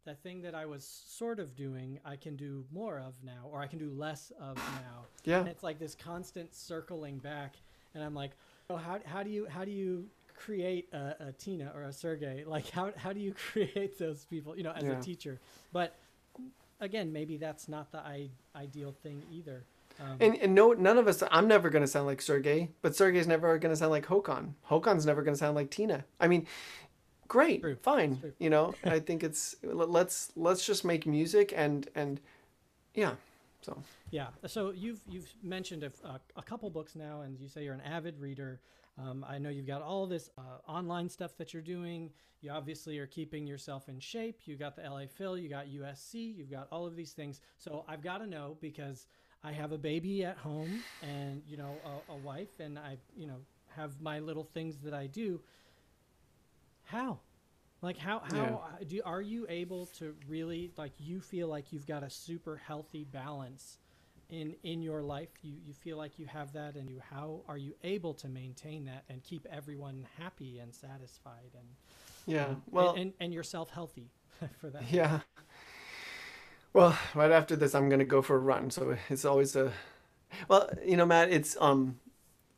that 0.05 0.23
thing 0.23 0.41
that 0.43 0.55
I 0.55 0.65
was 0.65 0.85
sort 0.85 1.39
of 1.39 1.55
doing, 1.57 1.99
I 2.05 2.15
can 2.15 2.37
do 2.37 2.63
more 2.71 2.99
of 2.99 3.15
now, 3.21 3.49
or 3.51 3.61
I 3.61 3.67
can 3.67 3.79
do 3.79 3.91
less 3.91 4.31
of 4.39 4.55
now. 4.55 5.05
Yeah, 5.25 5.39
and 5.39 5.49
it's 5.49 5.61
like 5.61 5.77
this 5.77 5.93
constant 5.93 6.55
circling 6.55 7.17
back, 7.17 7.57
and 7.93 8.01
I'm 8.01 8.15
like, 8.15 8.31
oh, 8.69 8.77
how 8.77 8.99
how 9.05 9.21
do 9.21 9.29
you 9.29 9.45
how 9.49 9.65
do 9.65 9.71
you 9.71 10.05
create 10.37 10.87
a, 10.93 11.15
a 11.19 11.31
Tina 11.33 11.69
or 11.75 11.83
a 11.83 11.91
Sergey? 11.91 12.45
Like 12.47 12.69
how 12.69 12.93
how 12.95 13.11
do 13.11 13.19
you 13.19 13.33
create 13.51 13.99
those 13.99 14.23
people? 14.23 14.55
You 14.55 14.63
know, 14.63 14.71
as 14.71 14.83
yeah. 14.83 14.97
a 14.97 15.01
teacher, 15.01 15.41
but 15.73 15.97
again, 16.79 17.11
maybe 17.11 17.35
that's 17.35 17.67
not 17.67 17.91
the 17.91 17.99
I- 17.99 18.29
ideal 18.55 18.93
thing 19.03 19.21
either. 19.31 19.65
Um, 19.99 20.17
and, 20.19 20.35
and 20.37 20.55
no, 20.55 20.73
none 20.73 20.97
of 20.97 21.07
us. 21.07 21.23
I'm 21.31 21.47
never 21.47 21.69
going 21.69 21.83
to 21.83 21.87
sound 21.87 22.05
like 22.07 22.21
Sergey, 22.21 22.69
but 22.81 22.95
Sergey's 22.95 23.27
never 23.27 23.57
going 23.57 23.71
to 23.71 23.75
sound 23.75 23.91
like 23.91 24.05
Håkan. 24.05 24.53
Håkan's 24.69 25.05
never 25.05 25.21
going 25.21 25.33
to 25.33 25.39
sound 25.39 25.55
like 25.55 25.69
Tina. 25.69 26.05
I 26.19 26.27
mean, 26.27 26.47
great, 27.27 27.61
true. 27.61 27.75
fine. 27.81 28.33
You 28.39 28.49
know, 28.49 28.73
I 28.85 28.99
think 28.99 29.23
it's 29.23 29.55
let's 29.63 30.31
let's 30.35 30.65
just 30.65 30.85
make 30.85 31.05
music 31.05 31.53
and 31.55 31.87
and 31.95 32.21
yeah. 32.93 33.13
So 33.61 33.81
yeah. 34.11 34.27
So 34.47 34.71
you've 34.71 35.01
you've 35.07 35.33
mentioned 35.43 35.83
a, 35.83 35.91
a 36.35 36.41
couple 36.41 36.69
books 36.69 36.95
now, 36.95 37.21
and 37.21 37.39
you 37.39 37.47
say 37.49 37.63
you're 37.63 37.73
an 37.73 37.81
avid 37.81 38.19
reader. 38.19 38.61
Um, 38.97 39.25
I 39.27 39.37
know 39.37 39.49
you've 39.49 39.67
got 39.67 39.81
all 39.81 40.07
this 40.07 40.29
uh, 40.37 40.69
online 40.69 41.09
stuff 41.09 41.37
that 41.37 41.53
you're 41.53 41.61
doing. 41.61 42.09
You 42.41 42.51
obviously 42.51 42.97
are 42.99 43.07
keeping 43.07 43.45
yourself 43.45 43.89
in 43.89 43.99
shape. 43.99 44.41
You 44.45 44.55
got 44.55 44.75
the 44.75 44.89
LA 44.89 45.03
Phil, 45.07 45.37
you 45.37 45.49
got 45.49 45.67
USC, 45.67 46.35
you've 46.37 46.51
got 46.51 46.67
all 46.71 46.85
of 46.87 46.95
these 46.95 47.11
things. 47.11 47.41
So 47.57 47.83
I've 47.87 48.01
got 48.01 48.19
to 48.19 48.27
know 48.27 48.57
because 48.61 49.07
I 49.43 49.51
have 49.53 49.71
a 49.71 49.77
baby 49.77 50.25
at 50.25 50.37
home 50.37 50.83
and 51.01 51.41
you 51.47 51.57
know 51.57 52.03
a, 52.09 52.13
a 52.13 52.17
wife 52.17 52.59
and 52.59 52.77
I 52.77 52.97
you 53.15 53.27
know 53.27 53.37
have 53.75 54.01
my 54.01 54.19
little 54.19 54.43
things 54.43 54.77
that 54.79 54.93
I 54.93 55.07
do. 55.07 55.41
How? 56.83 57.19
Like 57.81 57.97
how 57.97 58.21
how 58.25 58.63
yeah. 58.79 58.85
do 58.85 59.01
are 59.05 59.21
you 59.21 59.45
able 59.47 59.85
to 59.99 60.15
really 60.27 60.71
like 60.77 60.91
you 60.97 61.21
feel 61.21 61.47
like 61.47 61.71
you've 61.71 61.87
got 61.87 62.03
a 62.03 62.09
super 62.09 62.57
healthy 62.57 63.05
balance 63.05 63.77
in 64.29 64.55
in 64.63 64.81
your 64.81 65.01
life? 65.01 65.29
You 65.41 65.55
you 65.63 65.73
feel 65.73 65.95
like 65.95 66.19
you 66.19 66.25
have 66.25 66.51
that 66.53 66.75
and 66.75 66.89
you 66.89 66.99
how 67.09 67.41
are 67.47 67.57
you 67.57 67.75
able 67.83 68.13
to 68.15 68.27
maintain 68.27 68.85
that 68.85 69.05
and 69.07 69.23
keep 69.23 69.47
everyone 69.49 70.07
happy 70.17 70.59
and 70.59 70.75
satisfied 70.75 71.51
and 71.57 71.67
yeah, 72.27 72.45
um, 72.45 72.63
well 72.69 72.89
and, 72.91 72.99
and, 72.99 73.13
and 73.21 73.33
yourself 73.33 73.69
healthy 73.69 74.09
for 74.59 74.69
that. 74.69 74.83
Yeah. 74.91 75.21
Well, 76.73 76.97
right 77.15 77.31
after 77.31 77.55
this, 77.55 77.73
I'm 77.75 77.89
gonna 77.89 78.05
go 78.05 78.21
for 78.21 78.35
a 78.35 78.39
run. 78.39 78.69
So 78.71 78.97
it's 79.09 79.25
always 79.25 79.55
a, 79.55 79.71
well, 80.47 80.69
you 80.85 80.97
know, 80.97 81.05
Matt, 81.05 81.31
it's 81.31 81.57
um, 81.59 81.99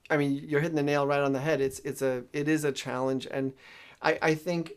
I 0.10 0.18
mean, 0.18 0.34
you're 0.48 0.62
hitting 0.62 0.76
the 0.78 0.84
nail 0.84 1.08
right 1.08 1.22
on 1.22 1.34
the 1.34 1.42
head. 1.42 1.62
It's 1.62 1.80
it's 1.80 2.02
a 2.02 2.24
it 2.34 2.48
is 2.48 2.64
a 2.66 2.72
challenge, 2.72 3.28
and 3.32 3.54
I 4.02 4.20
I 4.22 4.36
think 4.36 4.74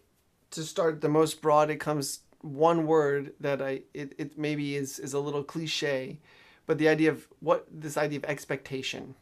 to 0.53 0.63
start 0.65 1.01
the 1.01 1.09
most 1.09 1.43
broad, 1.43 1.71
it 1.71 1.79
comes 1.81 2.21
one 2.43 2.87
word 2.87 3.35
that 3.41 3.63
I 3.63 3.83
it, 3.95 4.15
it 4.19 4.39
maybe 4.39 4.77
is 4.77 4.99
is 4.99 5.15
a 5.15 5.21
little 5.21 5.45
cliche, 5.45 6.21
but 6.67 6.79
the 6.79 6.89
idea 6.89 7.11
of 7.11 7.29
what 7.41 7.67
this 7.71 7.97
idea 7.97 8.19
of 8.19 8.25
expectation. 8.27 9.17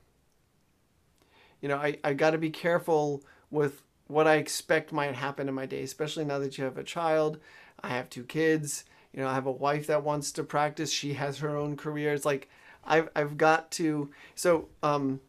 You 1.61 1.69
know, 1.69 1.77
I 1.77 1.99
I 2.05 2.13
got 2.15 2.31
to 2.31 2.39
be 2.39 2.51
careful 2.51 3.23
with 3.51 3.83
what 4.09 4.27
I 4.27 4.35
expect 4.37 4.93
might 4.93 5.15
happen 5.15 5.49
in 5.49 5.55
my 5.55 5.67
day, 5.67 5.83
especially 5.83 6.25
now 6.25 6.39
that 6.39 6.59
you 6.59 6.65
have 6.65 6.77
a 6.79 6.85
child. 6.85 7.39
I 7.83 7.89
have 7.89 8.11
two 8.11 8.25
kids 8.25 8.85
you 9.13 9.23
know, 9.23 9.29
I 9.29 9.35
have 9.35 9.47
a 9.47 9.53
wife 9.53 9.87
that 9.89 10.05
wants 10.05 10.33
to 10.33 10.45
practice. 10.45 10.91
She 10.93 11.15
has 11.15 11.39
her 11.39 11.57
own 11.57 11.77
career. 11.77 12.13
It's 12.13 12.25
like 12.25 12.49
I've 12.85 13.09
I've 13.15 13.37
got 13.37 13.71
to 13.73 14.11
so 14.35 14.69
um 14.83 15.21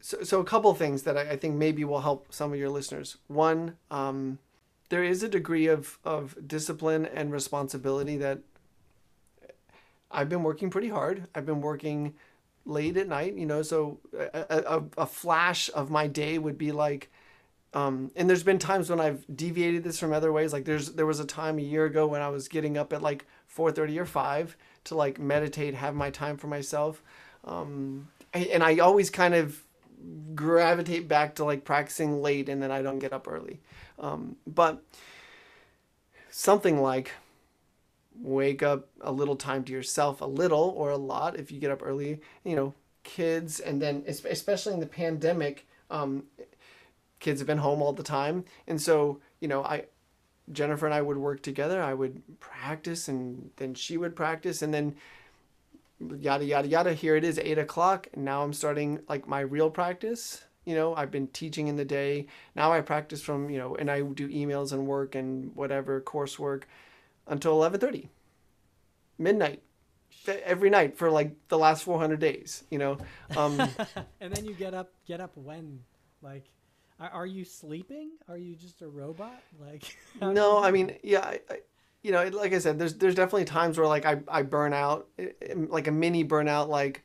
so, 0.00 0.22
so 0.22 0.40
a 0.40 0.44
couple 0.44 0.72
things 0.74 1.02
that 1.02 1.16
I, 1.16 1.32
I 1.32 1.36
think 1.36 1.56
maybe 1.56 1.84
will 1.84 2.00
help 2.00 2.32
some 2.32 2.52
of 2.52 2.58
your 2.58 2.70
listeners. 2.70 3.18
One, 3.28 3.76
um, 3.90 4.38
there 4.88 5.04
is 5.04 5.22
a 5.22 5.28
degree 5.28 5.66
of, 5.66 5.98
of 6.04 6.36
discipline 6.46 7.06
and 7.06 7.32
responsibility 7.32 8.16
that 8.16 8.40
I've 10.10 10.28
been 10.28 10.42
working 10.42 10.70
pretty 10.70 10.88
hard. 10.88 11.28
I've 11.34 11.46
been 11.46 11.60
working 11.60 12.14
late 12.66 12.96
at 12.96 13.08
night, 13.08 13.34
you 13.34 13.46
know, 13.46 13.62
so 13.62 14.00
a, 14.18 14.64
a, 14.66 14.82
a 14.98 15.06
flash 15.06 15.70
of 15.74 15.90
my 15.90 16.06
day 16.06 16.38
would 16.38 16.58
be 16.58 16.72
like 16.72 17.10
um, 17.72 18.10
and 18.16 18.28
there's 18.28 18.42
been 18.42 18.58
times 18.58 18.90
when 18.90 19.00
I've 19.00 19.24
deviated 19.34 19.84
this 19.84 19.98
from 19.98 20.12
other 20.12 20.32
ways. 20.32 20.52
Like 20.52 20.64
there's 20.64 20.92
there 20.92 21.06
was 21.06 21.20
a 21.20 21.24
time 21.24 21.58
a 21.58 21.62
year 21.62 21.84
ago 21.84 22.06
when 22.06 22.20
I 22.20 22.28
was 22.28 22.48
getting 22.48 22.76
up 22.76 22.92
at 22.92 23.02
like 23.02 23.26
4:30 23.54 23.98
or 23.98 24.06
5 24.06 24.56
to 24.84 24.94
like 24.94 25.18
meditate, 25.18 25.74
have 25.74 25.94
my 25.94 26.10
time 26.10 26.36
for 26.36 26.48
myself. 26.48 27.02
Um, 27.44 28.08
and 28.32 28.62
I 28.62 28.78
always 28.78 29.10
kind 29.10 29.34
of 29.34 29.62
gravitate 30.34 31.08
back 31.08 31.34
to 31.36 31.44
like 31.44 31.64
practicing 31.64 32.22
late 32.22 32.48
and 32.48 32.62
then 32.62 32.70
I 32.70 32.82
don't 32.82 32.98
get 32.98 33.12
up 33.12 33.28
early. 33.28 33.60
Um, 33.98 34.36
but 34.46 34.82
something 36.30 36.80
like 36.80 37.12
wake 38.20 38.62
up 38.62 38.88
a 39.00 39.12
little 39.12 39.36
time 39.36 39.64
to 39.64 39.72
yourself, 39.72 40.20
a 40.20 40.26
little 40.26 40.74
or 40.76 40.90
a 40.90 40.96
lot 40.96 41.38
if 41.38 41.50
you 41.50 41.60
get 41.60 41.70
up 41.70 41.82
early, 41.84 42.20
you 42.44 42.56
know, 42.56 42.74
kids, 43.02 43.60
and 43.60 43.80
then 43.80 44.04
especially 44.06 44.74
in 44.74 44.80
the 44.80 44.86
pandemic, 44.86 45.66
um, 45.90 46.24
kids 47.20 47.40
have 47.40 47.46
been 47.46 47.58
home 47.58 47.80
all 47.82 47.92
the 47.92 48.02
time, 48.02 48.44
and 48.66 48.80
so 48.80 49.20
you 49.40 49.48
know 49.48 49.62
I. 49.64 49.86
Jennifer 50.52 50.84
and 50.84 50.92
I 50.92 51.00
would 51.00 51.16
work 51.16 51.42
together. 51.42 51.80
I 51.80 51.94
would 51.94 52.22
practice, 52.40 53.06
and 53.06 53.50
then 53.56 53.72
she 53.74 53.96
would 53.96 54.16
practice, 54.16 54.62
and 54.62 54.74
then 54.74 54.96
yada 56.18 56.44
yada 56.44 56.68
yada. 56.68 56.94
Here 56.94 57.16
it 57.16 57.24
is, 57.24 57.38
eight 57.38 57.58
o'clock, 57.58 58.08
and 58.12 58.24
now 58.24 58.42
I'm 58.42 58.52
starting 58.52 59.00
like 59.08 59.28
my 59.28 59.40
real 59.40 59.70
practice. 59.70 60.44
You 60.64 60.74
know, 60.74 60.94
I've 60.94 61.10
been 61.10 61.28
teaching 61.28 61.68
in 61.68 61.76
the 61.76 61.84
day. 61.84 62.26
Now 62.54 62.72
I 62.72 62.80
practice 62.80 63.22
from 63.22 63.50
you 63.50 63.58
know, 63.58 63.76
and 63.76 63.90
I 63.90 64.00
do 64.02 64.28
emails 64.28 64.72
and 64.72 64.86
work 64.86 65.14
and 65.14 65.54
whatever 65.54 66.00
coursework 66.00 66.64
until 67.26 67.52
eleven 67.52 67.80
thirty, 67.80 68.08
midnight, 69.18 69.62
every 70.26 70.70
night 70.70 70.96
for 70.96 71.10
like 71.10 71.34
the 71.48 71.58
last 71.58 71.84
four 71.84 71.98
hundred 71.98 72.20
days. 72.20 72.64
You 72.70 72.78
know, 72.78 72.98
um, 73.36 73.58
and 74.20 74.32
then 74.34 74.44
you 74.44 74.54
get 74.54 74.74
up 74.74 74.92
get 75.06 75.20
up 75.20 75.36
when 75.36 75.80
like 76.22 76.44
are, 77.08 77.26
you 77.26 77.44
sleeping 77.44 78.10
are 78.28 78.36
you 78.36 78.54
just 78.54 78.82
a 78.82 78.88
robot 78.88 79.42
like 79.60 79.96
no, 80.20 80.62
I 80.62 80.70
mean, 80.70 80.96
yeah, 81.02 81.20
I, 81.20 81.40
I, 81.50 81.58
you 82.02 82.12
know, 82.12 82.26
like 82.28 82.52
I 82.52 82.58
said, 82.58 82.78
there's 82.78 82.94
there's 82.94 83.14
definitely 83.14 83.44
times 83.44 83.76
where 83.78 83.86
like 83.86 84.06
I 84.06 84.20
I 84.28 84.42
burn 84.42 84.72
out, 84.72 85.08
eh, 85.18 85.28
eh, 85.42 85.54
like 85.68 85.86
a 85.86 85.92
mini 85.92 86.24
burnout, 86.24 86.68
like, 86.68 87.04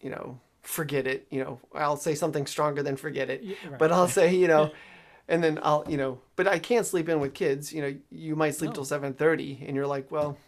you 0.00 0.10
know, 0.10 0.40
forget 0.62 1.06
it. 1.06 1.26
You 1.30 1.44
know, 1.44 1.60
I'll 1.74 1.96
say 1.96 2.14
something 2.14 2.46
stronger 2.46 2.82
than 2.82 2.96
forget 2.96 3.28
it, 3.28 3.44
right. 3.68 3.78
but 3.78 3.92
I'll 3.92 4.08
say 4.08 4.34
you 4.34 4.48
know, 4.48 4.70
and 5.28 5.44
then 5.44 5.58
I'll 5.62 5.84
you 5.88 5.98
know, 5.98 6.20
but 6.36 6.48
I 6.48 6.58
can't 6.58 6.86
sleep 6.86 7.08
in 7.08 7.20
with 7.20 7.34
kids. 7.34 7.72
You 7.72 7.82
know, 7.82 7.94
you 8.10 8.34
might 8.34 8.54
sleep 8.54 8.72
till 8.72 8.84
seven 8.84 9.12
thirty, 9.12 9.62
and 9.66 9.76
you're 9.76 9.86
like, 9.86 10.10
well, 10.10 10.38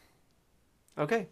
okay, 0.97 1.29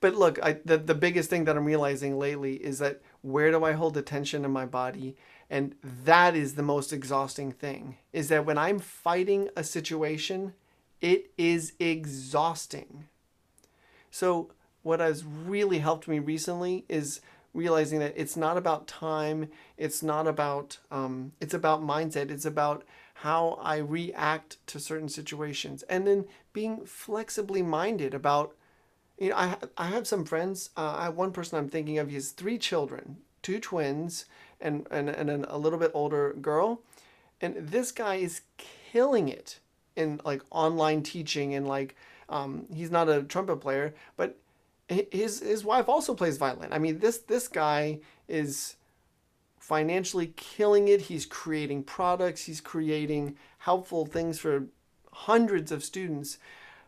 but 0.00 0.16
look, 0.16 0.42
I 0.42 0.58
the 0.64 0.78
the 0.78 0.96
biggest 0.96 1.30
thing 1.30 1.44
that 1.44 1.56
I'm 1.56 1.64
realizing 1.64 2.18
lately 2.18 2.54
is 2.54 2.80
that 2.80 3.02
where 3.22 3.52
do 3.52 3.64
I 3.64 3.72
hold 3.72 3.96
attention 3.96 4.44
in 4.44 4.50
my 4.50 4.66
body? 4.66 5.16
And 5.50 5.74
that 5.82 6.36
is 6.36 6.54
the 6.54 6.62
most 6.62 6.92
exhausting 6.92 7.50
thing 7.50 7.96
is 8.12 8.28
that 8.28 8.46
when 8.46 8.56
I'm 8.56 8.78
fighting 8.78 9.48
a 9.56 9.64
situation, 9.64 10.54
it 11.00 11.32
is 11.36 11.72
exhausting. 11.80 13.08
So, 14.12 14.52
what 14.82 15.00
has 15.00 15.24
really 15.24 15.80
helped 15.80 16.08
me 16.08 16.20
recently 16.20 16.84
is 16.88 17.20
realizing 17.52 17.98
that 17.98 18.14
it's 18.16 18.36
not 18.36 18.56
about 18.56 18.86
time, 18.86 19.48
it's 19.76 20.02
not 20.02 20.26
about, 20.26 20.78
um, 20.90 21.32
it's 21.40 21.52
about 21.52 21.82
mindset, 21.82 22.30
it's 22.30 22.46
about 22.46 22.84
how 23.14 23.58
I 23.60 23.76
react 23.78 24.64
to 24.68 24.78
certain 24.78 25.08
situations, 25.08 25.82
and 25.82 26.06
then 26.06 26.26
being 26.52 26.86
flexibly 26.86 27.60
minded 27.60 28.14
about 28.14 28.54
you 29.18 29.30
know, 29.30 29.36
I 29.36 29.56
I 29.76 29.86
have 29.88 30.06
some 30.06 30.24
friends. 30.24 30.70
Uh, 30.76 30.94
I 30.98 31.08
one 31.10 31.32
person 31.32 31.58
I'm 31.58 31.68
thinking 31.68 31.98
of. 31.98 32.08
He 32.08 32.14
has 32.14 32.30
three 32.30 32.56
children, 32.56 33.18
two 33.42 33.60
twins, 33.60 34.26
and 34.60 34.86
and 34.90 35.08
and 35.08 35.30
an- 35.30 35.46
a 35.48 35.58
little 35.58 35.78
bit 35.78 35.90
older 35.94 36.34
girl, 36.40 36.80
and 37.40 37.54
this 37.56 37.92
guy 37.92 38.16
is 38.16 38.42
killing 38.92 39.28
it 39.28 39.58
in 39.96 40.20
like 40.24 40.42
online 40.50 41.02
teaching 41.02 41.54
and 41.54 41.66
like 41.66 41.96
um, 42.28 42.66
he's 42.72 42.90
not 42.90 43.08
a 43.08 43.22
trumpet 43.22 43.56
player, 43.56 43.94
but 44.16 44.38
his 44.88 45.40
his 45.40 45.64
wife 45.64 45.88
also 45.88 46.14
plays 46.14 46.36
violin. 46.36 46.72
I 46.72 46.78
mean, 46.78 46.98
this 46.98 47.18
this 47.18 47.48
guy 47.48 48.00
is 48.28 48.76
financially 49.58 50.32
killing 50.36 50.88
it. 50.88 51.02
He's 51.02 51.26
creating 51.26 51.84
products. 51.84 52.44
He's 52.44 52.60
creating 52.60 53.36
helpful 53.58 54.06
things 54.06 54.38
for 54.38 54.66
hundreds 55.12 55.70
of 55.70 55.84
students, 55.84 56.38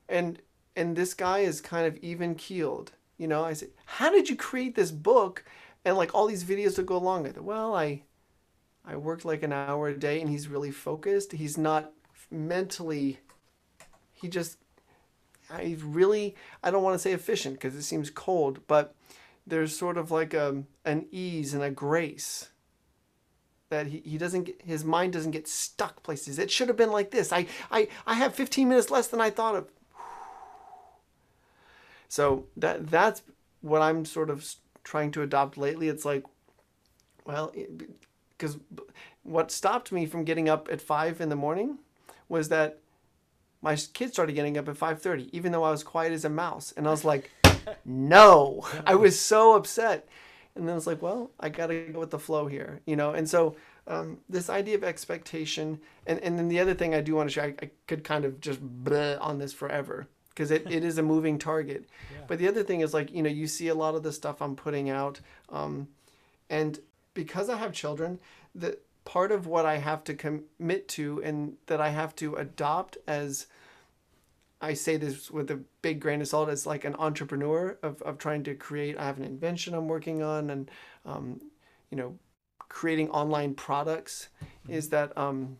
and 0.09 0.41
and 0.75 0.97
this 0.97 1.15
guy 1.15 1.41
is 1.41 1.61
kind 1.61 1.87
of 1.87 1.97
even 1.99 2.35
keeled. 2.35 2.93
You 3.19 3.29
know, 3.29 3.45
I 3.45 3.53
said, 3.53 3.69
how 3.85 4.11
did 4.11 4.29
you 4.29 4.37
create 4.37 4.75
this 4.75 4.91
book 4.91 5.45
and 5.85 5.97
like 5.97 6.15
all 6.15 6.27
these 6.27 6.45
videos 6.45 6.77
to 6.77 6.83
go 6.83 6.97
along 6.97 7.25
with 7.25 7.37
it? 7.37 7.45
Well, 7.45 7.75
I 7.75 8.03
I 8.85 8.97
worked 8.97 9.25
like 9.25 9.43
an 9.43 9.53
hour 9.53 9.89
a 9.89 9.99
day, 9.99 10.21
and 10.21 10.29
he's 10.29 10.49
really 10.49 10.71
focused. 10.71 11.33
He's 11.33 11.57
not 11.57 11.93
mentally. 12.31 13.21
He 14.13 14.29
just. 14.29 14.59
I 15.51 15.77
really. 15.85 16.35
I 16.63 16.71
don't 16.71 16.83
want 16.83 16.95
to 16.95 16.99
say 16.99 17.13
efficient 17.13 17.55
because 17.55 17.75
it 17.75 17.83
seems 17.83 18.11
cold, 18.11 18.61
but 18.67 18.95
there's 19.47 19.77
sort 19.77 19.99
of 19.99 20.11
like 20.11 20.35
a 20.35 20.65
an 20.85 21.07
ease 21.11 21.55
and 21.55 21.63
a 21.63 21.71
grace 21.71 22.51
that 23.71 23.87
he, 23.87 24.03
he 24.05 24.19
doesn't 24.19 24.45
get, 24.45 24.63
his 24.63 24.85
mind 24.85 25.15
doesn't 25.15 25.31
get 25.31 25.49
stuck 25.49 26.03
places 26.03 26.39
it 26.39 26.51
should 26.51 26.69
have 26.69 26.77
been 26.77 26.93
like 26.93 27.11
this 27.11 27.33
i 27.33 27.47
i 27.71 27.89
i 28.07 28.15
have 28.15 28.35
15 28.35 28.69
minutes 28.69 28.91
less 28.91 29.09
than 29.09 29.21
i 29.21 29.31
thought 29.31 29.55
of 29.55 29.69
so 32.09 32.47
that 32.57 32.89
that's 32.89 33.23
what 33.63 33.83
i'm 33.83 34.05
sort 34.05 34.31
of 34.31 34.45
trying 34.85 35.11
to 35.11 35.23
adopt 35.23 35.57
lately 35.57 35.89
it's 35.89 36.05
like 36.05 36.25
well 37.25 37.53
because 38.37 38.59
what 39.23 39.51
stopped 39.51 39.93
me 39.93 40.07
from 40.07 40.25
getting 40.25 40.49
up 40.49 40.69
at 40.71 40.81
5 40.81 41.21
in 41.21 41.29
the 41.29 41.37
morning 41.37 41.79
was 42.29 42.49
that 42.49 42.79
my 43.61 43.77
kids 43.77 44.13
started 44.13 44.33
getting 44.33 44.59
up 44.59 44.69
at 44.69 44.77
5.30 44.77 45.29
even 45.33 45.53
though 45.53 45.63
i 45.63 45.71
was 45.71 45.85
quiet 45.85 46.13
as 46.13 46.25
a 46.25 46.31
mouse. 46.31 46.73
And 46.77 46.87
i 46.87 46.91
was 46.91 47.05
like 47.05 47.31
no. 47.85 48.67
I 48.85 48.95
was 48.97 49.21
so 49.21 49.55
upset. 49.55 50.09
And 50.57 50.69
then 50.69 50.77
it's 50.77 50.87
like 50.87 51.01
well 51.01 51.31
i 51.39 51.49
gotta 51.49 51.87
go 51.93 52.01
with 52.01 52.11
the 52.11 52.19
flow 52.19 52.47
here 52.47 52.81
you 52.87 52.97
know? 52.97 53.13
And 53.13 53.29
so 53.29 53.57
um, 53.87 54.19
this 54.29 54.49
idea 54.49 54.77
of 54.77 54.85
expectation 54.85 55.81
and, 56.07 56.21
and 56.21 56.39
then 56.39 56.49
the 56.49 56.61
other 56.61 56.75
thing 56.75 56.95
i 56.95 57.01
do 57.01 57.17
want 57.17 57.29
to 57.29 57.33
share 57.33 57.45
i, 57.45 57.55
I 57.65 57.71
could 57.89 58.05
kind 58.05 58.25
of 58.25 58.41
just 58.41 58.61
on 58.61 59.39
this 59.39 59.53
forever 59.53 60.07
because 60.35 60.51
it, 60.51 60.71
it 60.71 60.85
is 60.85 60.99
a 60.99 61.03
moving 61.03 61.39
target 61.39 61.85
Yeah. 62.13 62.25
but 62.27 62.39
the 62.39 62.49
other 62.49 62.63
thing 62.63 62.81
is 62.81 62.93
like 62.95 63.11
you 63.13 63.23
know 63.23 63.31
you 63.31 63.47
see 63.47 63.69
a 63.69 63.75
lot 63.75 63.95
of 63.95 64.03
the 64.03 64.13
stuff 64.13 64.41
i'm 64.43 64.57
putting 64.57 64.91
out 64.91 65.21
um, 65.51 65.89
and 66.51 66.79
because 67.15 67.49
i 67.49 67.57
have 67.57 67.73
children 67.73 68.19
the 68.55 68.79
part 69.05 69.33
of 69.33 69.47
what 69.47 69.67
i 69.67 69.79
have 69.79 70.05
to 70.05 70.15
commit 70.15 70.89
to 70.89 71.23
and 71.23 71.57
that 71.67 71.81
i 71.81 71.89
have 71.91 72.15
to 72.17 72.37
adopt 72.37 72.97
as 73.07 73.47
I 74.65 74.75
say 74.75 74.97
this 74.97 75.29
with 75.29 75.51
a 75.51 75.59
big 75.83 75.99
grain 75.99 76.21
of 76.21 76.29
salt 76.29 76.49
as 76.49 76.67
like 76.67 76.85
an 76.85 76.95
entrepreneur 76.95 77.77
of, 77.83 78.01
of 78.03 78.19
trying 78.19 78.45
to 78.45 78.55
create. 78.55 78.97
I 78.97 79.05
have 79.07 79.19
an 79.19 79.25
invention 79.25 79.75
I'm 79.75 79.89
working 79.89 80.23
on, 80.23 80.51
and 80.51 80.71
um, 81.05 81.41
you 81.91 81.97
know, 81.97 82.17
creating 82.69 83.11
online 83.11 83.55
products. 83.55 84.29
Is 84.69 84.91
that 84.91 85.19
um, 85.19 85.57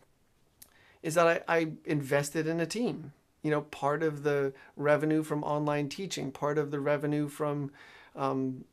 is 1.01 1.15
that 1.15 1.27
I, 1.27 1.57
I 1.57 1.71
invested 1.83 2.47
in 2.47 2.61
a 2.61 2.65
team. 2.65 3.11
You 3.43 3.51
know, 3.51 3.61
part 3.61 4.03
of 4.03 4.23
the 4.23 4.53
revenue 4.77 5.23
from 5.23 5.43
online 5.43 5.89
teaching, 5.89 6.31
part 6.31 6.57
of 6.57 6.71
the 6.71 6.79
revenue 6.79 7.27
from 7.27 7.71
um, 8.15 8.65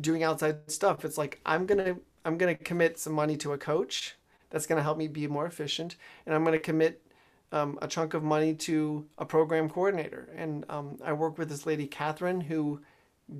doing 0.00 0.22
outside 0.22 0.70
stuff. 0.70 1.04
It's 1.04 1.18
like 1.18 1.40
I'm 1.44 1.66
gonna 1.66 1.96
I'm 2.24 2.38
gonna 2.38 2.54
commit 2.54 2.98
some 2.98 3.12
money 3.12 3.36
to 3.38 3.52
a 3.52 3.58
coach 3.58 4.16
that's 4.50 4.66
gonna 4.66 4.82
help 4.82 4.98
me 4.98 5.08
be 5.08 5.26
more 5.26 5.46
efficient, 5.46 5.96
and 6.26 6.34
I'm 6.34 6.44
gonna 6.44 6.58
commit 6.58 7.02
um, 7.52 7.78
a 7.82 7.88
chunk 7.88 8.14
of 8.14 8.22
money 8.22 8.54
to 8.54 9.06
a 9.18 9.24
program 9.24 9.68
coordinator. 9.68 10.28
And 10.36 10.64
um, 10.68 10.98
I 11.04 11.12
work 11.12 11.38
with 11.38 11.48
this 11.48 11.66
lady, 11.66 11.86
Catherine, 11.86 12.42
who 12.42 12.80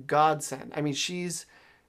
God 0.07 0.43
sent. 0.43 0.73
I 0.75 0.81
mean, 0.81 0.93
she's 0.93 1.45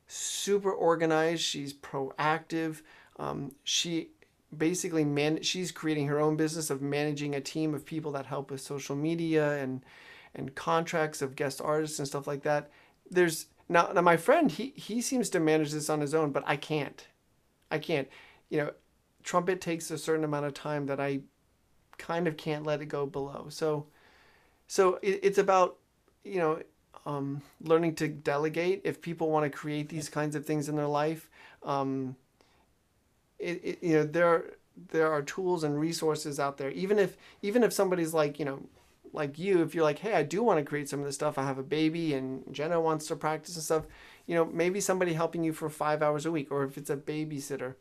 super 0.06 0.72
organized, 0.72 1.42
she's 1.42 1.72
proactive. 1.72 2.82
Um, 3.18 3.52
she 3.64 4.10
basically 4.56 5.04
man 5.04 5.42
she's 5.42 5.70
creating 5.70 6.08
her 6.08 6.20
own 6.20 6.36
business 6.36 6.70
of 6.70 6.82
managing 6.82 7.34
a 7.34 7.40
team 7.40 7.74
of 7.74 7.84
people 7.84 8.12
that 8.12 8.26
help 8.26 8.50
with 8.50 8.60
social 8.60 8.96
media 8.96 9.56
and 9.58 9.82
and 10.34 10.54
contracts 10.54 11.22
of 11.22 11.36
guest 11.36 11.60
artists 11.62 11.98
and 11.98 12.08
stuff 12.08 12.26
like 12.26 12.42
that 12.42 12.70
there's 13.10 13.46
now, 13.68 13.90
now 13.92 14.00
my 14.00 14.16
friend 14.16 14.50
he 14.50 14.72
he 14.76 15.00
seems 15.00 15.30
to 15.30 15.40
manage 15.40 15.72
this 15.72 15.88
on 15.88 16.00
his 16.00 16.14
own 16.14 16.32
but 16.32 16.42
i 16.46 16.56
can't 16.56 17.06
i 17.70 17.78
can't 17.78 18.08
you 18.48 18.58
know 18.58 18.72
trumpet 19.22 19.60
takes 19.60 19.90
a 19.90 19.98
certain 19.98 20.24
amount 20.24 20.46
of 20.46 20.54
time 20.54 20.86
that 20.86 20.98
i 20.98 21.20
kind 22.00 22.26
of 22.26 22.36
can't 22.36 22.64
let 22.64 22.80
it 22.80 22.86
go 22.86 23.06
below. 23.06 23.46
So, 23.50 23.86
so 24.66 24.98
it, 25.02 25.20
it's 25.22 25.38
about 25.38 25.76
you 26.24 26.38
know 26.38 26.62
um, 27.06 27.42
learning 27.60 27.94
to 27.96 28.08
delegate. 28.08 28.80
If 28.84 29.00
people 29.00 29.30
want 29.30 29.44
to 29.44 29.56
create 29.56 29.88
these 29.88 30.08
kinds 30.08 30.34
of 30.34 30.44
things 30.44 30.68
in 30.68 30.74
their 30.74 30.88
life, 30.88 31.30
um, 31.62 32.16
it, 33.40 33.60
it 33.64 33.78
you 33.82 33.94
know 33.94 34.04
there 34.04 34.44
there 34.92 35.10
are 35.12 35.22
tools 35.22 35.64
and 35.64 35.78
resources 35.78 36.38
out 36.40 36.58
there. 36.58 36.70
Even 36.70 36.98
if 36.98 37.16
even 37.42 37.62
if 37.62 37.72
somebody's 37.72 38.14
like 38.14 38.38
you 38.38 38.44
know 38.44 38.62
like 39.12 39.38
you, 39.38 39.62
if 39.62 39.74
you're 39.74 39.84
like, 39.84 39.98
hey, 39.98 40.14
I 40.14 40.22
do 40.22 40.42
want 40.42 40.58
to 40.58 40.64
create 40.64 40.88
some 40.88 41.00
of 41.00 41.06
this 41.06 41.14
stuff. 41.14 41.38
I 41.38 41.44
have 41.44 41.58
a 41.58 41.64
baby 41.64 42.14
and 42.14 42.44
Jenna 42.52 42.80
wants 42.80 43.06
to 43.08 43.16
practice 43.16 43.56
and 43.56 43.64
stuff. 43.64 43.86
You 44.26 44.34
know, 44.34 44.44
maybe 44.44 44.80
somebody 44.80 45.14
helping 45.14 45.42
you 45.42 45.52
for 45.52 45.68
five 45.68 46.02
hours 46.02 46.26
a 46.26 46.30
week, 46.30 46.48
or 46.50 46.64
if 46.64 46.78
it's 46.78 46.90
a 46.90 46.96
babysitter. 46.96 47.74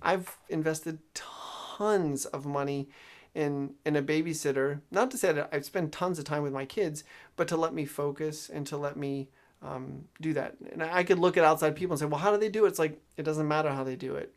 I've 0.00 0.38
invested 0.48 1.00
tons 1.14 2.26
of 2.26 2.46
money 2.46 2.88
in 3.34 3.74
in 3.84 3.96
a 3.96 4.02
babysitter. 4.02 4.80
Not 4.90 5.10
to 5.10 5.18
say 5.18 5.32
that 5.32 5.48
I've 5.52 5.64
spent 5.64 5.92
tons 5.92 6.18
of 6.18 6.24
time 6.24 6.42
with 6.42 6.52
my 6.52 6.64
kids, 6.64 7.04
but 7.36 7.48
to 7.48 7.56
let 7.56 7.74
me 7.74 7.84
focus 7.84 8.48
and 8.48 8.66
to 8.68 8.76
let 8.76 8.96
me 8.96 9.28
um, 9.62 10.04
do 10.20 10.32
that. 10.34 10.56
And 10.72 10.82
I 10.82 11.02
could 11.02 11.18
look 11.18 11.36
at 11.36 11.44
outside 11.44 11.74
people 11.74 11.94
and 11.94 12.00
say, 12.00 12.06
well, 12.06 12.20
how 12.20 12.30
do 12.30 12.38
they 12.38 12.48
do 12.48 12.64
it? 12.64 12.68
It's 12.68 12.78
like 12.78 13.00
it 13.16 13.24
doesn't 13.24 13.48
matter 13.48 13.70
how 13.70 13.82
they 13.82 13.96
do 13.96 14.14
it. 14.14 14.32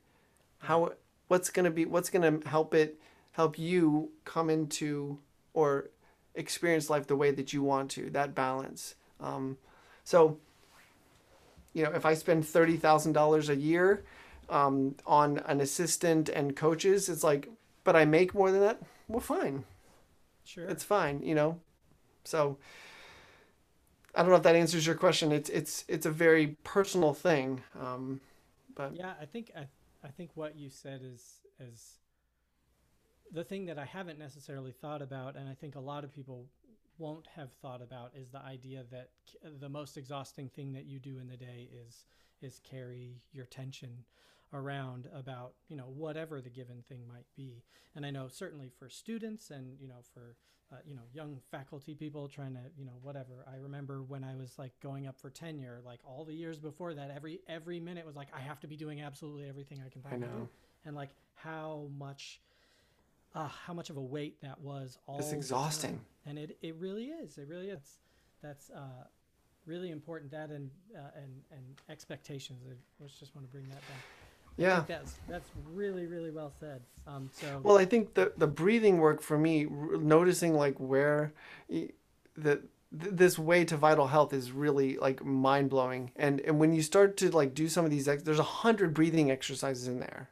How 0.62 0.94
what's 1.28 1.50
gonna 1.50 1.72
be 1.72 1.86
what's 1.86 2.10
gonna 2.10 2.40
help 2.46 2.74
it 2.74 3.00
help 3.34 3.58
you 3.58 4.12
come 4.26 4.50
into 4.50 5.20
or 5.54 5.90
experience 6.36 6.90
life 6.90 7.08
the 7.08 7.16
way 7.16 7.32
that 7.32 7.54
you 7.54 7.64
want 7.64 7.92
to 7.92 8.10
that 8.12 8.34
balance. 8.36 8.96
Um, 9.20 9.58
so 10.04 10.38
you 11.74 11.84
know, 11.84 11.92
if 11.92 12.06
I 12.06 12.14
spend 12.14 12.46
thirty 12.46 12.78
thousand 12.78 13.14
dollars 13.14 13.50
a 13.50 13.56
year 13.56 14.04
um, 14.50 14.96
on 15.06 15.40
an 15.40 15.62
assistant 15.62 16.28
and 16.30 16.56
coaches, 16.56 17.08
it's 17.10 17.24
like, 17.24 17.50
but 17.84 17.96
I 17.96 18.06
make 18.06 18.34
more 18.34 18.52
than 18.52 18.60
that. 18.62 18.82
Well, 19.08 19.22
fine, 19.22 19.64
Sure. 20.44 20.66
it's 20.66 20.84
fine, 20.84 21.22
you 21.24 21.34
know. 21.36 21.60
So 22.26 22.58
I 24.14 24.22
don't 24.22 24.32
know 24.32 24.36
if 24.38 24.44
that 24.44 24.56
answers 24.56 24.86
your 24.86 24.96
question. 24.96 25.32
It's 25.32 25.50
it's 25.50 25.86
it's 25.88 26.06
a 26.06 26.12
very 26.12 26.58
personal 26.64 27.14
thing, 27.14 27.62
um, 27.80 28.20
but 28.76 28.96
yeah, 28.96 29.14
I 29.22 29.26
think 29.26 29.52
I, 29.56 29.68
I 30.04 30.10
think 30.10 30.32
what 30.36 30.56
you 30.56 30.70
said 30.70 31.02
is 31.04 31.42
is 31.60 32.00
the 33.32 33.44
thing 33.44 33.66
that 33.66 33.80
I 33.80 33.86
haven't 33.86 34.20
necessarily 34.20 34.72
thought 34.72 35.02
about, 35.02 35.36
and 35.36 35.48
I 35.48 35.54
think 35.54 35.76
a 35.76 35.80
lot 35.80 36.04
of 36.04 36.14
people 36.14 36.48
won't 36.98 37.28
have 37.36 37.52
thought 37.62 37.82
about 37.82 38.12
is 38.16 38.30
the 38.30 38.42
idea 38.42 38.84
that 38.92 39.10
the 39.60 39.70
most 39.70 39.98
exhausting 39.98 40.50
thing 40.50 40.74
that 40.74 40.86
you 40.86 41.00
do 41.00 41.18
in 41.20 41.28
the 41.28 41.38
day 41.38 41.70
is 41.88 42.06
is 42.42 42.60
carry 42.60 43.22
your 43.32 43.46
tension 43.46 44.04
around 44.54 45.08
about 45.14 45.54
you 45.70 45.76
know 45.76 45.86
whatever 45.96 46.42
the 46.42 46.50
given 46.50 46.84
thing 46.88 47.02
might 47.08 47.26
be. 47.36 47.64
And 47.96 48.06
i 48.06 48.12
know 48.12 48.28
certainly 48.28 48.70
for 48.80 48.90
students 48.90 49.50
and 49.52 49.78
you 49.80 49.88
know 49.88 50.02
for 50.14 50.36
uh, 50.72 50.78
you 50.86 50.96
know 50.96 51.02
young 51.14 51.40
faculty 51.52 51.94
people 51.94 52.28
trying 52.28 52.54
to 52.54 52.62
you 52.78 52.86
know 52.86 52.98
whatever 53.02 53.46
i 53.52 53.58
remember 53.58 54.02
when 54.04 54.24
i 54.24 54.36
was 54.36 54.58
like 54.58 54.72
going 54.82 55.06
up 55.06 55.20
for 55.20 55.30
tenure 55.30 55.82
like 55.86 56.00
all 56.06 56.24
the 56.24 56.34
years 56.34 56.60
before 56.60 56.94
that 56.94 57.12
every 57.14 57.42
every 57.50 57.80
minute 57.80 58.06
was 58.06 58.16
like 58.16 58.30
i 58.34 58.40
have 58.40 58.60
to 58.62 58.68
be 58.68 58.78
doing 58.78 59.02
absolutely 59.02 59.50
everything 59.50 59.82
i 59.86 59.90
can 59.90 60.02
I 60.06 60.12
possibly 60.12 60.28
do. 60.28 60.34
know. 60.34 60.50
And 60.86 60.96
like 60.96 61.10
how 61.36 61.88
much 61.98 62.40
uh, 63.36 63.48
how 63.48 63.74
much 63.74 63.90
of 63.90 63.98
a 63.98 64.02
weight 64.02 64.42
that 64.42 64.60
was 64.60 64.98
all 65.08 65.20
it's 65.20 65.32
exhausting. 65.32 66.00
and 66.26 66.38
it, 66.38 66.58
it 66.62 66.76
really 66.76 67.06
is. 67.06 67.38
It 67.38 67.48
really 67.48 67.70
is. 67.70 68.00
That's 68.42 68.70
uh, 68.70 69.06
really 69.66 69.92
important. 69.92 70.32
That 70.32 70.50
and 70.50 70.70
uh, 70.96 71.02
and 71.16 71.42
and 71.52 71.64
expectations. 71.90 72.62
I 72.70 73.08
just 73.20 73.36
want 73.36 73.48
to 73.48 73.52
bring 73.52 73.68
that 73.70 73.82
back 73.82 74.21
Yeah. 74.58 74.84
that's 74.88 75.16
that's 75.28 75.50
really 75.74 76.06
really 76.06 76.32
well 76.32 76.52
said 76.60 76.82
um 77.08 77.30
so 77.34 77.60
Well, 77.64 77.78
I 77.78 77.86
think 77.86 78.14
the 78.14 78.34
the 78.38 78.48
breathing 78.48 79.00
work 79.00 79.22
for 79.22 79.38
me, 79.38 79.66
r- 79.66 79.98
noticing 79.98 80.54
like 80.54 80.80
where 80.80 81.34
the 81.70 81.88
th- 82.38 82.62
this 82.92 83.40
way 83.40 83.66
to 83.66 83.78
vital 83.78 84.08
health 84.08 84.34
is 84.34 84.52
really 84.52 84.98
like 84.98 85.24
mind 85.26 85.70
blowing. 85.70 86.12
And 86.16 86.40
and 86.42 86.60
when 86.60 86.74
you 86.74 86.82
start 86.82 87.18
to 87.18 87.32
like 87.32 87.54
do 87.54 87.68
some 87.68 87.86
of 87.86 87.92
these, 87.92 88.08
ex- 88.08 88.24
there's 88.24 88.40
a 88.40 88.44
hundred 88.44 88.94
breathing 88.94 89.32
exercises 89.32 89.88
in 89.88 90.00
there. 90.00 90.30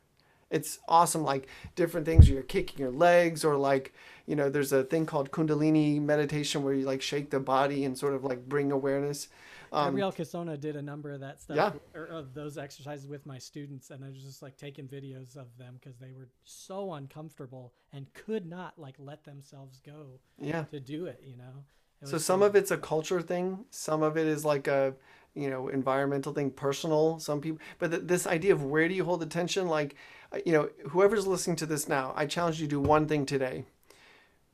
It's 0.52 0.80
awesome, 0.88 1.24
like 1.24 1.48
different 1.76 2.06
things. 2.08 2.28
You're 2.30 2.42
kicking 2.42 2.80
your 2.80 2.92
legs, 2.92 3.46
or 3.46 3.56
like 3.56 3.94
you 4.26 4.36
know, 4.36 4.50
there's 4.50 4.72
a 4.72 4.84
thing 4.84 5.06
called 5.06 5.32
Kundalini 5.32 6.00
meditation 6.02 6.64
where 6.64 6.74
you 6.74 6.86
like 6.86 7.02
shake 7.02 7.30
the 7.32 7.40
body 7.40 7.84
and 7.86 7.98
sort 7.98 8.14
of 8.14 8.24
like 8.24 8.48
bring 8.48 8.72
awareness. 8.72 9.28
Um, 9.72 9.86
Gabriele 9.86 10.12
Cassone 10.12 10.60
did 10.60 10.76
a 10.76 10.82
number 10.82 11.12
of 11.12 11.20
that 11.22 11.40
stuff, 11.42 11.56
Yeah. 11.58 12.00
or 12.00 12.06
of 12.06 12.34
those 12.34 12.58
exercises 12.58 13.08
with 13.08 13.26
my 13.26 13.38
students, 13.38 13.90
and 13.92 14.04
I 14.04 14.10
was 14.10 14.24
just 14.24 14.42
like 14.42 14.58
taking 14.58 14.88
videos 14.88 15.36
of 15.36 15.48
them 15.58 15.76
because 15.80 15.98
they 15.98 16.12
were 16.12 16.30
so 16.44 16.94
uncomfortable 16.94 17.74
and 17.94 18.12
could 18.14 18.46
not 18.46 18.78
like 18.80 18.96
let 19.00 19.24
themselves 19.24 19.80
go 19.86 20.20
yeah. 20.38 20.64
to 20.66 20.80
do 20.80 21.06
it. 21.06 21.22
You 21.24 21.38
know. 21.38 21.64
It 22.02 22.08
So 22.08 22.18
some 22.18 22.40
so- 22.42 22.46
of 22.48 22.56
it's 22.56 22.72
a 22.72 22.78
culture 22.78 23.22
thing, 23.22 23.66
some 23.70 24.02
of 24.04 24.18
it 24.18 24.28
is 24.28 24.44
like 24.46 24.68
a 24.68 24.96
you 25.36 25.50
know 25.50 25.68
environmental 25.68 26.34
thing, 26.34 26.50
personal. 26.52 27.20
Some 27.20 27.40
people, 27.42 27.60
but 27.78 27.92
th- 27.92 28.04
this 28.06 28.26
idea 28.26 28.54
of 28.54 28.64
where 28.64 28.88
do 28.88 28.94
you 28.96 29.06
hold 29.06 29.22
attention, 29.22 29.68
like 29.68 29.96
uh, 30.32 30.40
you 30.46 30.52
know, 30.52 30.70
whoever's 30.90 31.26
listening 31.28 31.56
to 31.58 31.66
this 31.66 31.88
now, 31.90 32.14
I 32.16 32.26
challenge 32.26 32.60
you 32.62 32.68
to 32.68 32.70
do 32.70 32.80
one 32.82 33.08
thing 33.08 33.26
today. 33.26 33.66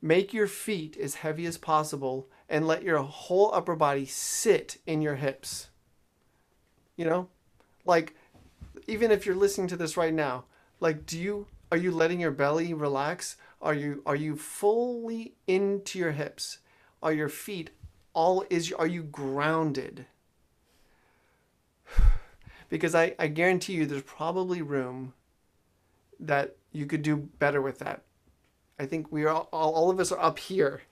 Make 0.02 0.34
your 0.34 0.46
feet 0.46 0.96
as 0.96 1.16
heavy 1.16 1.46
as 1.46 1.58
possible 1.58 2.28
and 2.48 2.66
let 2.66 2.82
your 2.82 2.98
whole 2.98 3.50
upper 3.52 3.74
body 3.74 4.06
sit 4.06 4.78
in 4.86 5.02
your 5.02 5.16
hips. 5.16 5.68
You 6.96 7.06
know, 7.06 7.28
like 7.84 8.14
even 8.86 9.10
if 9.10 9.26
you're 9.26 9.34
listening 9.34 9.68
to 9.68 9.76
this 9.76 9.96
right 9.96 10.14
now, 10.14 10.44
like 10.80 11.06
do 11.06 11.18
you 11.18 11.46
are 11.72 11.78
you 11.78 11.90
letting 11.90 12.20
your 12.20 12.30
belly 12.30 12.72
relax? 12.72 13.36
Are 13.60 13.74
you 13.74 14.02
are 14.06 14.16
you 14.16 14.36
fully 14.36 15.34
into 15.46 15.98
your 15.98 16.12
hips? 16.12 16.58
Are 17.02 17.12
your 17.12 17.28
feet 17.28 17.70
all 18.12 18.44
is 18.50 18.72
are 18.72 18.86
you 18.86 19.02
grounded? 19.02 20.06
Because 22.68 22.96
I, 22.96 23.14
I 23.16 23.28
guarantee 23.28 23.74
you 23.74 23.86
there's 23.86 24.02
probably 24.02 24.60
room 24.60 25.12
that 26.18 26.56
you 26.72 26.84
could 26.84 27.02
do 27.02 27.16
better 27.16 27.62
with 27.62 27.78
that. 27.78 28.02
I 28.78 28.86
think 28.86 29.10
we 29.10 29.24
are 29.24 29.30
all, 29.30 29.48
all, 29.52 29.90
of 29.90 30.00
us 30.00 30.12
are 30.12 30.22
up 30.22 30.38
here 30.38 30.82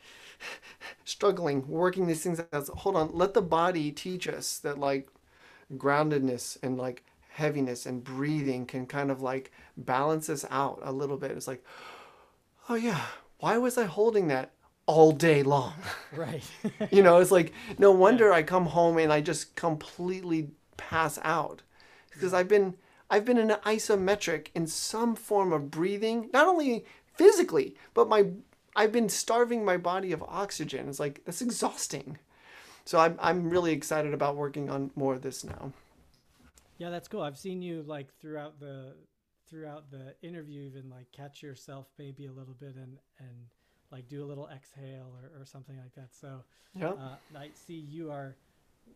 struggling, 1.05 1.67
working 1.69 2.07
these 2.07 2.23
things 2.23 2.41
out. 2.41 2.69
Hold 2.69 2.97
on, 2.97 3.11
let 3.13 3.35
the 3.35 3.43
body 3.43 3.93
teach 3.93 4.27
us 4.27 4.59
that 4.59 4.79
like 4.79 5.09
groundedness 5.77 6.57
and 6.63 6.79
like 6.79 7.05
heaviness 7.31 7.85
and 7.85 8.05
breathing 8.05 8.65
can 8.65 8.87
kind 8.87 9.11
of 9.11 9.21
like 9.21 9.51
balance 9.77 10.29
us 10.29 10.45
out 10.51 10.81
a 10.83 10.93
little 10.93 11.17
bit. 11.17 11.33
It's 11.33 11.49
like, 11.49 11.65
oh 12.69 12.75
yeah, 12.75 13.01
why 13.39 13.59
was 13.59 13.77
I 13.77 13.85
holding 13.85 14.29
that 14.29 14.53
all 14.87 15.13
day 15.13 15.43
long? 15.43 15.75
right. 16.13 16.45
you 16.91 17.03
know, 17.03 17.19
it's 17.19 17.31
like 17.31 17.53
no 17.79 17.91
wonder 18.05 18.33
I 18.33 18.43
come 18.43 18.67
home 18.67 18.99
and 18.99 19.13
I 19.13 19.21
just 19.21 19.57
completely 19.57 20.51
pass 20.77 21.19
out 21.23 21.63
because 22.11 22.33
I've 22.33 22.49
been 22.49 22.75
I've 23.11 23.25
been 23.25 23.39
in 23.39 23.51
an 23.51 23.61
isometric 23.65 24.49
in 24.55 24.67
some 24.67 25.15
form 25.15 25.53
of 25.53 25.71
breathing, 25.71 26.31
not 26.33 26.47
only 26.47 26.85
physically, 27.15 27.77
but 27.95 28.09
my 28.09 28.27
I've 28.77 28.93
been 28.93 29.09
starving 29.09 29.65
my 29.65 29.77
body 29.77 30.13
of 30.13 30.23
oxygen. 30.23 30.89
It's 30.89 31.01
like 31.01 31.23
that's 31.25 31.43
exhausting. 31.43 32.19
So 32.85 32.99
I'm 32.99 33.19
I'm 33.21 33.51
really 33.51 33.73
excited 33.73 34.13
about 34.13 34.37
working 34.37 34.69
on 34.69 34.91
more 34.95 35.15
of 35.15 35.23
this 35.23 35.45
now. 35.45 35.73
Yeah, 36.79 36.91
that's 36.91 37.09
cool. 37.09 37.23
I've 37.23 37.39
seen 37.39 37.63
you 37.63 37.83
like 37.87 38.09
throughout 38.21 38.61
the 38.61 38.95
throughout 39.49 39.91
the 39.91 40.15
interview 40.23 40.63
even 40.63 40.91
like 40.91 41.11
catch 41.13 41.43
yourself 41.43 41.87
maybe 41.99 42.27
a 42.27 42.33
little 42.33 42.55
bit 42.55 42.75
and 42.77 42.99
and 43.19 43.47
like 43.91 44.09
do 44.09 44.25
a 44.25 44.27
little 44.27 44.49
exhale 44.49 45.13
or, 45.23 45.41
or 45.41 45.45
something 45.47 45.77
like 45.77 45.95
that. 45.95 46.09
So 46.13 46.41
Yeah, 46.75 46.91
uh, 46.91 47.17
I 47.39 47.51
see 47.55 47.75
you 47.75 48.11
are 48.11 48.35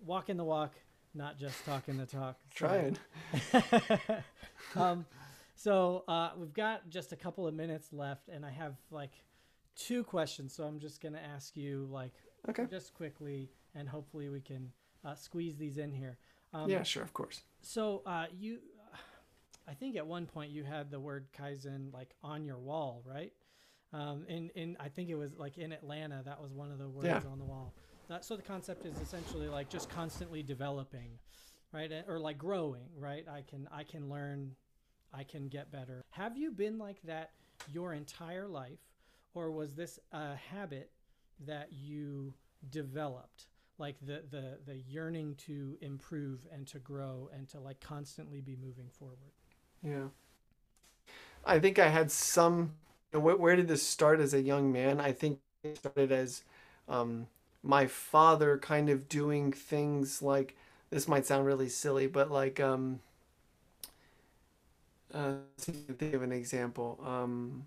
walking 0.04 0.36
the 0.36 0.44
walk, 0.44 0.72
not 1.14 1.38
just 1.38 1.64
talking 1.64 1.96
the 1.96 2.06
talk. 2.06 2.36
So- 2.54 2.66
trying. 2.66 2.98
um, 4.76 5.06
so 5.58 6.04
uh, 6.06 6.30
we've 6.36 6.52
got 6.52 6.88
just 6.88 7.12
a 7.12 7.16
couple 7.16 7.46
of 7.48 7.52
minutes 7.52 7.92
left, 7.92 8.28
and 8.28 8.46
I 8.46 8.50
have 8.50 8.76
like 8.92 9.10
two 9.74 10.04
questions. 10.04 10.54
So 10.54 10.62
I'm 10.62 10.78
just 10.78 11.00
gonna 11.02 11.20
ask 11.34 11.56
you 11.56 11.88
like 11.90 12.12
Okay. 12.48 12.66
just 12.70 12.94
quickly, 12.94 13.50
and 13.74 13.88
hopefully 13.88 14.28
we 14.28 14.40
can 14.40 14.70
uh, 15.04 15.14
squeeze 15.16 15.56
these 15.56 15.76
in 15.78 15.90
here. 15.92 16.16
Um, 16.54 16.70
Yeah, 16.70 16.84
sure, 16.84 17.02
of 17.02 17.12
course. 17.12 17.42
So 17.60 18.02
uh, 18.06 18.26
you, 18.38 18.58
I 19.66 19.74
think 19.74 19.96
at 19.96 20.06
one 20.06 20.26
point 20.26 20.52
you 20.52 20.62
had 20.62 20.92
the 20.92 21.00
word 21.00 21.26
kaizen 21.36 21.92
like 21.92 22.14
on 22.22 22.44
your 22.44 22.58
wall, 22.58 23.02
right? 23.04 23.32
Um, 23.92 24.24
in 24.28 24.50
in 24.50 24.76
I 24.78 24.88
think 24.88 25.08
it 25.10 25.16
was 25.16 25.34
like 25.36 25.58
in 25.58 25.72
Atlanta, 25.72 26.22
that 26.24 26.40
was 26.40 26.52
one 26.52 26.70
of 26.70 26.78
the 26.78 26.88
words 26.88 27.08
Yeah. 27.08 27.20
on 27.30 27.38
the 27.38 27.44
wall. 27.44 27.74
Uh, 28.08 28.20
so 28.20 28.36
the 28.36 28.42
concept 28.42 28.86
is 28.86 28.96
essentially 29.00 29.48
like 29.48 29.68
just 29.68 29.90
constantly 29.90 30.42
developing, 30.42 31.18
right, 31.72 31.90
or 32.06 32.20
like 32.20 32.38
growing, 32.38 32.88
right? 32.96 33.26
I 33.28 33.42
can 33.42 33.68
I 33.72 33.82
can 33.84 34.08
learn, 34.08 34.54
I 35.12 35.24
can 35.24 35.48
get 35.48 35.70
better. 35.70 36.02
Have 36.10 36.36
you 36.36 36.50
been 36.50 36.78
like 36.78 37.00
that 37.02 37.30
your 37.72 37.92
entire 37.92 38.46
life, 38.46 38.80
or 39.34 39.50
was 39.50 39.74
this 39.74 39.98
a 40.12 40.36
habit 40.36 40.90
that 41.46 41.72
you 41.72 42.34
developed? 42.70 43.46
like 43.78 43.96
the 44.04 44.24
the 44.30 44.58
the 44.66 44.76
yearning 44.88 45.36
to 45.36 45.78
improve 45.80 46.40
and 46.52 46.66
to 46.66 46.78
grow 46.80 47.30
and 47.32 47.48
to 47.48 47.60
like 47.60 47.80
constantly 47.80 48.40
be 48.40 48.56
moving 48.56 48.88
forward 48.98 49.32
Yeah. 49.82 50.08
I 51.44 51.58
think 51.58 51.78
I 51.78 51.88
had 51.88 52.10
some. 52.10 52.74
Where, 53.12 53.36
where 53.36 53.56
did 53.56 53.68
this 53.68 53.82
start 53.82 54.20
as 54.20 54.34
a 54.34 54.42
young 54.42 54.70
man? 54.70 55.00
I 55.00 55.12
think 55.12 55.38
it 55.62 55.78
started 55.78 56.12
as 56.12 56.42
um, 56.88 57.26
my 57.62 57.86
father 57.86 58.58
kind 58.58 58.90
of 58.90 59.08
doing 59.08 59.52
things 59.52 60.20
like 60.20 60.56
this 60.90 61.08
might 61.08 61.26
sound 61.26 61.46
really 61.46 61.68
silly, 61.68 62.06
but 62.06 62.30
like 62.30 62.60
um, 62.60 63.00
uh, 65.14 65.32
let's 65.50 65.66
see 65.66 65.72
if 65.72 65.78
I 65.78 65.86
can 65.86 65.94
think 65.96 66.14
of 66.14 66.22
an 66.22 66.32
example. 66.32 67.00
Um, 67.04 67.66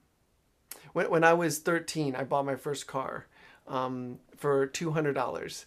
when 0.93 1.09
when 1.09 1.23
I 1.23 1.33
was 1.33 1.59
thirteen, 1.59 2.15
I 2.15 2.23
bought 2.23 2.45
my 2.45 2.55
first 2.55 2.87
car 2.87 3.27
um, 3.67 4.19
for 4.35 4.67
two 4.67 4.91
hundred 4.91 5.13
dollars. 5.13 5.65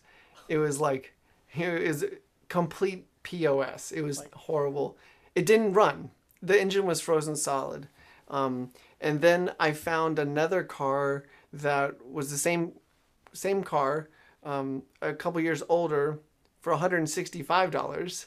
It 0.48 0.58
was 0.58 0.80
like 0.80 1.14
it 1.54 1.88
was 1.88 2.04
complete 2.48 3.06
pos. 3.22 3.92
It 3.92 4.02
was 4.02 4.22
horrible. 4.34 4.96
It 5.34 5.46
didn't 5.46 5.72
run. 5.74 6.10
The 6.42 6.60
engine 6.60 6.86
was 6.86 7.00
frozen 7.00 7.36
solid. 7.36 7.88
Um, 8.28 8.70
and 9.00 9.20
then 9.20 9.52
I 9.60 9.72
found 9.72 10.18
another 10.18 10.62
car 10.62 11.24
that 11.52 12.04
was 12.06 12.30
the 12.30 12.38
same 12.38 12.72
same 13.32 13.64
car, 13.64 14.08
um, 14.44 14.82
a 15.02 15.12
couple 15.12 15.40
years 15.40 15.62
older, 15.68 16.20
for 16.60 16.72
$165. 16.72 18.26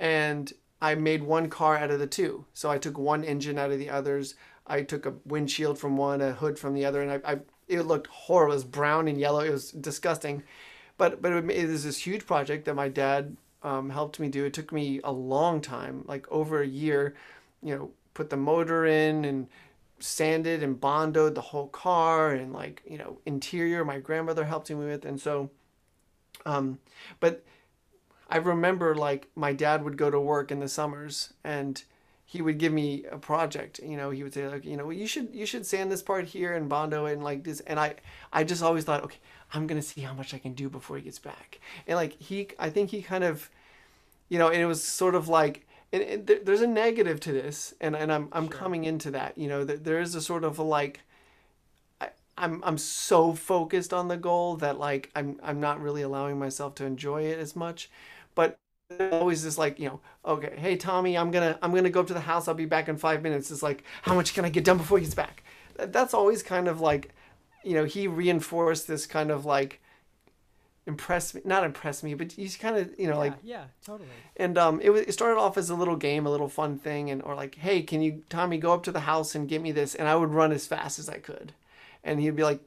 and 0.00 0.52
I 0.80 0.94
made 0.94 1.22
one 1.22 1.50
car 1.50 1.76
out 1.76 1.90
of 1.90 1.98
the 1.98 2.06
two. 2.06 2.44
So 2.54 2.70
I 2.70 2.78
took 2.78 2.98
one 2.98 3.24
engine 3.24 3.58
out 3.58 3.72
of 3.72 3.78
the 3.78 3.90
others. 3.90 4.34
I 4.66 4.82
took 4.82 5.06
a 5.06 5.14
windshield 5.24 5.78
from 5.78 5.96
one, 5.96 6.20
a 6.20 6.32
hood 6.32 6.58
from 6.58 6.74
the 6.74 6.84
other, 6.84 7.02
and 7.02 7.10
I, 7.10 7.32
I 7.32 7.38
it 7.66 7.82
looked 7.82 8.06
horrible. 8.06 8.52
It 8.52 8.56
was 8.56 8.64
brown 8.64 9.08
and 9.08 9.18
yellow. 9.18 9.40
It 9.40 9.50
was 9.50 9.72
disgusting, 9.72 10.42
but 10.96 11.20
but 11.20 11.32
it, 11.32 11.50
it 11.50 11.68
was 11.68 11.84
this 11.84 12.06
huge 12.06 12.26
project 12.26 12.64
that 12.66 12.74
my 12.74 12.88
dad 12.88 13.36
um, 13.62 13.90
helped 13.90 14.20
me 14.20 14.28
do. 14.28 14.44
It 14.44 14.52
took 14.52 14.72
me 14.72 15.00
a 15.04 15.12
long 15.12 15.60
time, 15.60 16.04
like 16.06 16.30
over 16.30 16.62
a 16.62 16.66
year, 16.66 17.14
you 17.62 17.74
know, 17.74 17.90
put 18.14 18.30
the 18.30 18.36
motor 18.36 18.86
in 18.86 19.24
and 19.24 19.48
sanded 20.00 20.62
and 20.62 20.80
bondoed 20.80 21.34
the 21.34 21.40
whole 21.40 21.68
car 21.68 22.30
and 22.32 22.52
like, 22.52 22.82
you 22.88 22.98
know, 22.98 23.18
interior 23.26 23.84
my 23.84 23.98
grandmother 23.98 24.44
helped 24.44 24.70
me 24.70 24.76
with. 24.76 25.04
And 25.04 25.20
so, 25.20 25.50
um, 26.46 26.78
but 27.20 27.44
I 28.28 28.36
remember 28.36 28.94
like 28.94 29.28
my 29.34 29.52
dad 29.52 29.84
would 29.84 29.96
go 29.96 30.10
to 30.10 30.20
work 30.20 30.50
in 30.50 30.60
the 30.60 30.68
summers 30.68 31.32
and 31.42 31.82
he 32.28 32.42
would 32.42 32.58
give 32.58 32.74
me 32.74 33.04
a 33.10 33.16
project 33.16 33.80
you 33.82 33.96
know 33.96 34.10
he 34.10 34.22
would 34.22 34.34
say 34.34 34.46
like 34.46 34.64
you 34.64 34.76
know 34.76 34.90
you 34.90 35.06
should 35.06 35.34
you 35.34 35.46
should 35.46 35.64
sand 35.64 35.90
this 35.90 36.02
part 36.02 36.26
here 36.26 36.54
and 36.54 36.68
bondo 36.68 37.06
it 37.06 37.14
and 37.14 37.24
like 37.24 37.42
this 37.42 37.60
and 37.60 37.80
i 37.80 37.94
i 38.34 38.44
just 38.44 38.62
always 38.62 38.84
thought 38.84 39.02
okay 39.02 39.16
i'm 39.54 39.66
gonna 39.66 39.80
see 39.80 40.02
how 40.02 40.12
much 40.12 40.34
i 40.34 40.38
can 40.38 40.52
do 40.52 40.68
before 40.68 40.98
he 40.98 41.02
gets 41.02 41.18
back 41.18 41.58
and 41.86 41.96
like 41.96 42.12
he 42.20 42.46
i 42.58 42.68
think 42.68 42.90
he 42.90 43.00
kind 43.00 43.24
of 43.24 43.48
you 44.28 44.38
know 44.38 44.48
and 44.48 44.60
it 44.60 44.66
was 44.66 44.84
sort 44.84 45.14
of 45.14 45.28
like 45.28 45.66
and, 45.90 46.02
and 46.02 46.26
there, 46.26 46.38
there's 46.44 46.60
a 46.60 46.66
negative 46.66 47.18
to 47.18 47.32
this 47.32 47.72
and, 47.80 47.96
and 47.96 48.12
i'm 48.12 48.28
i'm 48.32 48.48
sure. 48.48 48.58
coming 48.58 48.84
into 48.84 49.10
that 49.10 49.36
you 49.38 49.48
know 49.48 49.64
there, 49.64 49.78
there 49.78 50.00
is 50.00 50.14
a 50.14 50.20
sort 50.20 50.44
of 50.44 50.58
a 50.58 50.62
like 50.62 51.00
I, 51.98 52.10
I'm 52.36 52.62
I'm 52.62 52.76
so 52.76 53.32
focused 53.32 53.94
on 53.94 54.08
the 54.08 54.18
goal 54.18 54.56
that 54.56 54.78
like 54.78 55.10
I'm 55.16 55.40
I'm 55.42 55.60
not 55.60 55.80
really 55.80 56.02
allowing 56.02 56.38
myself 56.38 56.74
to 56.76 56.84
enjoy 56.84 57.22
it 57.22 57.38
as 57.38 57.56
much, 57.56 57.90
but 58.38 58.56
always 59.10 59.42
this 59.42 59.58
like 59.58 59.80
you 59.80 59.88
know 59.88 60.00
okay 60.24 60.54
hey 60.56 60.76
tommy 60.76 61.18
i'm 61.18 61.32
gonna 61.32 61.58
i'm 61.60 61.74
gonna 61.74 61.90
go 61.90 62.00
up 62.00 62.06
to 62.06 62.14
the 62.14 62.20
house. 62.20 62.46
I'll 62.46 62.54
be 62.54 62.66
back 62.66 62.88
in 62.88 62.96
five 62.96 63.20
minutes. 63.20 63.50
It's 63.50 63.64
like 63.64 63.82
how 64.02 64.14
much 64.14 64.32
can 64.32 64.44
i 64.44 64.48
get 64.48 64.64
done 64.64 64.78
before 64.78 64.98
he 64.98 65.04
gets 65.04 65.14
back? 65.16 65.42
That's 65.76 66.14
always 66.14 66.42
kind 66.44 66.68
of 66.68 66.80
like 66.80 67.12
you 67.64 67.74
know 67.74 67.84
he 67.84 68.06
reinforced 68.06 68.86
this 68.86 69.06
kind 69.06 69.32
of 69.32 69.44
like 69.44 69.80
impress 70.86 71.34
me 71.34 71.40
not 71.44 71.64
impress 71.64 72.04
me 72.04 72.14
but 72.14 72.30
he's 72.30 72.56
kind 72.56 72.76
of 72.76 72.94
you 72.96 73.08
know 73.08 73.14
yeah, 73.14 73.18
like 73.18 73.34
yeah 73.42 73.64
totally. 73.84 74.08
And 74.36 74.56
um 74.56 74.80
it, 74.82 74.90
was, 74.90 75.00
it 75.02 75.12
started 75.12 75.38
off 75.38 75.58
as 75.58 75.68
a 75.68 75.74
little 75.74 75.96
game 75.96 76.24
a 76.24 76.30
little 76.30 76.48
fun 76.48 76.78
thing 76.78 77.10
and 77.10 77.20
or 77.22 77.34
like 77.34 77.56
hey 77.56 77.82
can 77.82 78.00
you 78.02 78.22
tommy 78.28 78.56
go 78.56 78.72
up 78.72 78.84
to 78.84 78.92
the 78.92 79.00
house 79.00 79.34
and 79.34 79.48
get 79.48 79.60
me 79.60 79.72
this? 79.72 79.96
And 79.96 80.06
i 80.06 80.14
would 80.14 80.30
run 80.30 80.52
as 80.52 80.64
fast 80.64 81.00
as 81.00 81.08
i 81.08 81.18
could. 81.18 81.52
And 82.04 82.20
he'd 82.20 82.36
be 82.36 82.44
like 82.44 82.60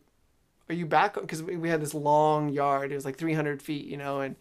are 0.69 0.75
you 0.75 0.85
back? 0.85 1.15
Because 1.15 1.41
we, 1.43 1.57
we 1.57 1.67
had 1.69 1.81
this 1.81 1.93
long 1.93 2.47
yard. 2.47 2.93
It 2.93 2.95
was 2.95 3.05
like 3.05 3.17
300 3.17 3.61
feet 3.61 3.85
you 3.85 3.97
know 3.97 4.19
and 4.19 4.35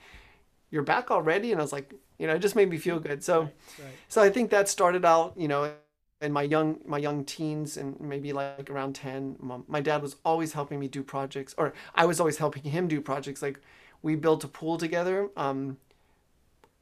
you're 0.71 0.83
back 0.83 1.11
already? 1.11 1.53
And 1.53 1.61
i 1.61 1.65
was 1.65 1.73
like 1.73 1.93
you 2.19 2.27
know 2.27 2.35
it 2.35 2.41
just 2.41 2.55
made 2.55 2.69
me 2.69 2.77
feel 2.77 3.01
good. 3.01 3.25
So 3.25 3.43
right, 3.43 3.55
right. 3.79 3.93
so 4.09 4.23
i 4.23 4.31
think 4.31 4.51
that 4.51 4.69
started 4.69 5.05
out 5.05 5.33
you 5.37 5.49
know 5.49 5.73
in 6.21 6.33
my 6.33 6.43
young 6.43 6.79
my 6.85 6.99
young 6.99 7.25
teens 7.25 7.77
and 7.77 7.99
maybe 7.99 8.33
like 8.33 8.69
around 8.69 8.95
10 8.95 9.37
my 9.67 9.81
dad 9.81 10.03
was 10.03 10.17
always 10.23 10.53
helping 10.53 10.79
me 10.79 10.87
do 10.87 11.03
projects 11.03 11.55
or 11.57 11.73
i 11.95 12.05
was 12.05 12.21
always 12.21 12.37
helping 12.37 12.63
him 12.63 12.89
do 12.89 13.01
projects. 13.01 13.41
Like 13.41 13.59
we 14.03 14.17
built 14.17 14.45
a 14.45 14.49
pool 14.49 14.77
together 14.77 15.31
um, 15.37 15.79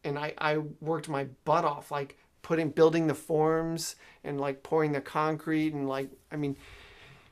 and 0.05 0.19
i 0.19 0.35
i 0.39 0.59
worked 0.81 1.09
my 1.09 1.25
butt 1.45 1.65
off 1.65 1.91
like 1.91 2.19
putting 2.43 2.71
building 2.71 3.07
the 3.07 3.15
forms 3.15 3.97
and 4.25 4.41
like 4.41 4.63
pouring 4.63 4.93
the 4.93 5.01
concrete 5.01 5.73
and 5.73 5.89
like 5.89 6.11
i 6.33 6.37
mean 6.37 6.57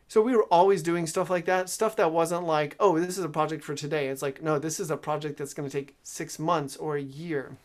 so 0.08 0.22
we 0.22 0.36
were 0.36 0.44
always 0.44 0.82
doing 0.82 1.06
stuff 1.06 1.30
like 1.30 1.46
that, 1.46 1.68
stuff 1.68 1.96
that 1.96 2.12
wasn't 2.12 2.46
like, 2.46 2.76
oh, 2.78 2.98
this 2.98 3.18
is 3.18 3.24
a 3.24 3.28
project 3.28 3.64
for 3.64 3.74
today. 3.74 4.08
It's 4.08 4.22
like, 4.22 4.42
no, 4.42 4.58
this 4.58 4.78
is 4.78 4.90
a 4.90 4.96
project 4.96 5.38
that's 5.38 5.54
going 5.54 5.68
to 5.68 5.76
take 5.76 5.96
six 6.02 6.38
months 6.38 6.76
or 6.76 6.96
a 6.96 7.02
year. 7.02 7.56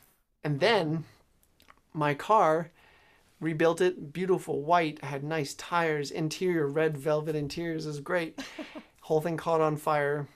And 0.43 0.59
then 0.59 1.03
my 1.93 2.15
car 2.15 2.71
rebuilt 3.39 3.79
it, 3.79 4.11
beautiful 4.11 4.61
white, 4.61 5.03
had 5.03 5.23
nice 5.23 5.53
tires, 5.53 6.09
interior 6.09 6.67
red 6.67 6.97
velvet 6.97 7.35
interiors 7.35 7.85
is 7.85 7.99
great. 7.99 8.39
Whole 9.01 9.21
thing 9.21 9.37
caught 9.37 9.61
on 9.61 9.77
fire. 9.77 10.27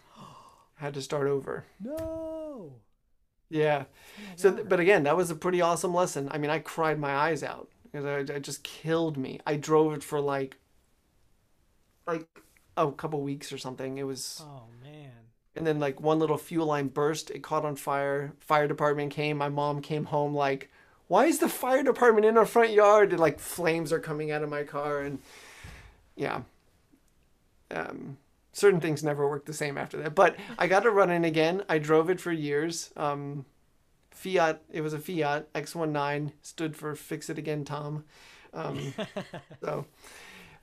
Had 0.75 0.93
to 0.95 1.01
start 1.01 1.27
over. 1.27 1.65
No. 1.79 2.73
Yeah. 3.49 3.85
Oh 3.85 4.23
so, 4.35 4.63
but 4.63 4.79
again, 4.79 5.03
that 5.03 5.17
was 5.17 5.31
a 5.31 5.35
pretty 5.35 5.61
awesome 5.61 5.93
lesson. 5.93 6.27
I 6.31 6.37
mean, 6.37 6.51
I 6.51 6.59
cried 6.59 6.99
my 6.99 7.15
eyes 7.15 7.43
out 7.43 7.69
because 7.91 8.29
it 8.29 8.41
just 8.41 8.63
killed 8.63 9.17
me. 9.17 9.39
I 9.47 9.55
drove 9.55 9.93
it 9.93 10.03
for 10.03 10.19
like 10.19 10.57
like 12.07 12.27
a 12.77 12.91
couple 12.91 13.21
weeks 13.21 13.51
or 13.51 13.57
something. 13.57 13.97
It 13.97 14.03
was. 14.03 14.43
Oh 14.43 14.63
man. 14.83 15.11
And 15.55 15.65
then 15.65 15.79
like 15.79 16.01
one 16.01 16.19
little 16.19 16.37
fuel 16.37 16.67
line 16.67 16.87
burst. 16.87 17.31
It 17.31 17.43
caught 17.43 17.65
on 17.65 17.75
fire. 17.75 18.33
Fire 18.39 18.67
department 18.67 19.11
came. 19.13 19.37
My 19.37 19.49
mom 19.49 19.81
came 19.81 20.05
home 20.05 20.35
like, 20.35 20.69
why 21.07 21.25
is 21.25 21.39
the 21.39 21.49
fire 21.49 21.83
department 21.83 22.25
in 22.25 22.37
our 22.37 22.45
front 22.45 22.71
yard? 22.71 23.11
And 23.11 23.19
like 23.19 23.39
flames 23.39 23.93
are 23.93 23.99
coming 23.99 24.31
out 24.31 24.43
of 24.43 24.49
my 24.49 24.63
car 24.63 25.01
and 25.01 25.19
yeah. 26.15 26.41
Um, 27.71 28.17
certain 28.51 28.79
things 28.79 29.03
never 29.03 29.29
worked 29.29 29.45
the 29.45 29.53
same 29.53 29.77
after 29.77 29.97
that. 29.97 30.15
But 30.15 30.35
I 30.57 30.67
got 30.67 30.85
it 30.85 30.89
running 30.89 31.25
again. 31.25 31.63
I 31.69 31.77
drove 31.77 32.09
it 32.09 32.19
for 32.19 32.31
years. 32.31 32.91
Um, 32.95 33.45
Fiat. 34.11 34.61
It 34.71 34.81
was 34.81 34.93
a 34.93 34.99
Fiat 34.99 35.51
X19. 35.53 36.31
Stood 36.41 36.75
for 36.75 36.95
Fix 36.95 37.29
It 37.29 37.37
Again, 37.37 37.65
Tom. 37.65 38.05
Um, 38.53 38.93
so 39.61 39.85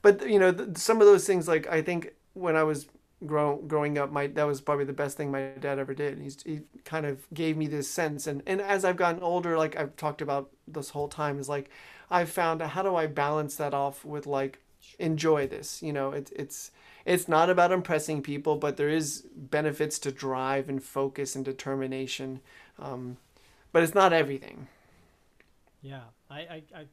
but 0.03 0.28
you 0.28 0.38
know 0.38 0.55
some 0.74 1.00
of 1.00 1.07
those 1.07 1.26
things 1.26 1.48
like 1.48 1.66
i 1.68 1.80
think 1.80 2.12
when 2.34 2.57
i 2.57 2.62
was 2.62 2.86
grow, 3.26 3.57
growing 3.66 3.98
up 3.98 4.11
my 4.12 4.26
that 4.28 4.44
was 4.44 4.61
probably 4.61 4.84
the 4.84 4.92
best 4.92 5.16
thing 5.16 5.30
my 5.30 5.50
dad 5.61 5.78
ever 5.78 5.94
did. 5.94 6.18
He's, 6.18 6.42
he 6.42 6.61
kind 6.84 7.07
of 7.07 7.26
gave 7.32 7.57
me 7.57 7.66
this 7.66 7.90
sense. 7.90 8.26
And 8.26 8.42
and 8.46 8.61
as 8.61 8.84
i've 8.84 8.96
gotten 8.96 9.22
older 9.22 9.57
like 9.57 9.76
i've 9.76 9.96
talked 9.96 10.22
about 10.22 10.50
this 10.66 10.90
whole 10.90 11.09
time 11.09 11.38
is 11.38 11.48
like 11.48 11.70
i've 12.11 12.30
found 12.30 12.62
how 12.62 12.82
do 12.82 12.96
i 12.96 13.07
balance 13.07 13.57
that 13.57 13.74
off 13.74 14.05
with 14.05 14.26
like 14.26 14.59
enjoy 14.98 15.46
this? 15.46 15.82
You 15.82 15.92
know 15.92 16.12
it's 16.12 16.30
it's 16.32 16.70
it's 17.05 17.28
not 17.28 17.50
about 17.50 17.72
impressing 17.72 18.22
people 18.22 18.57
but 18.57 18.76
there 18.76 18.88
is 18.88 19.24
benefits 19.34 19.98
to 20.00 20.12
drive 20.12 20.68
and 20.68 20.82
focus 20.82 21.36
and 21.36 21.44
determination. 21.44 22.40
Um, 22.78 23.16
but 23.72 23.82
it's 23.82 23.94
not 23.94 24.12
everything. 24.12 24.68
Yeah. 25.80 26.03
I, 26.30 26.40
I, 26.40 26.62
I 26.74 26.84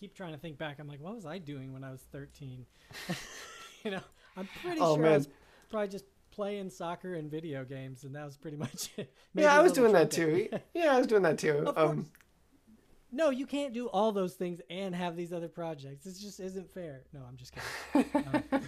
keep 0.00 0.14
trying 0.14 0.32
to 0.32 0.38
think 0.38 0.56
back. 0.58 0.78
I'm 0.78 0.88
like, 0.88 1.00
what 1.00 1.14
was 1.14 1.26
I 1.26 1.38
doing 1.38 1.72
when 1.72 1.84
I 1.84 1.90
was 1.90 2.00
13? 2.10 2.64
you 3.84 3.90
know, 3.90 4.00
I'm 4.36 4.48
pretty 4.62 4.80
oh, 4.80 4.94
sure 4.94 5.02
man. 5.02 5.12
I 5.12 5.16
was 5.18 5.28
probably 5.68 5.88
just 5.88 6.06
playing 6.30 6.70
soccer 6.70 7.14
and 7.14 7.30
video 7.30 7.64
games, 7.64 8.04
and 8.04 8.14
that 8.14 8.24
was 8.24 8.36
pretty 8.36 8.56
much 8.66 8.90
it. 8.96 9.12
Yeah, 9.34 9.56
I 9.56 9.60
was 9.60 9.72
doing 9.72 9.92
that 9.92 10.10
too. 10.10 10.48
yeah, 10.74 10.94
I 10.94 10.98
was 10.98 11.06
doing 11.06 11.22
that 11.22 11.38
too. 11.38 11.70
Um, 11.76 12.06
no, 13.12 13.30
you 13.30 13.46
can't 13.46 13.74
do 13.74 13.88
all 13.88 14.12
those 14.12 14.34
things 14.34 14.60
and 14.70 14.94
have 14.94 15.16
these 15.16 15.32
other 15.32 15.48
projects. 15.48 16.04
This 16.04 16.18
just 16.18 16.40
isn't 16.40 16.72
fair. 16.72 17.02
No, 17.12 17.20
I'm 17.28 17.36
just 17.36 17.52
kidding. 17.92 18.26
um, 18.52 18.62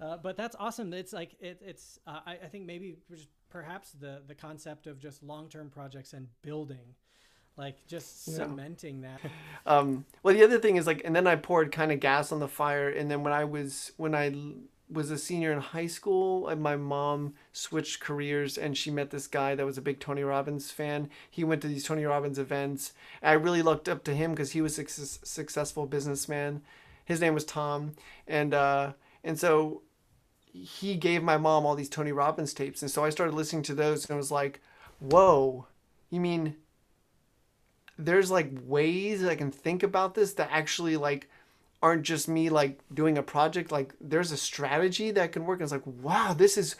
uh, 0.00 0.16
but 0.18 0.36
that's 0.36 0.54
awesome. 0.58 0.92
It's 0.92 1.12
like 1.12 1.34
it, 1.40 1.60
it's. 1.64 1.98
Uh, 2.06 2.20
I, 2.26 2.32
I 2.44 2.46
think 2.48 2.66
maybe 2.66 2.98
perhaps 3.48 3.92
the 3.92 4.22
the 4.26 4.34
concept 4.34 4.86
of 4.86 4.98
just 4.98 5.22
long 5.22 5.48
term 5.48 5.70
projects 5.70 6.12
and 6.12 6.28
building 6.42 6.94
like 7.56 7.86
just 7.86 8.28
yeah. 8.28 8.34
cementing 8.36 9.02
that. 9.02 9.20
Um 9.66 10.04
well 10.22 10.32
the 10.32 10.44
other 10.44 10.60
thing 10.60 10.76
is 10.76 10.86
like 10.86 11.02
and 11.04 11.16
then 11.16 11.26
i 11.26 11.34
poured 11.34 11.72
kind 11.72 11.90
of 11.90 11.98
gas 11.98 12.30
on 12.30 12.38
the 12.38 12.46
fire 12.46 12.88
and 12.88 13.10
then 13.10 13.24
when 13.24 13.32
i 13.32 13.44
was 13.44 13.90
when 13.96 14.14
i 14.14 14.32
was 14.88 15.10
a 15.10 15.18
senior 15.18 15.52
in 15.52 15.58
high 15.58 15.88
school 15.88 16.46
and 16.46 16.62
my 16.62 16.76
mom 16.76 17.34
switched 17.52 17.98
careers 18.00 18.56
and 18.56 18.76
she 18.76 18.90
met 18.90 19.10
this 19.10 19.26
guy 19.26 19.54
that 19.54 19.66
was 19.66 19.76
a 19.76 19.82
big 19.82 19.98
tony 19.98 20.22
robbins 20.22 20.70
fan. 20.70 21.10
He 21.28 21.42
went 21.42 21.62
to 21.62 21.68
these 21.68 21.84
tony 21.84 22.04
robbins 22.04 22.38
events. 22.38 22.92
I 23.22 23.32
really 23.32 23.62
looked 23.62 23.88
up 23.88 24.04
to 24.04 24.14
him 24.14 24.30
because 24.30 24.52
he 24.52 24.60
was 24.60 24.78
a 24.78 24.86
successful 24.86 25.86
businessman. 25.86 26.62
His 27.04 27.20
name 27.20 27.34
was 27.34 27.44
tom 27.44 27.94
and 28.28 28.54
uh 28.54 28.92
and 29.24 29.38
so 29.38 29.82
he 30.52 30.94
gave 30.94 31.22
my 31.22 31.36
mom 31.36 31.66
all 31.66 31.74
these 31.74 31.88
tony 31.88 32.12
robbins 32.12 32.54
tapes 32.54 32.82
and 32.82 32.90
so 32.90 33.04
i 33.04 33.10
started 33.10 33.34
listening 33.34 33.62
to 33.62 33.74
those 33.74 34.04
and 34.04 34.14
I 34.14 34.16
was 34.16 34.30
like 34.30 34.60
whoa 35.00 35.66
you 36.08 36.20
mean 36.20 36.56
there's 37.98 38.30
like 38.30 38.50
ways 38.64 39.24
I 39.24 39.36
can 39.36 39.50
think 39.50 39.82
about 39.82 40.14
this 40.14 40.34
that 40.34 40.48
actually 40.52 40.96
like 40.96 41.28
aren't 41.82 42.02
just 42.02 42.28
me 42.28 42.50
like 42.50 42.80
doing 42.92 43.18
a 43.18 43.22
project. 43.22 43.72
Like 43.72 43.94
there's 44.00 44.32
a 44.32 44.36
strategy 44.36 45.10
that 45.12 45.32
can 45.32 45.44
work 45.44 45.60
and 45.60 45.64
it's 45.64 45.72
like 45.72 45.86
wow 45.86 46.34
this 46.34 46.56
is 46.58 46.76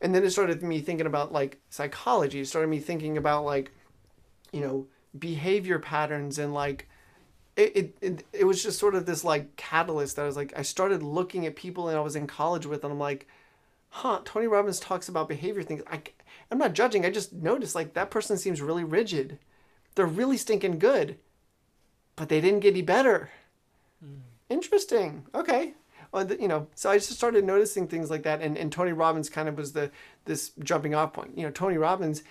and 0.00 0.14
then 0.14 0.24
it 0.24 0.30
started 0.30 0.62
me 0.62 0.80
thinking 0.80 1.06
about 1.06 1.32
like 1.32 1.60
psychology. 1.70 2.40
It 2.40 2.48
started 2.48 2.68
me 2.68 2.80
thinking 2.80 3.16
about 3.16 3.44
like 3.44 3.72
you 4.52 4.60
know 4.60 4.86
behavior 5.18 5.78
patterns 5.78 6.38
and 6.38 6.54
like 6.54 6.88
it, 7.56 7.76
it, 7.76 7.96
it, 8.00 8.24
it 8.32 8.44
was 8.44 8.62
just 8.62 8.78
sort 8.78 8.94
of 8.94 9.06
this 9.06 9.24
like 9.24 9.56
catalyst 9.56 10.16
that 10.16 10.22
I 10.22 10.26
was 10.26 10.36
like 10.36 10.52
I 10.56 10.62
started 10.62 11.02
looking 11.02 11.46
at 11.46 11.56
people 11.56 11.88
and 11.88 11.98
I 11.98 12.00
was 12.00 12.16
in 12.16 12.26
college 12.26 12.66
with 12.66 12.82
and 12.84 12.92
I'm 12.92 12.98
like 12.98 13.28
huh 13.90 14.20
Tony 14.24 14.46
Robbins 14.46 14.80
talks 14.80 15.08
about 15.08 15.28
behavior 15.28 15.62
things. 15.62 15.82
I 15.88 16.00
I'm 16.50 16.58
not 16.58 16.72
judging. 16.72 17.04
I 17.04 17.10
just 17.10 17.32
noticed 17.32 17.76
like 17.76 17.94
that 17.94 18.10
person 18.10 18.36
seems 18.36 18.60
really 18.60 18.84
rigid 18.84 19.38
they're 19.94 20.06
really 20.06 20.36
stinking 20.36 20.78
good, 20.78 21.18
but 22.16 22.28
they 22.28 22.40
didn't 22.40 22.60
get 22.60 22.74
any 22.74 22.82
better. 22.82 23.30
Mm. 24.04 24.20
Interesting. 24.48 25.26
Okay. 25.34 25.74
Well, 26.12 26.30
you 26.32 26.48
know, 26.48 26.66
so 26.74 26.90
I 26.90 26.96
just 26.96 27.12
started 27.12 27.44
noticing 27.44 27.86
things 27.86 28.10
like 28.10 28.24
that, 28.24 28.42
and, 28.42 28.58
and 28.58 28.72
Tony 28.72 28.92
Robbins 28.92 29.30
kind 29.30 29.48
of 29.48 29.56
was 29.56 29.72
the 29.72 29.90
this 30.24 30.50
jumping 30.62 30.94
off 30.94 31.12
point. 31.12 31.36
You 31.38 31.44
know, 31.44 31.52
Tony 31.52 31.78
Robbins, 31.78 32.24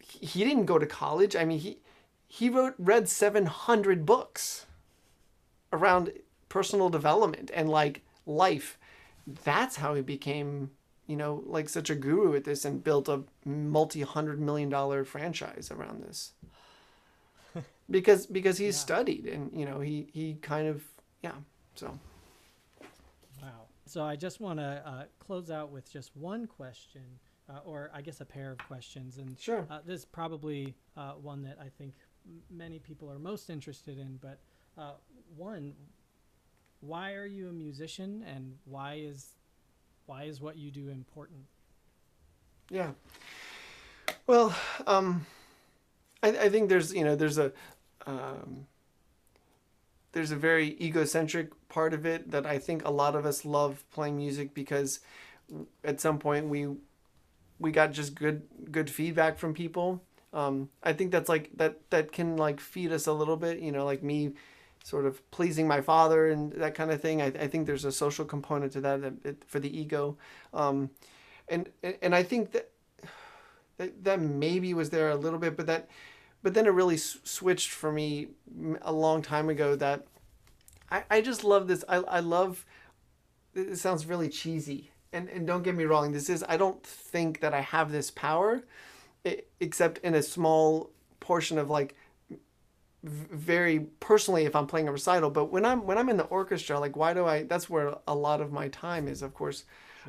he, 0.00 0.26
he 0.26 0.44
didn't 0.44 0.66
go 0.66 0.78
to 0.78 0.86
college. 0.86 1.36
I 1.36 1.44
mean, 1.44 1.60
he 1.60 1.78
he 2.26 2.50
wrote 2.50 2.74
read 2.78 3.08
seven 3.08 3.46
hundred 3.46 4.04
books 4.04 4.66
around 5.72 6.12
personal 6.48 6.88
development 6.88 7.50
and 7.54 7.68
like 7.68 8.02
life. 8.26 8.76
That's 9.44 9.76
how 9.76 9.94
he 9.94 10.02
became 10.02 10.70
you 11.06 11.16
know, 11.16 11.42
like 11.46 11.68
such 11.68 11.90
a 11.90 11.94
guru 11.94 12.34
at 12.34 12.44
this 12.44 12.64
and 12.64 12.82
built 12.82 13.08
a 13.08 13.22
multi 13.44 14.02
hundred 14.02 14.40
million 14.40 14.68
dollar 14.68 15.04
franchise 15.04 15.70
around 15.70 16.02
this. 16.02 16.32
Because 17.90 18.26
because 18.26 18.58
he's 18.58 18.76
Yeah. 18.76 18.80
studied 18.80 19.26
and 19.26 19.52
you 19.58 19.64
know 19.64 19.80
he 19.80 20.08
he 20.12 20.34
kind 20.42 20.68
of 20.68 20.82
yeah 21.22 21.32
so 21.74 21.98
Wow. 23.42 23.66
So 23.86 24.02
I 24.04 24.16
just 24.16 24.40
want 24.40 24.58
to 24.58 24.82
uh, 24.86 25.04
close 25.18 25.50
out 25.50 25.70
with 25.70 25.90
just 25.90 26.16
one 26.16 26.46
question, 26.46 27.02
uh, 27.48 27.60
or 27.64 27.90
I 27.94 28.00
guess 28.02 28.20
a 28.20 28.24
pair 28.24 28.50
of 28.50 28.58
questions. 28.58 29.18
And 29.18 29.38
sure 29.38 29.66
uh, 29.70 29.80
this 29.86 30.00
is 30.00 30.04
probably 30.04 30.74
uh, 30.96 31.12
one 31.12 31.42
that 31.42 31.58
I 31.60 31.68
think 31.78 31.94
many 32.50 32.78
people 32.78 33.10
are 33.10 33.18
most 33.18 33.50
interested 33.50 33.98
in. 33.98 34.18
But 34.20 34.40
uh, 34.76 34.92
one, 35.36 35.74
why 36.80 37.12
are 37.14 37.26
you 37.26 37.48
a 37.48 37.52
musician, 37.52 38.24
and 38.26 38.56
why 38.64 38.94
is 38.94 39.34
why 40.06 40.24
is 40.24 40.40
what 40.40 40.56
you 40.56 40.70
do 40.70 40.88
important? 40.88 41.40
Yeah. 42.70 42.92
Well, 44.26 44.54
um, 44.86 45.24
I, 46.22 46.28
I 46.30 46.48
think 46.48 46.68
there's 46.68 46.92
you 46.92 47.04
know 47.04 47.14
there's 47.14 47.38
a 47.38 47.52
um, 48.06 48.66
there's 50.12 50.30
a 50.30 50.36
very 50.36 50.76
egocentric 50.80 51.50
part 51.68 51.92
of 51.92 52.06
it 52.06 52.30
that 52.30 52.46
I 52.46 52.58
think 52.58 52.84
a 52.84 52.90
lot 52.90 53.14
of 53.14 53.26
us 53.26 53.44
love 53.44 53.84
playing 53.92 54.16
music 54.16 54.54
because 54.54 55.00
at 55.84 56.00
some 56.00 56.18
point 56.18 56.48
we 56.48 56.68
we 57.58 57.72
got 57.72 57.92
just 57.92 58.14
good 58.14 58.42
good 58.70 58.90
feedback 58.90 59.38
from 59.38 59.54
people. 59.54 60.02
Um, 60.32 60.68
I 60.82 60.92
think 60.92 61.12
that's 61.12 61.28
like 61.28 61.50
that 61.56 61.78
that 61.90 62.12
can 62.12 62.36
like 62.36 62.60
feed 62.60 62.92
us 62.92 63.06
a 63.06 63.12
little 63.12 63.36
bit. 63.36 63.60
You 63.60 63.72
know, 63.72 63.84
like 63.84 64.02
me 64.02 64.32
sort 64.84 65.06
of 65.06 65.28
pleasing 65.30 65.68
my 65.68 65.80
father 65.80 66.28
and 66.28 66.52
that 66.54 66.74
kind 66.74 66.90
of 66.90 67.00
thing. 67.00 67.22
I, 67.22 67.26
I 67.26 67.48
think 67.48 67.66
there's 67.66 67.84
a 67.84 67.92
social 67.92 68.24
component 68.24 68.72
to 68.72 68.80
that, 68.82 69.02
that 69.02 69.14
it, 69.24 69.44
for 69.46 69.60
the 69.60 69.76
ego, 69.78 70.16
um, 70.54 70.90
and 71.48 71.70
and 72.02 72.14
I 72.14 72.22
think 72.22 72.52
that 72.52 72.70
that 73.78 74.04
that 74.04 74.20
maybe 74.20 74.74
was 74.74 74.90
there 74.90 75.10
a 75.10 75.16
little 75.16 75.38
bit, 75.38 75.56
but 75.56 75.66
that 75.66 75.88
but 76.46 76.54
then 76.54 76.66
it 76.66 76.70
really 76.70 76.94
s- 76.94 77.18
switched 77.24 77.70
for 77.70 77.90
me 77.90 78.28
a 78.82 78.92
long 78.92 79.20
time 79.20 79.48
ago. 79.48 79.74
That 79.74 80.06
I, 80.92 81.02
I 81.10 81.20
just 81.20 81.42
love 81.42 81.66
this. 81.66 81.84
I 81.88 81.96
I 81.96 82.20
love. 82.20 82.64
It 83.56 83.74
sounds 83.78 84.06
really 84.06 84.28
cheesy, 84.28 84.92
and 85.12 85.28
and 85.28 85.44
don't 85.44 85.64
get 85.64 85.74
me 85.74 85.82
wrong. 85.86 86.12
This 86.12 86.30
is 86.30 86.44
I 86.48 86.56
don't 86.56 86.80
think 86.84 87.40
that 87.40 87.52
I 87.52 87.62
have 87.62 87.90
this 87.90 88.12
power, 88.12 88.62
e- 89.24 89.40
except 89.58 89.98
in 90.04 90.14
a 90.14 90.22
small 90.22 90.90
portion 91.18 91.58
of 91.58 91.68
like 91.68 91.96
very 93.02 93.80
personally 93.98 94.44
if 94.44 94.54
I'm 94.54 94.68
playing 94.68 94.86
a 94.86 94.92
recital. 94.92 95.30
But 95.30 95.46
when 95.46 95.64
I'm 95.64 95.84
when 95.84 95.98
I'm 95.98 96.08
in 96.08 96.16
the 96.16 96.26
orchestra, 96.26 96.78
like 96.78 96.96
why 96.96 97.12
do 97.12 97.26
I? 97.26 97.42
That's 97.42 97.68
where 97.68 97.96
a 98.06 98.14
lot 98.14 98.40
of 98.40 98.52
my 98.52 98.68
time 98.68 99.08
is, 99.08 99.20
of 99.20 99.34
course. 99.34 99.64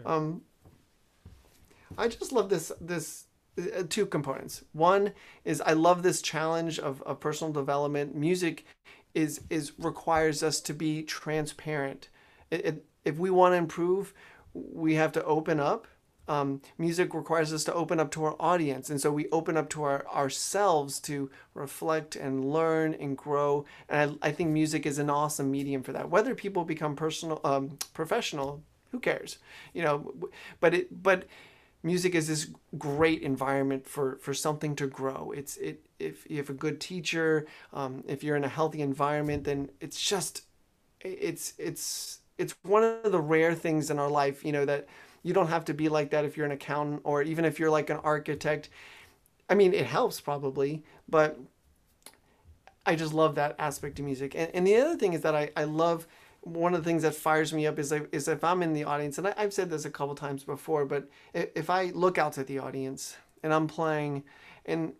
Um, 0.05 0.43
I 1.97 2.07
just 2.07 2.31
love 2.31 2.49
this 2.49 2.71
this 2.79 3.26
two 3.89 4.05
components. 4.05 4.63
One 4.73 5.13
is 5.43 5.61
I 5.61 5.73
love 5.73 6.03
this 6.03 6.21
challenge 6.21 6.79
of, 6.79 7.01
of 7.03 7.19
personal 7.19 7.53
development. 7.53 8.15
Music 8.15 8.65
is 9.13 9.41
is 9.49 9.73
requires 9.79 10.43
us 10.43 10.61
to 10.61 10.73
be 10.73 11.03
transparent. 11.03 12.09
It, 12.51 12.65
it, 12.65 12.85
if 13.05 13.17
we 13.17 13.29
want 13.29 13.53
to 13.53 13.57
improve, 13.57 14.13
we 14.53 14.95
have 14.95 15.11
to 15.13 15.23
open 15.23 15.59
up. 15.59 15.87
Um, 16.29 16.61
music 16.77 17.13
requires 17.13 17.53
us 17.53 17.63
to 17.65 17.73
open 17.73 18.01
up 18.01 18.11
to 18.11 18.25
our 18.25 18.35
audience, 18.37 18.89
and 18.89 18.99
so 18.99 19.11
we 19.11 19.29
open 19.31 19.55
up 19.55 19.69
to 19.69 19.83
our 19.83 20.05
ourselves 20.07 20.99
to 21.01 21.29
reflect 21.53 22.17
and 22.17 22.43
learn 22.43 22.93
and 22.93 23.17
grow. 23.17 23.65
And 23.87 24.19
I, 24.21 24.27
I 24.27 24.31
think 24.33 24.49
music 24.49 24.85
is 24.85 24.99
an 24.99 25.09
awesome 25.09 25.49
medium 25.49 25.83
for 25.83 25.93
that. 25.93 26.09
Whether 26.09 26.35
people 26.35 26.65
become 26.65 26.97
personal, 26.97 27.39
um, 27.45 27.77
professional, 27.93 28.61
who 28.91 28.99
cares? 28.99 29.37
You 29.73 29.83
know, 29.83 30.13
but 30.59 30.73
it 30.73 31.03
but 31.03 31.25
music 31.87 32.13
is 32.13 32.27
this 32.27 32.49
great 32.77 33.21
environment 33.21 33.87
for 33.87 34.17
for 34.21 34.33
something 34.33 34.75
to 34.75 34.87
grow. 34.87 35.31
It's 35.35 35.57
it 35.57 35.85
if 35.99 36.29
you 36.29 36.37
have 36.37 36.49
a 36.49 36.59
good 36.65 36.79
teacher 36.79 37.47
um, 37.73 38.03
if 38.07 38.23
you're 38.23 38.35
in 38.35 38.43
a 38.43 38.53
healthy 38.59 38.81
environment 38.81 39.43
then 39.45 39.69
it's 39.81 39.99
just 40.01 40.43
it's 41.01 41.53
it's 41.57 42.19
it's 42.37 42.53
one 42.63 42.83
of 42.83 43.11
the 43.11 43.19
rare 43.19 43.55
things 43.55 43.89
in 43.89 43.97
our 43.99 44.09
life 44.09 44.45
you 44.45 44.51
know 44.51 44.65
that 44.65 44.87
you 45.23 45.33
don't 45.33 45.47
have 45.47 45.65
to 45.65 45.73
be 45.73 45.89
like 45.89 46.11
that 46.11 46.25
if 46.25 46.37
you're 46.37 46.45
an 46.45 46.51
accountant 46.51 47.01
or 47.03 47.21
even 47.23 47.43
if 47.45 47.59
you're 47.59 47.71
like 47.71 47.89
an 47.89 47.97
architect. 48.03 48.69
I 49.49 49.55
mean 49.55 49.73
it 49.73 49.85
helps 49.85 50.19
probably 50.19 50.83
but 51.09 51.39
i 52.85 52.95
just 52.95 53.13
love 53.13 53.35
that 53.35 53.55
aspect 53.59 53.99
of 53.99 54.05
music. 54.05 54.35
And, 54.35 54.49
and 54.53 54.67
the 54.67 54.75
other 54.75 54.97
thing 54.97 55.13
is 55.13 55.21
that 55.21 55.35
i, 55.35 55.49
I 55.55 55.63
love 55.63 56.07
one 56.47 56.73
of 56.73 56.83
the 56.83 56.89
things 56.89 57.03
that 57.03 57.15
fires 57.15 57.53
me 57.53 57.67
up 57.67 57.77
is 57.79 57.91
if, 57.91 58.05
is 58.11 58.27
if 58.27 58.43
I'm 58.43 58.63
in 58.63 58.73
the 58.73 58.83
audience, 58.83 59.17
and 59.17 59.27
I, 59.27 59.33
I've 59.37 59.53
said 59.53 59.69
this 59.69 59.85
a 59.85 59.89
couple 59.89 60.15
times 60.15 60.43
before, 60.43 60.85
but 60.85 61.09
if, 61.33 61.69
I 61.69 61.85
look 61.85 62.17
out 62.17 62.37
at 62.37 62.47
the 62.47 62.59
audience 62.59 63.17
and 63.43 63.53
I'm 63.53 63.67
playing, 63.67 64.23
and 64.65 64.93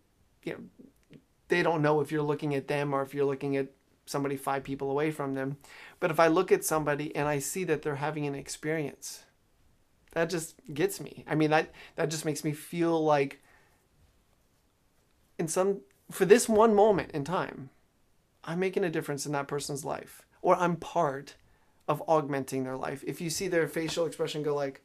you 0.44 0.54
know, 0.54 1.18
they 1.48 1.64
don't 1.64 1.82
know 1.82 2.02
if 2.02 2.12
you're 2.12 2.22
looking 2.22 2.54
at 2.56 2.68
them 2.68 2.94
or 2.94 3.02
if 3.02 3.14
you're 3.14 3.26
looking 3.26 3.56
at 3.58 3.68
somebody 4.06 4.36
five 4.38 4.64
people 4.64 4.92
away 4.92 5.12
from 5.12 5.34
them, 5.34 5.58
but 6.00 6.12
if 6.12 6.20
I 6.20 6.28
look 6.28 6.52
at 6.52 6.64
somebody 6.64 7.16
and 7.16 7.28
I 7.28 7.40
see 7.40 7.64
that 7.66 7.82
they're 7.82 7.96
having 7.96 8.26
an 8.26 8.36
experience, 8.36 9.24
that 10.12 10.30
just 10.30 10.56
gets 10.74 11.00
me. 11.00 11.24
I 11.28 11.36
mean, 11.36 11.50
that 11.52 11.72
that 11.96 12.10
just 12.10 12.26
makes 12.26 12.44
me 12.44 12.52
feel 12.52 13.04
like 13.04 13.42
in 15.38 15.48
some 15.48 15.82
for 16.12 16.26
this 16.26 16.48
one 16.48 16.74
moment 16.74 17.12
in 17.12 17.24
time, 17.24 17.70
I'm 18.44 18.60
making 18.60 18.84
a 18.84 18.90
difference 18.90 19.26
in 19.26 19.32
that 19.34 19.48
person's 19.48 19.86
life 19.86 20.27
or 20.48 20.56
I'm 20.56 20.78
part 20.78 21.36
of 21.90 22.02
augmenting 22.08 22.64
their 22.64 22.78
life. 22.78 23.04
If 23.06 23.20
you 23.20 23.30
see 23.30 23.50
their 23.50 23.68
facial 23.68 24.06
expression 24.06 24.44
go 24.44 24.56
like 24.56 24.82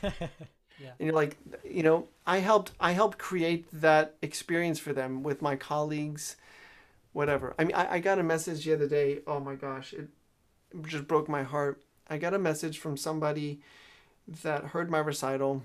Yeah. 0.02 0.90
and 0.98 1.06
you're 1.06 1.12
like 1.12 1.36
you 1.68 1.82
know 1.82 2.06
I 2.24 2.38
helped 2.38 2.70
I 2.78 2.92
helped 2.92 3.18
create 3.18 3.66
that 3.80 4.14
experience 4.22 4.78
for 4.78 4.92
them 4.92 5.24
with 5.24 5.42
my 5.42 5.56
colleagues 5.56 6.36
whatever. 7.12 7.52
I 7.58 7.64
mean 7.64 7.74
I, 7.74 7.94
I 7.94 7.98
got 7.98 8.20
a 8.20 8.22
message 8.22 8.64
the 8.64 8.74
other 8.74 8.86
day, 8.88 9.18
oh 9.26 9.40
my 9.40 9.56
gosh, 9.56 9.92
it 9.92 10.08
just 10.86 11.08
broke 11.08 11.28
my 11.28 11.42
heart. 11.42 11.82
I 12.08 12.18
got 12.18 12.32
a 12.32 12.38
message 12.38 12.78
from 12.78 12.96
somebody 12.96 13.60
that 14.42 14.66
heard 14.66 14.88
my 14.88 14.98
recital 15.00 15.64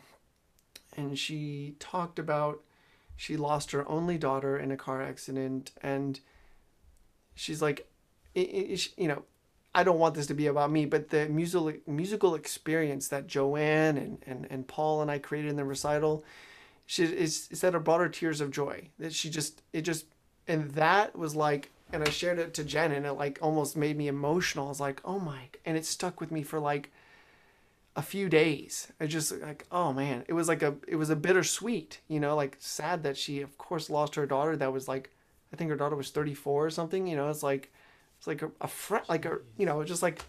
and 0.97 1.19
she 1.19 1.75
talked 1.77 2.17
about 2.17 2.61
she 3.15 3.37
lost 3.37 3.69
her 3.69 3.87
only 3.87 4.17
daughter 4.17 4.57
in 4.57 4.71
a 4.71 4.77
car 4.77 4.99
accident 4.99 5.71
and 5.83 6.21
she's 7.35 7.61
like 7.61 7.88
you 8.35 9.07
know 9.07 9.23
i 9.73 9.83
don't 9.83 9.99
want 9.99 10.15
this 10.15 10.27
to 10.27 10.33
be 10.33 10.47
about 10.47 10.71
me 10.71 10.85
but 10.85 11.09
the 11.09 11.27
musical 11.29 11.73
musical 11.87 12.35
experience 12.35 13.07
that 13.07 13.27
joanne 13.27 13.97
and, 13.97 14.23
and, 14.25 14.47
and 14.49 14.67
paul 14.67 15.01
and 15.01 15.11
i 15.11 15.17
created 15.17 15.49
in 15.49 15.55
the 15.55 15.65
recital 15.65 16.23
she 16.85 17.03
is, 17.03 17.47
that 17.49 17.75
it 17.75 17.83
brought 17.83 17.99
her 17.99 18.09
tears 18.09 18.41
of 18.41 18.51
joy 18.51 18.87
that 18.97 19.13
she 19.13 19.29
just 19.29 19.61
it 19.73 19.81
just 19.81 20.05
and 20.47 20.71
that 20.71 21.17
was 21.17 21.35
like 21.35 21.71
and 21.91 22.03
i 22.03 22.09
shared 22.09 22.39
it 22.39 22.53
to 22.53 22.63
jen 22.63 22.91
and 22.91 23.05
it 23.05 23.13
like 23.13 23.39
almost 23.41 23.75
made 23.75 23.97
me 23.97 24.07
emotional 24.07 24.67
i 24.67 24.69
was 24.69 24.79
like 24.79 25.01
oh 25.05 25.19
my 25.19 25.41
and 25.65 25.77
it 25.77 25.85
stuck 25.85 26.19
with 26.19 26.31
me 26.31 26.43
for 26.43 26.59
like 26.59 26.91
a 27.95 28.01
few 28.01 28.29
days. 28.29 28.87
I 28.99 29.07
just 29.07 29.31
like, 29.41 29.65
oh 29.73 29.91
man, 29.91 30.23
it 30.29 30.33
was 30.33 30.47
like 30.47 30.63
a, 30.63 30.75
it 30.87 30.95
was 30.95 31.09
a 31.09 31.17
bittersweet, 31.17 31.99
you 32.07 32.19
know, 32.19 32.33
like 32.33 32.55
sad 32.59 33.03
that 33.03 33.17
she, 33.17 33.41
of 33.41 33.57
course, 33.57 33.89
lost 33.89 34.15
her 34.15 34.25
daughter. 34.25 34.55
That 34.55 34.71
was 34.71 34.87
like, 34.87 35.09
I 35.51 35.57
think 35.57 35.69
her 35.69 35.75
daughter 35.75 35.97
was 35.97 36.09
34 36.09 36.67
or 36.67 36.69
something. 36.69 37.07
You 37.07 37.17
know, 37.17 37.29
it's 37.29 37.43
like, 37.43 37.73
it's 38.19 38.27
like 38.27 38.43
a, 38.43 38.51
a 38.61 38.67
friend, 38.67 39.03
like 39.09 39.25
a, 39.25 39.39
you 39.57 39.65
know, 39.65 39.83
just 39.83 40.03
like 40.03 40.21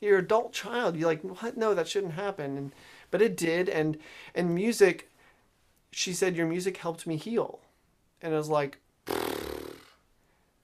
your 0.00 0.18
adult 0.18 0.52
child. 0.52 0.96
You're 0.96 1.08
like, 1.08 1.22
what? 1.22 1.56
No, 1.56 1.72
that 1.74 1.88
shouldn't 1.88 2.12
happen. 2.12 2.58
And, 2.58 2.72
but 3.10 3.22
it 3.22 3.36
did. 3.36 3.68
And, 3.70 3.96
and 4.34 4.54
music, 4.54 5.10
she 5.92 6.12
said, 6.12 6.36
your 6.36 6.46
music 6.46 6.76
helped 6.76 7.06
me 7.06 7.16
heal. 7.16 7.60
And 8.20 8.34
I 8.34 8.36
was 8.36 8.48
like, 8.50 8.78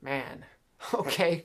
man, 0.01 0.45
okay. 0.95 1.45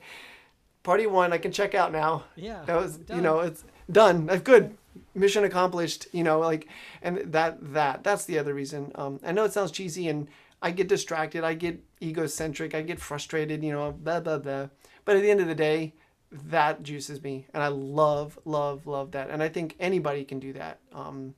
Party 0.82 1.06
one, 1.06 1.32
I 1.32 1.38
can 1.38 1.52
check 1.52 1.74
out 1.74 1.92
now 1.92 2.24
Yeah. 2.36 2.62
that 2.66 2.76
was 2.76 2.96
done. 2.96 3.16
you 3.16 3.22
know 3.22 3.40
it's 3.40 3.64
done 3.90 4.26
that's 4.26 4.42
good 4.42 4.76
mission 5.14 5.44
accomplished 5.44 6.06
you 6.12 6.22
know 6.22 6.40
like 6.40 6.68
and 7.02 7.18
that 7.32 7.56
that 7.72 8.02
that's 8.04 8.26
the 8.26 8.38
other 8.38 8.52
reason 8.52 8.92
um 8.96 9.18
i 9.24 9.32
know 9.32 9.44
it 9.44 9.52
sounds 9.52 9.70
cheesy 9.70 10.08
and 10.08 10.28
i 10.62 10.70
get 10.70 10.88
distracted 10.88 11.44
i 11.44 11.54
get 11.54 11.82
egocentric 12.02 12.74
i 12.74 12.82
get 12.82 13.00
frustrated 13.00 13.62
you 13.62 13.72
know 13.72 13.92
blah 13.92 14.20
blah 14.20 14.38
blah 14.38 14.68
but 15.04 15.16
at 15.16 15.22
the 15.22 15.30
end 15.30 15.40
of 15.40 15.48
the 15.48 15.54
day 15.54 15.94
that 16.30 16.82
juices 16.82 17.22
me 17.22 17.46
and 17.54 17.62
i 17.62 17.68
love 17.68 18.38
love 18.44 18.86
love 18.86 19.12
that 19.12 19.30
and 19.30 19.42
i 19.42 19.48
think 19.48 19.74
anybody 19.80 20.24
can 20.24 20.38
do 20.38 20.52
that 20.52 20.78
um 20.92 21.34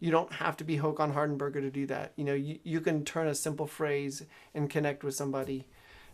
you 0.00 0.10
don't 0.10 0.32
have 0.32 0.56
to 0.58 0.64
be 0.64 0.78
Håkan 0.78 1.12
Hardenberger 1.14 1.60
to 1.60 1.70
do 1.70 1.86
that. 1.86 2.12
You 2.16 2.24
know, 2.24 2.34
you, 2.34 2.58
you 2.62 2.80
can 2.80 3.04
turn 3.04 3.26
a 3.26 3.34
simple 3.34 3.66
phrase 3.66 4.24
and 4.54 4.70
connect 4.70 5.02
with 5.02 5.14
somebody 5.14 5.66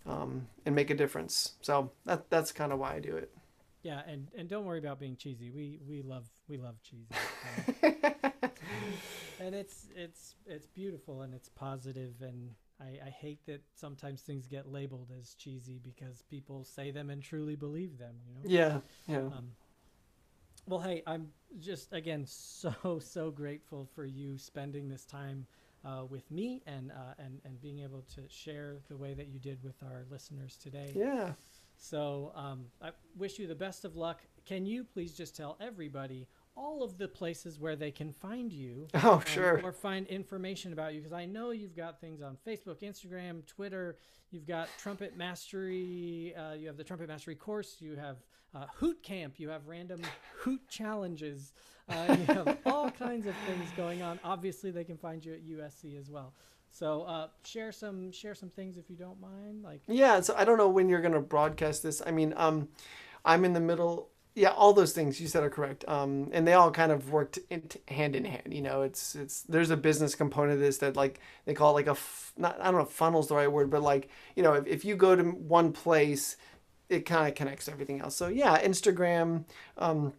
um, 0.07 0.49
and 0.65 0.75
make 0.75 0.91
a 0.91 0.95
difference. 0.95 1.53
So 1.61 1.93
that 2.07 2.31
that's 2.31 2.53
kind 2.53 2.73
of 2.73 2.79
why 2.79 2.95
I 2.95 3.01
do 3.01 3.17
it. 3.17 3.31
Yeah, 3.83 4.01
and 4.07 4.29
and 4.37 4.49
don't 4.49 4.65
worry 4.65 4.79
about 4.79 4.99
being 4.99 5.17
cheesy. 5.17 5.51
We 5.51 5.79
we 5.87 6.03
love 6.03 6.25
we 6.49 6.57
love 6.57 6.77
cheesy. 6.83 7.09
And 9.41 9.55
it's 9.55 9.87
it's 9.97 10.35
it's 10.47 10.67
beautiful 10.67 11.23
and 11.23 11.35
it's 11.35 11.49
positive 11.49 12.15
and 12.23 12.51
I, 12.81 12.99
I 13.07 13.11
hate 13.11 13.45
that 13.47 13.63
sometimes 13.75 14.23
things 14.23 14.47
get 14.47 14.71
labeled 14.71 15.11
as 15.19 15.35
cheesy 15.35 15.79
because 15.83 16.23
people 16.23 16.65
say 16.65 16.91
them 16.91 17.09
and 17.11 17.23
truly 17.23 17.55
believe 17.57 17.99
them, 17.99 18.17
you 18.27 18.35
know. 18.35 18.41
Yeah, 18.45 18.81
yeah. 19.07 19.19
Um, 19.19 19.53
Well, 20.67 20.81
hey, 20.81 21.03
I'm 21.07 21.29
just 21.61 21.93
again 21.93 22.25
so 22.27 22.99
so 23.01 23.31
grateful 23.31 23.87
for 23.95 24.05
you 24.05 24.39
spending 24.39 24.89
this 24.89 25.05
time 25.05 25.47
uh, 25.85 26.05
with 26.09 26.31
me 26.31 26.63
and 26.67 26.91
uh, 26.91 27.15
and 27.19 27.41
and 27.45 27.61
being 27.61 27.81
able 27.81 28.03
to 28.15 28.23
share 28.29 28.79
the 28.89 28.97
way 28.97 29.15
that 29.15 29.29
you 29.29 29.39
did 29.39 29.63
with 29.63 29.83
our 29.83 30.05
listeners 30.11 30.57
today. 30.57 30.93
Yeah. 30.95 31.33
So 31.77 32.33
um, 32.35 32.67
I 32.81 32.91
wish 33.17 33.39
you 33.39 33.47
the 33.47 33.55
best 33.55 33.85
of 33.85 33.97
luck. 33.97 34.23
Can 34.47 34.65
you 34.65 34.85
please 34.85 35.13
just 35.15 35.37
tell 35.37 35.57
everybody 35.61 36.29
all 36.57 36.83
of 36.83 36.99
the 36.99 37.09
places 37.09 37.59
where 37.59 37.77
they 37.77 37.91
can 37.91 38.13
find 38.13 38.53
you? 38.53 38.89
Oh, 39.03 39.15
um, 39.15 39.25
sure. 39.25 39.61
or 39.63 39.73
find 39.73 40.07
information 40.07 40.73
about 40.73 40.95
you 40.95 41.01
because 41.01 41.13
I 41.13 41.27
know 41.27 41.51
you've 41.51 41.77
got 41.77 42.01
things 42.01 42.23
on 42.23 42.37
Facebook, 42.47 42.83
Instagram, 42.83 43.47
Twitter. 43.47 43.99
You've 44.31 44.47
got 44.47 44.69
Trumpet 44.79 45.17
Mastery. 45.17 46.35
Uh, 46.37 46.55
you 46.55 46.67
have 46.67 46.77
the 46.77 46.85
Trumpet 46.85 47.09
Mastery 47.09 47.35
course. 47.35 47.77
You 47.81 47.97
have 47.97 48.19
uh, 48.55 48.67
Hoot 48.77 49.03
Camp. 49.03 49.35
You 49.39 49.49
have 49.51 49.67
random 49.67 50.01
Hoot 50.39 50.61
challenges. 50.69 51.53
Uh, 51.89 52.17
you 52.19 52.25
have 52.35 52.59
all 52.67 52.91
kinds 52.91 53.27
of 53.27 53.35
things 53.47 53.69
going 53.77 54.03
on. 54.03 54.19
Obviously, 54.25 54.71
they 54.71 54.85
can 54.85 54.97
find 54.97 55.25
you 55.25 55.35
at 55.35 55.45
USC 55.45 55.99
as 55.99 56.11
well. 56.11 56.35
So 56.71 57.03
uh, 57.03 57.29
share 57.45 57.71
some 57.71 58.11
share 58.11 58.35
some 58.35 58.51
things 58.51 58.77
if 58.77 58.91
you 58.91 58.97
don't 58.97 59.21
mind. 59.21 59.63
Like 59.63 59.83
Yeah, 59.87 60.21
so 60.21 60.35
I 60.37 60.45
don't 60.45 60.59
know 60.59 60.69
when 60.69 60.89
you're 60.89 61.01
gonna 61.01 61.21
broadcast 61.21 61.85
this. 61.85 62.03
I 62.05 62.11
mean, 62.11 62.35
um, 62.37 62.69
I'm 63.25 63.45
in 63.45 63.53
the 63.53 63.61
middle. 63.61 64.11
Yeah, 64.37 64.51
all 64.51 64.73
those 64.73 64.93
things 64.93 65.21
you 65.21 65.29
said 65.29 65.45
are 65.45 65.51
correct. 65.51 65.85
Um, 65.87 66.29
and 66.33 66.47
they 66.47 66.55
all 66.55 66.73
kind 66.73 66.91
of 66.91 67.11
worked 67.13 67.39
in, 67.51 67.71
hand 67.87 68.17
in 68.17 68.25
hand. 68.25 68.53
You 68.53 68.63
know, 68.63 68.83
it's 68.83 69.15
it's 69.15 69.43
there's 69.43 69.71
a 69.71 69.77
business 69.77 70.17
component 70.17 70.55
of 70.55 70.61
this 70.61 70.79
that 70.79 70.97
like 70.97 71.21
they 71.45 71.55
call 71.55 71.71
it 71.71 71.75
like 71.75 71.87
a 71.87 71.91
f- 71.93 72.33
not 72.37 72.61
I 72.61 72.65
don't 72.65 72.81
know 72.81 72.85
funnel's 72.85 73.29
the 73.29 73.37
right 73.37 73.51
word, 73.51 73.71
but 73.71 73.83
like 73.83 74.09
you 74.35 74.43
know 74.43 74.55
if, 74.55 74.67
if 74.67 74.85
you 74.85 74.97
go 74.97 75.15
to 75.15 75.23
one 75.23 75.73
place, 75.73 76.37
it 76.89 77.07
kind 77.07 77.29
of 77.29 77.37
connects 77.37 77.69
everything 77.69 78.01
else. 78.01 78.17
So 78.17 78.27
yeah, 78.29 78.61
Instagram. 78.61 79.45
Um, 79.79 80.15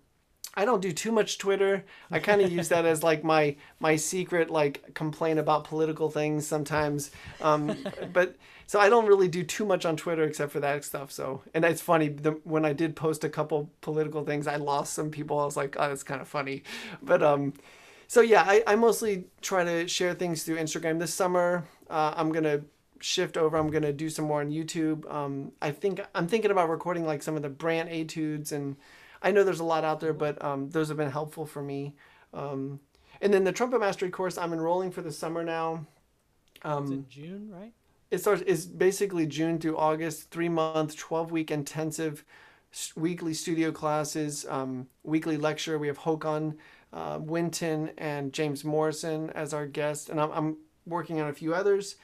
I 0.57 0.63
don't 0.63 0.81
do 0.81 0.93
too 0.93 1.11
much 1.11 1.37
Twitter. 1.37 1.83
I 2.09 2.19
kind 2.19 2.41
of 2.41 2.51
use 2.51 2.69
that 2.69 2.85
as 2.85 3.03
like 3.03 3.23
my 3.23 3.57
my 3.79 3.97
secret 3.97 4.49
like 4.49 4.93
complain 4.93 5.37
about 5.37 5.65
political 5.65 6.09
things 6.09 6.47
sometimes. 6.47 7.11
Um, 7.41 7.77
but 8.13 8.35
so 8.67 8.79
I 8.79 8.89
don't 8.89 9.05
really 9.05 9.27
do 9.27 9.43
too 9.43 9.65
much 9.65 9.85
on 9.85 9.97
Twitter 9.97 10.23
except 10.23 10.51
for 10.51 10.61
that 10.61 10.85
stuff. 10.85 11.11
So 11.11 11.41
and 11.53 11.65
it's 11.65 11.81
funny 11.81 12.07
the, 12.07 12.31
when 12.43 12.63
I 12.63 12.73
did 12.73 12.95
post 12.95 13.23
a 13.23 13.29
couple 13.29 13.69
political 13.81 14.23
things, 14.23 14.47
I 14.47 14.55
lost 14.55 14.93
some 14.93 15.11
people. 15.11 15.39
I 15.39 15.45
was 15.45 15.57
like, 15.57 15.75
oh, 15.77 15.89
that's 15.89 16.03
kind 16.03 16.21
of 16.21 16.27
funny. 16.27 16.63
But 17.03 17.21
um, 17.21 17.53
so 18.07 18.21
yeah, 18.21 18.43
I, 18.47 18.63
I 18.65 18.75
mostly 18.75 19.25
try 19.41 19.63
to 19.65 19.87
share 19.87 20.13
things 20.13 20.43
through 20.43 20.57
Instagram. 20.57 20.99
This 20.99 21.13
summer, 21.13 21.65
uh, 21.89 22.13
I'm 22.15 22.31
gonna 22.31 22.61
shift 23.01 23.35
over. 23.35 23.57
I'm 23.57 23.69
gonna 23.71 23.93
do 23.93 24.09
some 24.09 24.25
more 24.25 24.39
on 24.39 24.51
YouTube. 24.51 25.11
Um, 25.13 25.51
I 25.61 25.71
think 25.71 25.99
I'm 26.15 26.27
thinking 26.27 26.51
about 26.51 26.69
recording 26.69 27.05
like 27.05 27.23
some 27.23 27.35
of 27.35 27.41
the 27.41 27.49
Brandt 27.49 27.89
etudes 27.89 28.53
and. 28.53 28.77
I 29.25 29.31
know 29.31 29.43
there's 29.43 29.59
a 29.59 29.65
lot 29.65 29.83
out 29.83 29.99
there, 29.99 30.13
but 30.13 30.41
um, 30.43 30.69
those 30.69 30.87
have 30.89 30.97
been 30.97 31.11
helpful 31.11 31.45
for 31.45 31.61
me. 31.61 31.95
Um, 32.33 32.79
and 33.21 33.33
then 33.33 33.43
the 33.43 33.51
trumpet 33.51 33.79
mastery 33.79 34.09
course 34.11 34.37
I'm 34.37 34.53
enrolling 34.53 34.91
for 34.91 35.01
the 35.01 35.11
summer 35.11 35.43
now. 35.43 35.85
it's 36.55 36.63
Um, 36.63 36.93
in 36.93 37.05
June, 37.09 37.49
right? 37.51 37.73
it 38.11 38.19
starts 38.19 38.41
is 38.43 38.65
basically 38.65 39.25
June 39.25 39.57
through 39.59 39.77
August, 39.77 40.29
three 40.29 40.49
month, 40.49 40.95
twelve 40.95 41.31
week 41.31 41.51
intensive 41.51 42.23
weekly 42.95 43.33
studio 43.33 43.71
classes, 43.71 44.45
um, 44.49 44.87
weekly 45.03 45.37
lecture. 45.37 45.79
We 45.79 45.87
have 45.87 45.99
Håkan 45.99 46.55
uh, 46.93 47.19
Wynton 47.21 47.91
and 47.97 48.31
James 48.31 48.63
Morrison 48.63 49.29
as 49.31 49.53
our 49.53 49.65
guests, 49.65 50.09
and 50.09 50.19
I'm, 50.19 50.31
I'm 50.31 50.57
working 50.85 51.19
on 51.21 51.29
a 51.29 51.33
few 51.33 51.53
others. 51.53 51.95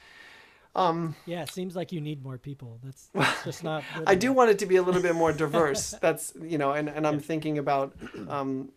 Um, 0.74 1.14
Yeah, 1.26 1.42
it 1.42 1.50
seems 1.50 1.76
like 1.76 1.92
you 1.92 2.00
need 2.00 2.22
more 2.22 2.38
people. 2.38 2.78
That's, 2.82 3.10
that's 3.14 3.44
just 3.44 3.64
not. 3.64 3.84
I 4.06 4.14
do 4.14 4.32
want 4.32 4.50
it 4.50 4.58
to 4.60 4.66
be 4.66 4.76
a 4.76 4.82
little 4.82 5.02
bit 5.02 5.14
more 5.14 5.32
diverse. 5.44 5.92
That's 6.00 6.32
you 6.40 6.58
know, 6.58 6.72
and, 6.72 6.88
and 6.88 7.06
I'm 7.06 7.20
thinking 7.20 7.58
about, 7.58 7.94
um, 8.28 8.70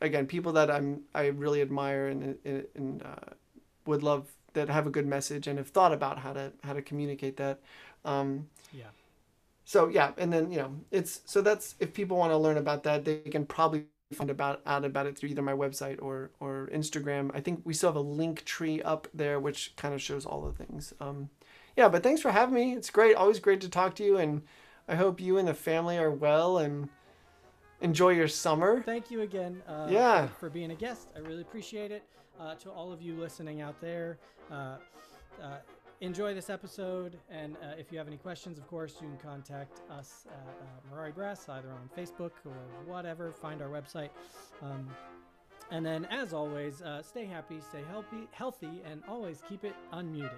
again, 0.00 0.26
people 0.26 0.52
that 0.52 0.70
I'm 0.70 1.02
I 1.14 1.26
really 1.26 1.62
admire 1.62 2.08
and 2.08 2.38
and, 2.44 2.66
and 2.74 3.02
uh, 3.02 3.34
would 3.86 4.02
love 4.02 4.28
that 4.54 4.68
have 4.68 4.86
a 4.86 4.90
good 4.90 5.06
message 5.06 5.46
and 5.46 5.58
have 5.58 5.68
thought 5.68 5.92
about 5.92 6.18
how 6.18 6.32
to 6.32 6.52
how 6.64 6.72
to 6.72 6.82
communicate 6.82 7.36
that. 7.36 7.60
Um, 8.04 8.48
Yeah. 8.72 8.90
so 9.64 9.88
yeah, 9.88 10.12
and 10.16 10.32
then 10.32 10.50
you 10.50 10.58
know, 10.58 10.74
it's 10.90 11.20
so 11.26 11.42
that's 11.42 11.74
if 11.78 11.92
people 11.92 12.16
want 12.16 12.32
to 12.32 12.36
learn 12.38 12.56
about 12.56 12.82
that, 12.84 13.04
they 13.04 13.18
can 13.18 13.44
probably 13.46 13.84
find 14.14 14.30
about 14.30 14.62
out 14.66 14.84
about 14.84 15.06
it 15.06 15.18
through 15.18 15.28
either 15.28 15.42
my 15.42 15.52
website 15.52 16.00
or 16.00 16.30
or 16.40 16.68
Instagram. 16.72 17.30
I 17.34 17.40
think 17.40 17.60
we 17.64 17.74
still 17.74 17.90
have 17.90 17.96
a 17.96 18.00
link 18.00 18.44
tree 18.44 18.80
up 18.82 19.06
there 19.12 19.38
which 19.38 19.74
kind 19.76 19.94
of 19.94 20.00
shows 20.00 20.24
all 20.24 20.40
the 20.42 20.52
things. 20.52 20.94
Um, 21.00 21.28
yeah, 21.76 21.88
but 21.88 22.02
thanks 22.02 22.20
for 22.20 22.30
having 22.32 22.54
me. 22.54 22.72
It's 22.74 22.90
great, 22.90 23.14
always 23.14 23.38
great 23.38 23.60
to 23.60 23.68
talk 23.68 23.94
to 23.96 24.04
you, 24.04 24.16
and 24.16 24.42
I 24.88 24.96
hope 24.96 25.20
you 25.20 25.38
and 25.38 25.46
the 25.46 25.54
family 25.54 25.98
are 25.98 26.10
well 26.10 26.58
and 26.58 26.88
enjoy 27.80 28.10
your 28.10 28.28
summer. 28.28 28.82
Thank 28.82 29.10
you 29.10 29.20
again. 29.20 29.62
Uh, 29.68 29.86
Yeah. 29.88 30.26
For, 30.26 30.34
for 30.34 30.50
being 30.50 30.72
a 30.72 30.74
guest, 30.74 31.08
I 31.14 31.20
really 31.20 31.42
appreciate 31.42 31.92
it. 31.92 32.02
Uh, 32.40 32.54
to 32.54 32.70
all 32.70 32.92
of 32.92 33.02
you 33.02 33.14
listening 33.14 33.60
out 33.60 33.80
there, 33.80 34.18
uh, 34.50 34.76
uh, 35.42 35.56
enjoy 36.00 36.34
this 36.34 36.50
episode. 36.50 37.18
And 37.30 37.56
uh, 37.56 37.74
if 37.78 37.90
you 37.92 37.98
have 37.98 38.06
any 38.06 38.16
questions, 38.16 38.58
of 38.58 38.66
course, 38.68 38.94
you 39.00 39.08
can 39.08 39.18
contact 39.18 39.80
us 39.90 40.26
at 40.30 40.56
uh, 40.60 40.94
Mirari 40.94 41.14
Brass 41.14 41.48
either 41.48 41.70
on 41.70 41.88
Facebook 41.96 42.32
or 42.44 42.56
whatever. 42.86 43.32
Find 43.32 43.62
our 43.62 43.68
website. 43.68 44.10
Um, 44.62 44.88
and 45.70 45.84
then, 45.84 46.06
as 46.06 46.32
always, 46.32 46.80
uh, 46.80 47.02
stay 47.02 47.26
happy, 47.26 47.60
stay 47.60 47.82
healthy, 47.90 48.26
healthy, 48.30 48.82
and 48.90 49.02
always 49.06 49.42
keep 49.48 49.64
it 49.64 49.74
unmuted. 49.92 50.32